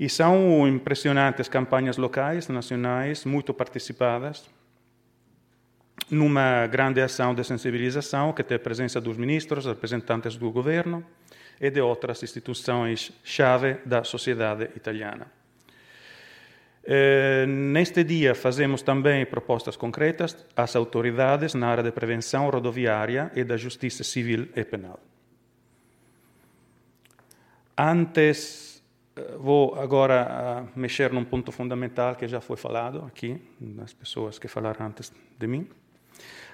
[0.00, 4.48] E são impressionantes campanhas locais, nacionais, muito participadas,
[6.10, 11.04] numa grande ação de sensibilização que tem a presença dos ministros, representantes do governo
[11.60, 15.43] e de outras instituições-chave da sociedade italiana.
[16.86, 23.42] Eh, neste dia fazemos também propostas concretas às autoridades na área de prevenção rodoviária e
[23.42, 25.00] da justiça civil e penal.
[27.76, 28.82] Antes,
[29.16, 34.46] eh, vou agora mexer num ponto fundamental que já foi falado aqui, das pessoas que
[34.46, 35.66] falaram antes de mim.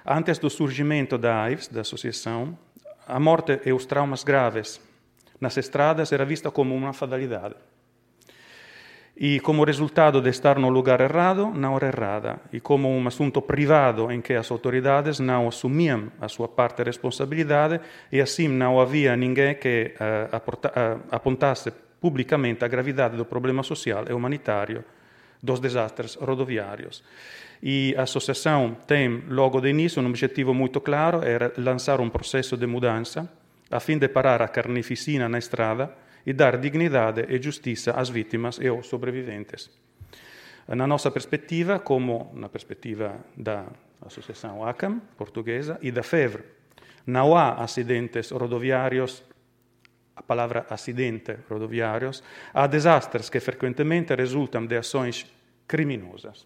[0.05, 2.57] Antes do surgimento da AIDS, da associação,
[3.05, 4.79] a morte e os traumas graves
[5.41, 7.55] nas estradas era vista como uma fatalidade
[9.21, 13.39] e como resultado de estar no lugar errado, na hora errada, e como um assunto
[13.39, 17.79] privado em que as autoridades não assumiam a sua parte de responsabilidade
[18.11, 21.71] e assim não havia ninguém que uh, uh, apontasse
[22.01, 24.83] publicamente a gravidade do problema social e humanitário
[25.39, 27.03] dos desastres rodoviários.
[27.61, 32.57] E a associação tem, logo de início, um objetivo muito claro, era lançar um processo
[32.57, 33.29] de mudança
[33.69, 35.93] a fim de parar a carnificina na estrada
[36.25, 39.69] e dar dignidade e justiça às vítimas e aos sobreviventes.
[40.67, 43.65] Na nossa perspectiva, como na perspectiva da
[44.01, 46.43] Associação ACAM, portuguesa, e da FEVR,
[47.05, 49.23] não há acidentes rodoviários,
[50.15, 52.23] a palavra acidente rodoviários,
[52.53, 55.25] há desastres que frequentemente resultam de ações
[55.67, 56.45] criminosas,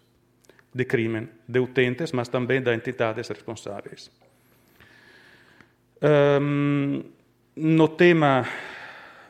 [0.72, 4.10] de crime de utentes, mas também de entidades responsáveis.
[6.02, 7.02] Um,
[7.56, 8.46] no tema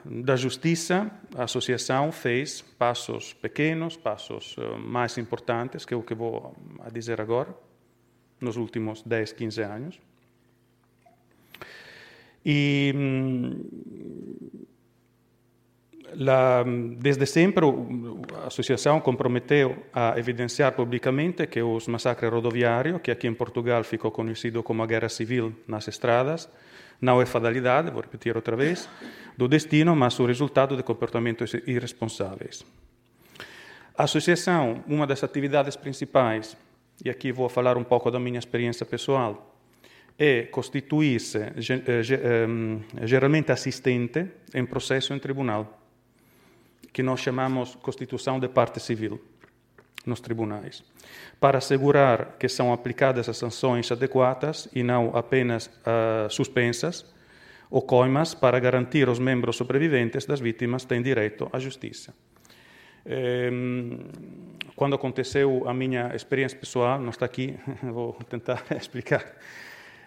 [0.08, 6.14] da justiça, a associação fez passos pequenos, passos uh, mais importantes, que é o que
[6.14, 6.54] vou
[6.92, 7.54] dizer agora,
[8.40, 10.00] nos últimos 10, 15 anos.
[12.44, 12.94] E
[16.14, 16.64] la,
[16.98, 17.66] desde sempre
[18.42, 24.12] a associação comprometeu a evidenciar publicamente que os massacres rodoviários, que aqui em Portugal ficou
[24.12, 26.48] conhecido como a guerra civil nas estradas,
[27.00, 28.88] não é fatalidade, vou repetir outra vez,
[29.36, 32.64] do destino, mas o resultado de comportamentos irresponsáveis.
[33.96, 36.56] A associação, uma das atividades principais,
[37.04, 39.54] e aqui vou falar um pouco da minha experiência pessoal,
[40.18, 45.80] é constituir-se eh, ehm, geralmente assistente em processo em tribunal,
[46.92, 49.20] que nós chamamos constituição de parte civil
[50.06, 50.82] nos tribunais,
[51.40, 57.04] para assegurar que são aplicadas as sanções adequadas e não apenas uh, suspensas
[57.70, 62.14] ou coimas para garantir aos membros sobreviventes das vítimas têm direito à justiça.
[63.04, 63.98] Ehm,
[64.74, 69.24] quando aconteceu a minha experiência pessoal, não está aqui, vou tentar explicar.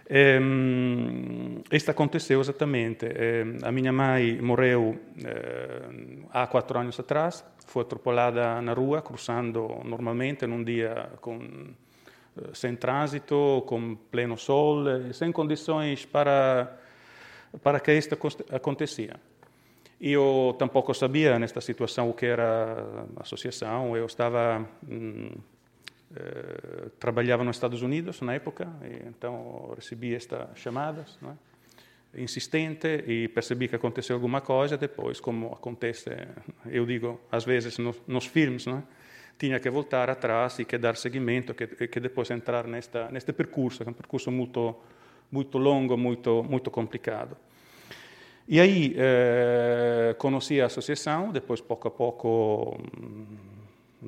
[0.10, 3.06] Ehm, isto aconteceu exatamente.
[3.06, 4.98] Ehm, a minha mãe morreu
[6.32, 12.76] há quatro anos atrás foi atropelada na rua, cruzando normalmente num dia com, eh, sem
[12.76, 16.76] trânsito, com pleno sol, sem condições para,
[17.62, 18.18] para que isto
[18.52, 19.16] acontecia.
[20.02, 23.96] Eu tampouco sabia nesta situação o que era associação.
[23.96, 25.32] Eu estava hum,
[26.16, 28.68] eh, trabalhava nos Estados Unidos na época,
[29.08, 31.18] então recebi estas chamadas.
[31.22, 31.50] Não é?
[32.16, 34.78] insistente e percebi que aconteceu alguma coisa.
[34.78, 36.10] Depois, como acontece,
[36.66, 38.84] eu digo às vezes nos, nos filmes, não é?
[39.38, 43.84] tinha que voltar atrás e que dar seguimento, que, que depois entrar nesta, neste percurso,
[43.84, 44.76] que é um percurso muito,
[45.32, 47.38] muito longo, muito, muito complicado.
[48.46, 52.78] E aí eh, conheci a associação, depois pouco a pouco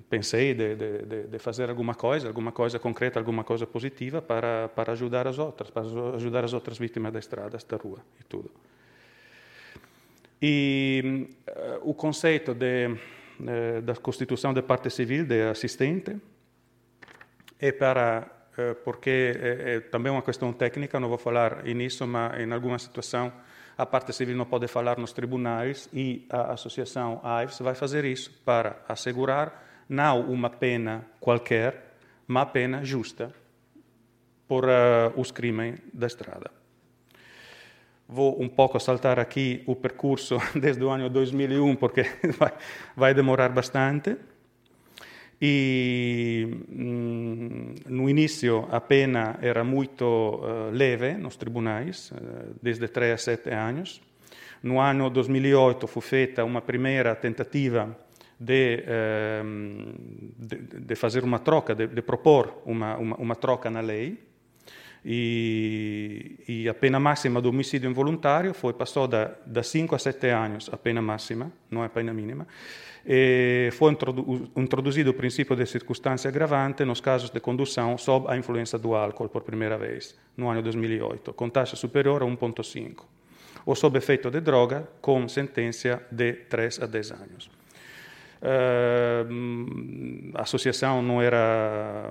[0.09, 4.93] pensei de, de, de, fazer alguma coisa, alguma coisa concreta, alguma coisa positiva para, para
[4.93, 5.83] ajudar as outras, para
[6.15, 8.49] ajudar as outras vítimas da estrada, da rua e tudo.
[10.41, 16.15] E uh, o conceito de, uh, da constituição de parte civil, de assistente,
[17.59, 18.27] é para,
[18.57, 22.79] uh, porque é, é, também uma questão técnica, não vou falar nisso, mas em alguma
[22.79, 23.31] situação
[23.77, 28.31] a parte civil não pode falar nos tribunais e a associação AIVS vai fazer isso
[28.45, 33.33] para assegurar não uma pena qualquer, mas pena justa
[34.47, 36.49] por uh, os crimes da estrada.
[38.07, 42.03] Vou um pouco saltar aqui o percurso desde o ano 2001, porque
[42.39, 42.53] vai,
[42.95, 44.15] vai demorar bastante.
[45.41, 53.13] E mm, no início a pena era muito uh, leve nos tribunais, uh, desde 3
[53.13, 54.01] a 7 anos.
[54.63, 57.93] No ano 2008 fu feita uma primeira tentativa
[58.41, 59.93] de, ehm,
[60.35, 64.17] de, de fazer uma troca, de, de propor uma, uma, uma, troca na lei.
[65.05, 70.27] E, e, a pena máxima do homicídio involuntário foi passou da, da 5 a 7
[70.27, 72.47] anos, a pena máxima, não a pena mínima.
[73.05, 73.95] E foi
[74.55, 79.29] introduzido o princípio de circunstância agravante nos casos de condução sob a influência do álcool
[79.29, 83.05] por primeira vez, no ano 2008, com taxa superior a 1,5,
[83.65, 87.60] ou sob efeito de droga, com sentença de 3 a 10 anos.
[88.41, 92.09] Uh, a associação não era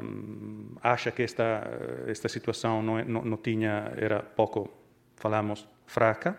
[0.81, 1.67] acha que esta
[2.07, 4.71] esta situação não, não, não tinha era pouco
[5.17, 6.39] falamos fraca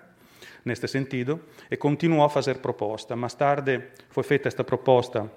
[0.63, 3.15] neste sentido e continuou a fazer proposta.
[3.15, 5.29] Mais tarde foi feita esta proposta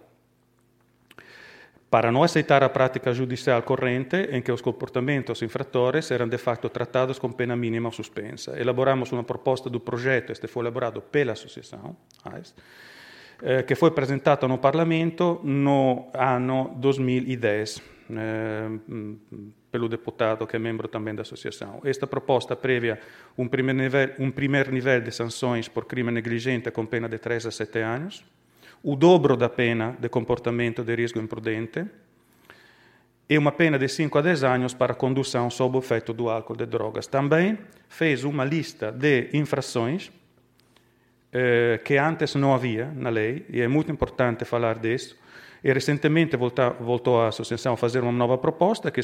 [1.90, 6.68] para não aceitar a prática judicial corrente em que os comportamentos infratores eram de facto
[6.68, 8.58] tratados com pena mínima ou suspensa.
[8.58, 12.52] Elaboramos uma proposta do projeto, este foi elaborado pela associação, AIS,
[13.44, 18.80] eh, che fu presentato no Parlamento no anno 2010 eh,
[19.70, 21.80] pelo deputado que é membro também da associação.
[21.84, 22.98] Esta proposta previa
[23.36, 27.46] um primeiro nível, um primeiro nível de sanções por crime negligente com pena de 3
[27.46, 28.24] a 7 anos,
[28.82, 31.84] o dobro da pena de comportamento de risco imprudente
[33.28, 36.54] e uma pena de 5 a 10 anos para condução sob o efeito do álcool
[36.54, 37.06] e de drogas.
[37.06, 37.58] Também
[37.88, 40.10] fez uma lista de infrações
[41.36, 45.18] eh, que antes não havia na lei, e é muito importante falar disso,
[45.64, 49.00] e recentemente voltou, voltou a associação a fazer uma nova proposta que,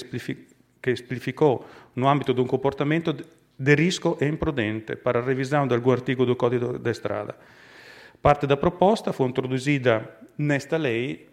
[0.81, 1.67] que especificou
[1.97, 3.13] no âmbito de um comportamento
[3.59, 7.35] de risco e imprudente para a revisão de algum artigo do Código da Estrada.
[8.23, 10.09] Parte da proposta foi introduzida
[10.39, 11.31] nesta lei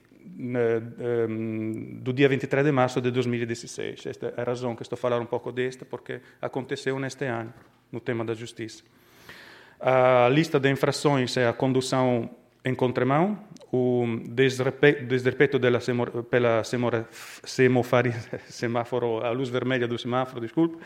[2.01, 4.07] do dia 23 de março de 2016.
[4.07, 7.53] Esta é a razão que estou a falar um pouco desta, porque aconteceu neste ano,
[7.91, 8.83] no tema da justiça.
[9.79, 12.29] A lista de infrações é a condução
[12.65, 13.37] em contramão,
[13.71, 15.59] o desrespeito
[16.29, 16.63] pela
[18.49, 20.77] semáforo, a luz vermelha do semáforo, desculpe,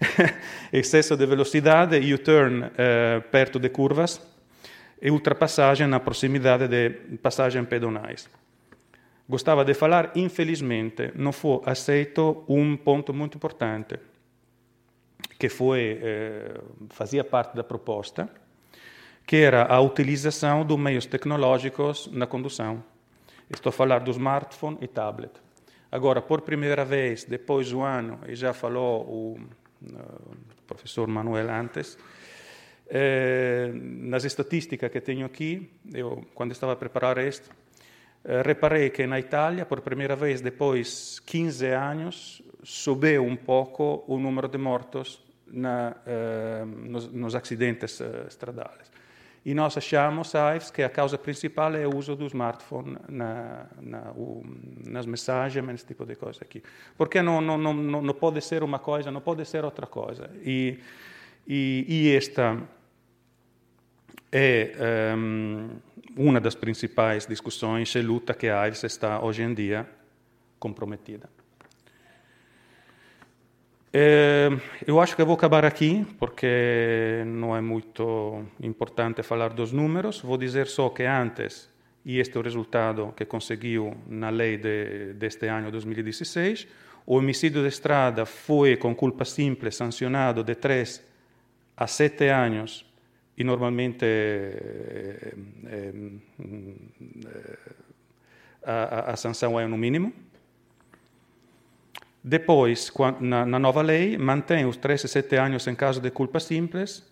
[0.72, 4.20] excesso de velocidade, U-turn eh, perto de curvas
[5.00, 8.28] e ultrapassagem na proximidade de passagens pedonais.
[9.28, 13.98] Gostava de falar, infelizmente, não foi aceito um ponto muito importante,
[15.42, 16.54] que foi, eh,
[16.90, 18.30] fazia parte da proposta,
[19.26, 22.80] que era a utilização dos meios tecnológicos na condução.
[23.50, 25.32] Estou a falar do smartphone e tablet.
[25.90, 31.98] Agora, por primeira vez, depois do ano, e já falou o uh, professor Manuel antes,
[32.88, 37.50] eh, nas estatísticas que tenho aqui, eu, quando estava a preparar isto,
[38.24, 44.20] eh, reparei que na Itália, por primeira vez depois 15 anos, subiu um pouco o
[44.20, 48.90] número de mortos na, eh, nos, nos, acidentes eh, estradales.
[49.44, 54.14] E nós achamos, Ives, que a causa principal é o uso do smartphone na, na,
[54.86, 56.62] nas mensagens, nesse tipo de coisa aqui.
[56.96, 60.30] Porque não, não, não, não pode ser uma coisa, não pode ser outra coisa.
[60.44, 60.78] E,
[61.46, 62.56] e, e esta
[64.30, 65.70] é um,
[66.16, 69.88] uma das principais discussões e luta que a Ives está hoje em dia
[70.58, 71.28] comprometida.
[73.94, 74.48] É,
[74.86, 80.20] eu acho que vou acabar aqui, porque não é muito importante falar dos números.
[80.20, 81.68] Vou dizer só que antes,
[82.02, 86.66] e este é o resultado que conseguiu na lei de, deste ano 2016,
[87.04, 91.02] o homicídio de estrada foi, com culpa simples, sancionado de 3
[91.76, 92.86] a 7 anos
[93.36, 95.34] e normalmente é,
[95.66, 95.92] é,
[98.64, 100.12] a, a sanção é no mínimo.
[102.24, 107.02] Depois, na, nova lei, mantém os 3 a 7 anos em caso de culpa simples,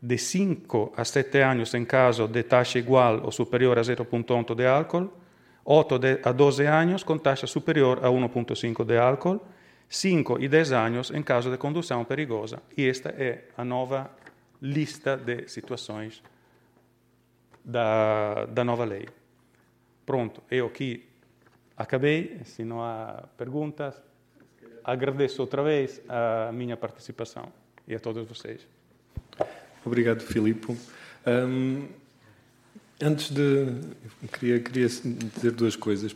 [0.00, 4.66] de 5 a 7 anos em caso de taxa igual ou superior a 0,8 de
[4.66, 5.12] álcool,
[5.62, 9.40] 8 a 12 anos com taxa superior a 1,5 de álcool,
[9.88, 12.62] 5 e 10 anos em caso de condução perigosa.
[12.76, 14.10] E esta é a nova
[14.62, 16.22] lista de situações
[17.62, 19.06] da, da nova lei.
[20.06, 21.04] Pronto, eu aqui
[21.76, 22.40] acabei.
[22.44, 24.00] Se não há perguntas,
[24.86, 27.48] agradeço outra vez a minha participação
[27.88, 28.60] e a todos vocês.
[29.84, 30.76] Obrigado, Filipe.
[31.26, 31.86] Um,
[33.02, 33.66] antes de.
[34.32, 36.14] Queria, queria dizer duas coisas.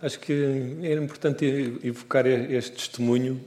[0.00, 1.44] Acho que era importante
[1.82, 3.40] evocar este testemunho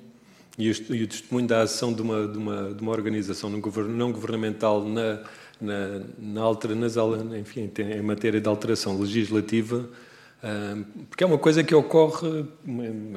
[0.57, 4.11] e, este, e o testemunho da ação de uma, de uma, de uma organização não
[4.11, 5.23] governamental na,
[5.61, 6.95] na, na nas,
[7.40, 9.90] enfim, em matéria de alteração legislativa
[11.09, 12.45] porque é uma coisa que ocorre,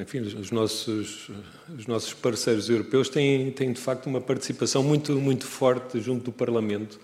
[0.02, 1.30] enfim, os nossos,
[1.76, 6.32] os nossos parceiros europeus têm, têm de facto uma participação muito, muito forte junto do
[6.32, 7.00] Parlamento.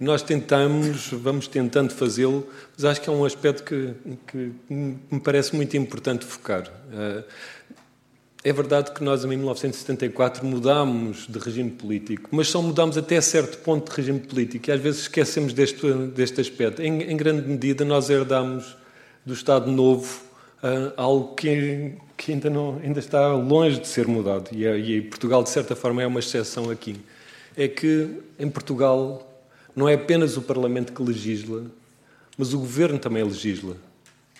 [0.00, 2.46] Nós tentamos, vamos tentando fazê-lo,
[2.76, 3.94] mas acho que é um aspecto que,
[4.26, 6.72] que me parece muito importante focar.
[6.92, 7.24] Ah,
[8.44, 13.58] é verdade que nós, em 1974, mudámos de regime político, mas só mudámos até certo
[13.58, 16.80] ponto de regime político e às vezes esquecemos deste, deste aspecto.
[16.80, 18.76] Em, em grande medida, nós herdámos
[19.28, 20.22] do Estado Novo,
[20.62, 24.48] uh, algo que, que ainda, não, ainda está longe de ser mudado.
[24.52, 26.96] E, é, e Portugal, de certa forma, é uma exceção aqui.
[27.54, 29.30] É que em Portugal
[29.76, 31.66] não é apenas o Parlamento que legisla,
[32.38, 33.76] mas o Governo também legisla.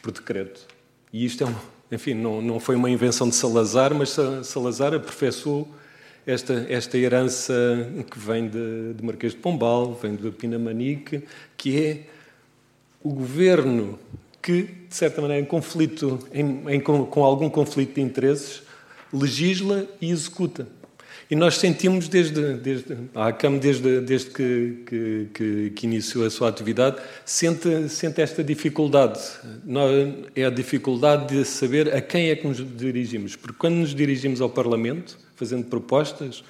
[0.00, 0.66] por decreto.
[1.12, 1.54] E isto é, um,
[1.92, 5.68] enfim, não, não foi uma invenção de Salazar, mas Salazar aperfeiçoou
[6.26, 7.54] esta, esta herança
[8.10, 11.24] que vem de, de Marquês de Pombal, vem de Pinamanique,
[11.58, 12.02] que é
[13.02, 13.98] o governo
[14.42, 18.62] que, de certa maneira, em conflito, em, em, com, com algum conflito de interesses,
[19.12, 20.66] legisla e executa.
[21.30, 26.30] E nós sentimos desde, desde a ACAM, desde, desde que, que, que, que, iniciou a
[26.30, 29.20] sua atividade, sente, sente esta dificuldade.
[30.34, 33.36] É a dificuldade de saber a quem é que nos dirigimos.
[33.36, 36.42] Porque quando nos dirigimos ao Parlamento, fazendo propostas,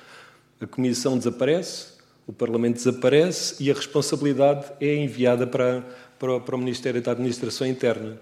[0.61, 5.85] a Comissão desaparece, o Parlamento desaparece e a responsabilidade é enviada para,
[6.19, 8.19] para, para o Ministério da Administração Interna.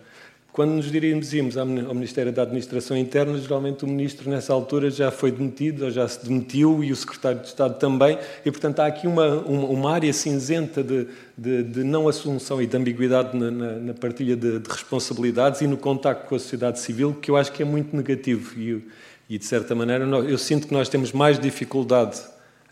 [0.56, 5.30] Quando nos dirigimos ao Ministério da Administração Interna, geralmente o Ministro, nessa altura, já foi
[5.30, 9.06] demitido ou já se demitiu e o Secretário de Estado também, e, portanto, há aqui
[9.06, 13.92] uma, uma área cinzenta de, de, de não assunção e de ambiguidade na, na, na
[13.92, 17.60] partilha de, de, responsabilidades e no contacto com a sociedade civil, que eu acho que
[17.60, 18.58] é muito negativo.
[18.58, 18.82] E,
[19.28, 22.18] e de certa maneira, eu sinto que nós temos mais dificuldade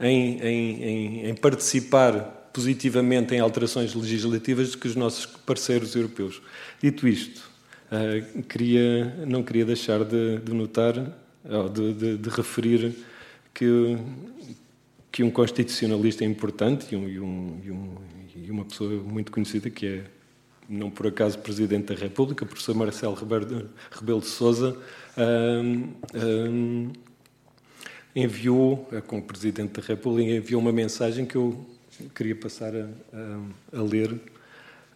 [0.01, 6.40] em, em, em, em participar positivamente em alterações legislativas do que os nossos parceiros europeus.
[6.81, 7.43] Dito isto,
[7.90, 10.94] uh, queria, não queria deixar de, de notar,
[11.74, 12.94] de, de, de, referir
[13.52, 13.98] que,
[15.10, 19.86] que um constitucionalista importante e, um, e, um, e, um, uma pessoa muito conhecida, que
[19.86, 20.05] é,
[20.68, 24.78] não por acaso, Presidente da República, o professor Marcelo Rebelo de Sousa,
[25.18, 26.93] uh,
[28.14, 31.66] enviou, eh, como Presidente da República, enviou uma mensagem que eu
[32.15, 34.21] queria passar a, a, a ler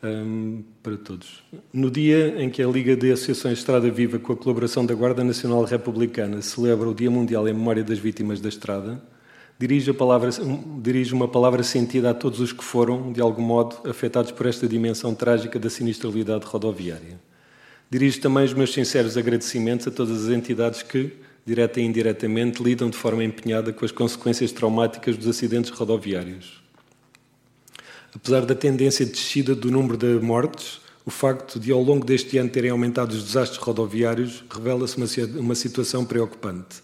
[0.03, 1.43] um, para todos.
[1.73, 5.25] No dia em que a Liga de Associações Estrada Viva, com a colaboração da Guarda
[5.25, 9.03] Nacional Republicana, celebra o Dia Mundial em Memória das Vítimas da Estrada,
[9.59, 10.31] dirijo, palavra,
[10.81, 14.69] dirijo uma palavra sentida a todos os que foram, de algum modo, afetados por esta
[14.69, 17.19] dimensão trágica da sinistralidade rodoviária.
[17.91, 21.11] Dirijo também os meus sinceros agradecimentos a todas as entidades que,
[21.45, 26.68] direta e indiretamente, lidam de forma empenhada com as consequências traumáticas dos acidentes rodoviários.
[28.14, 32.39] Apesar da tendência de descida do número de mortes, o facto de, ao longo deste
[32.39, 35.06] ano, terem aumentado os desastres rodoviários revela-se uma,
[35.40, 36.80] uma situação preocupante.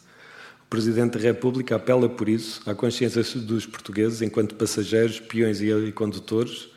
[0.67, 5.93] O Presidente da República apela, por isso, à consciência dos portugueses, enquanto passageiros, peões e
[5.93, 6.69] condutores,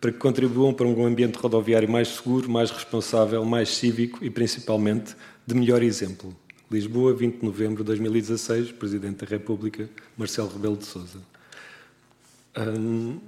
[0.00, 5.14] para que contribuam para um ambiente rodoviário mais seguro, mais responsável, mais cívico e, principalmente,
[5.46, 6.36] de melhor exemplo.
[6.70, 11.31] Lisboa, 20 de novembro de 2016, Presidente da República, Marcelo Rebelo de Sousa.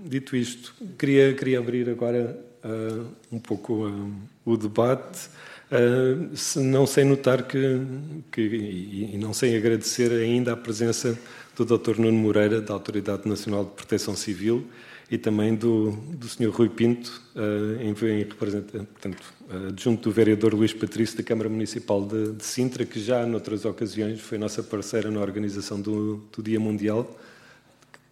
[0.05, 4.13] Dito isto, queria, queria abrir agora uh, um pouco uh,
[4.45, 5.29] o debate,
[5.71, 7.81] uh, se não sem notar que,
[8.31, 11.19] que e, e, não sem agradecer ainda a presença
[11.57, 11.99] do Dr.
[11.99, 14.67] Nuno Moreira, da Autoridade Nacional de Proteção Civil,
[15.11, 16.51] e também do, do Sr.
[16.51, 19.23] Rui Pinto, uh, em, em portanto,
[19.69, 24.21] adjunto do vereador Luís Patrício da Câmara Municipal de, de, Sintra, que já noutras ocasiões
[24.21, 27.19] foi nossa parceira na organização do, do Dia Mundial,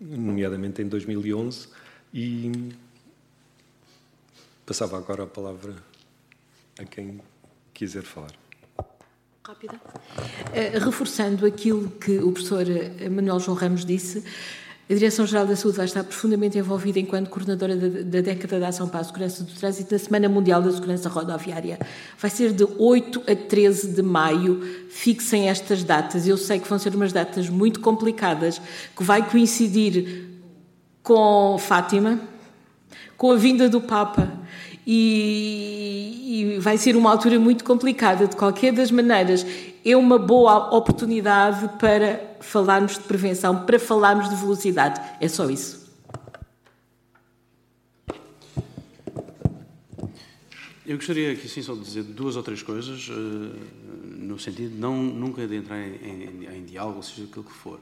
[0.02, 1.68] nomeadamente em 2011,
[2.12, 2.72] e
[4.66, 5.74] passava agora a palavra
[6.78, 7.20] a quem
[7.72, 8.32] quiser falar.
[9.44, 9.74] Rápida.
[9.74, 12.64] Uh, reforçando aquilo que o professor
[13.10, 14.24] Manuel João Ramos disse,
[14.92, 18.86] a Direção-Geral da Saúde vai estar profundamente envolvida enquanto coordenadora da, da, década de ação
[18.88, 21.78] para a segurança do trânsito na Semana Mundial da Segurança Rodoviária.
[22.18, 24.60] Vai ser de 8 a 13 de maio.
[24.90, 26.28] Fixem estas datas.
[26.28, 28.60] Eu sei que vão ser umas datas muito complicadas,
[28.94, 30.28] que vai coincidir
[31.02, 32.20] com Fátima,
[33.16, 34.30] com a vinda do Papa.
[34.86, 38.26] E, e vai ser uma altura muito complicada.
[38.26, 39.46] De qualquer das maneiras,
[39.84, 45.00] é uma boa oportunidade para falarmos de prevenção, para falarmos de velocidade.
[45.20, 45.82] É só isso.
[50.84, 53.12] Eu gostaria aqui sim só de dizer duas ou três coisas, uh,
[54.18, 57.80] no sentido de não, nunca de entrar em, em, em diálogo, seja aquilo que for.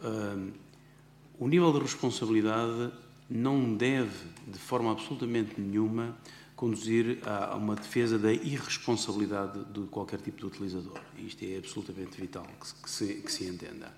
[0.00, 0.50] Uh,
[1.38, 2.90] o nível de responsabilidade
[3.30, 4.10] não deve,
[4.46, 6.16] de forma absolutamente nenhuma,
[6.54, 10.98] conduzir a uma defesa da irresponsabilidade de qualquer tipo de utilizador.
[11.18, 12.46] Isto é absolutamente vital
[12.82, 13.92] que se, que se entenda.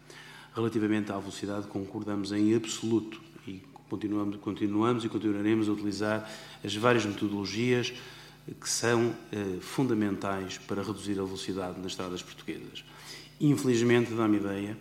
[0.55, 6.31] Relativamente à velocidade, concordamos em absoluto e continuamos, continuamos e continuaremos a utilizar
[6.65, 7.93] as várias metodologias
[8.61, 12.85] que são eh, fundamentais para reduzir a velocidade nas estradas portuguesas.
[13.41, 14.77] Infelizmente, dá-me ideia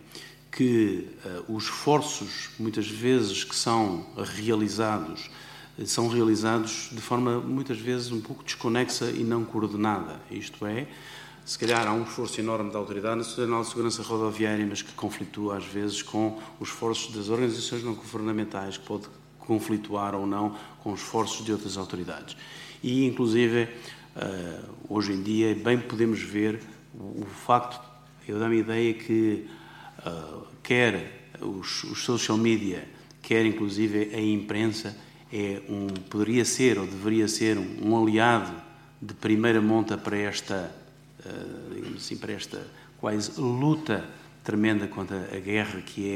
[0.52, 5.30] que eh, os esforços, muitas vezes, que são realizados
[5.86, 10.20] são realizados de forma muitas vezes um pouco desconexa e não coordenada.
[10.32, 10.88] Isto é,
[11.46, 15.58] se calhar há um esforço enorme da Autoridade Nacional de Segurança Rodoviária, mas que conflitua
[15.58, 19.08] às vezes com os esforços das organizações não governamentais, que pode
[19.40, 22.36] conflituar ou não com os esforços de outras autoridades.
[22.84, 23.70] E, inclusive,
[24.90, 26.60] hoje em dia, bem podemos ver
[26.94, 27.80] o, facto,
[28.28, 29.48] eu dou-me a ideia que
[30.62, 32.88] quer os, os social media,
[33.22, 34.98] quer inclusive a imprensa,
[35.32, 38.54] é um, poderia ser ou deveria ser um, aliado
[39.02, 40.72] de primeira monta para esta,
[41.26, 42.66] uh, digamos assim, para esta
[43.00, 44.06] quase luta
[44.44, 46.10] tremenda contra a guerra que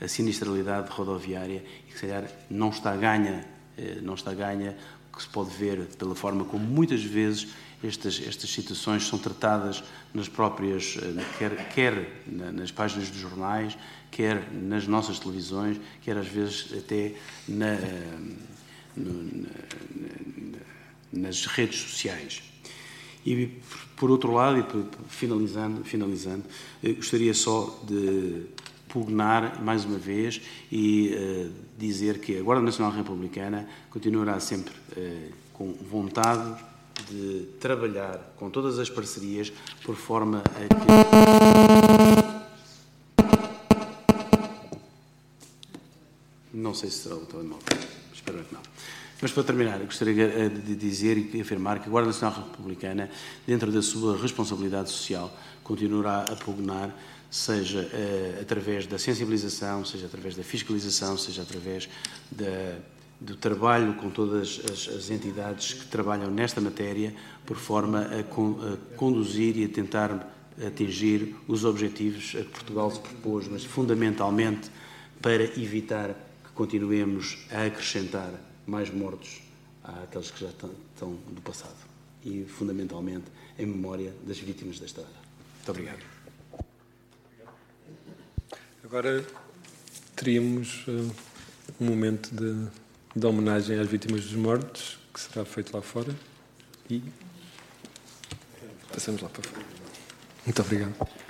[0.00, 3.46] é a sinistralidade rodoviária e que se calhar não está ganha,
[3.78, 4.76] uh, não está ganha,
[5.12, 7.48] que se pode ver pela forma como muitas vezes
[7.82, 9.82] estas, estas situações são tratadas
[10.12, 13.78] nas próprias, uh, quer, quer nas páginas dos jornais,
[14.10, 17.14] quer nas nossas televisões, quer às vezes até
[17.48, 17.76] na,
[18.96, 20.58] no, na,
[21.12, 22.42] nas redes sociais.
[23.24, 23.50] E,
[23.96, 26.44] por outro lado, e finalizando, finalizando
[26.82, 28.46] eh, gostaria só de
[28.88, 30.40] pugnar mais uma vez
[30.72, 36.58] e uh, dizer que a Guarda Nacional Republicana continuará sempre uh, com vontade
[37.10, 39.52] de trabalhar com todas as parcerias
[39.84, 42.37] por forma a que
[46.68, 47.64] Não sei se será o telemóvel,
[48.12, 48.60] espero que não.
[49.22, 53.08] Mas para terminar, gostaria eh, de dizer e afirmar que a Guarda Nacional Republicana,
[53.46, 55.34] dentro da sua responsabilidade social,
[55.64, 56.94] continuará a pugnar,
[57.30, 61.88] seja uh, através da sensibilização, seja através da fiscalização, seja através
[62.30, 62.76] da,
[63.18, 67.14] do trabalho com todas as, as, entidades que trabalham nesta matéria,
[67.46, 70.34] por forma a, con, a conduzir e a tentar
[70.66, 74.70] atingir os objetivos a que Portugal se propôs, mas fundamentalmente
[75.22, 76.27] para evitar
[76.58, 78.32] continuemos a acrescentar
[78.66, 79.40] mais mortos
[79.80, 81.76] àqueles que já estão do passado
[82.24, 83.26] e, fundamentalmente,
[83.56, 85.08] em memória das vítimas da estrada.
[85.54, 86.02] Muito obrigado.
[88.82, 89.24] Agora
[90.16, 91.14] teríamos uh,
[91.80, 92.68] um momento de,
[93.14, 96.12] de homenagem às vítimas dos mortos, que será feito lá fora,
[96.90, 97.00] e
[98.92, 99.64] passamos lá para fora.
[100.44, 101.27] Muito obrigado.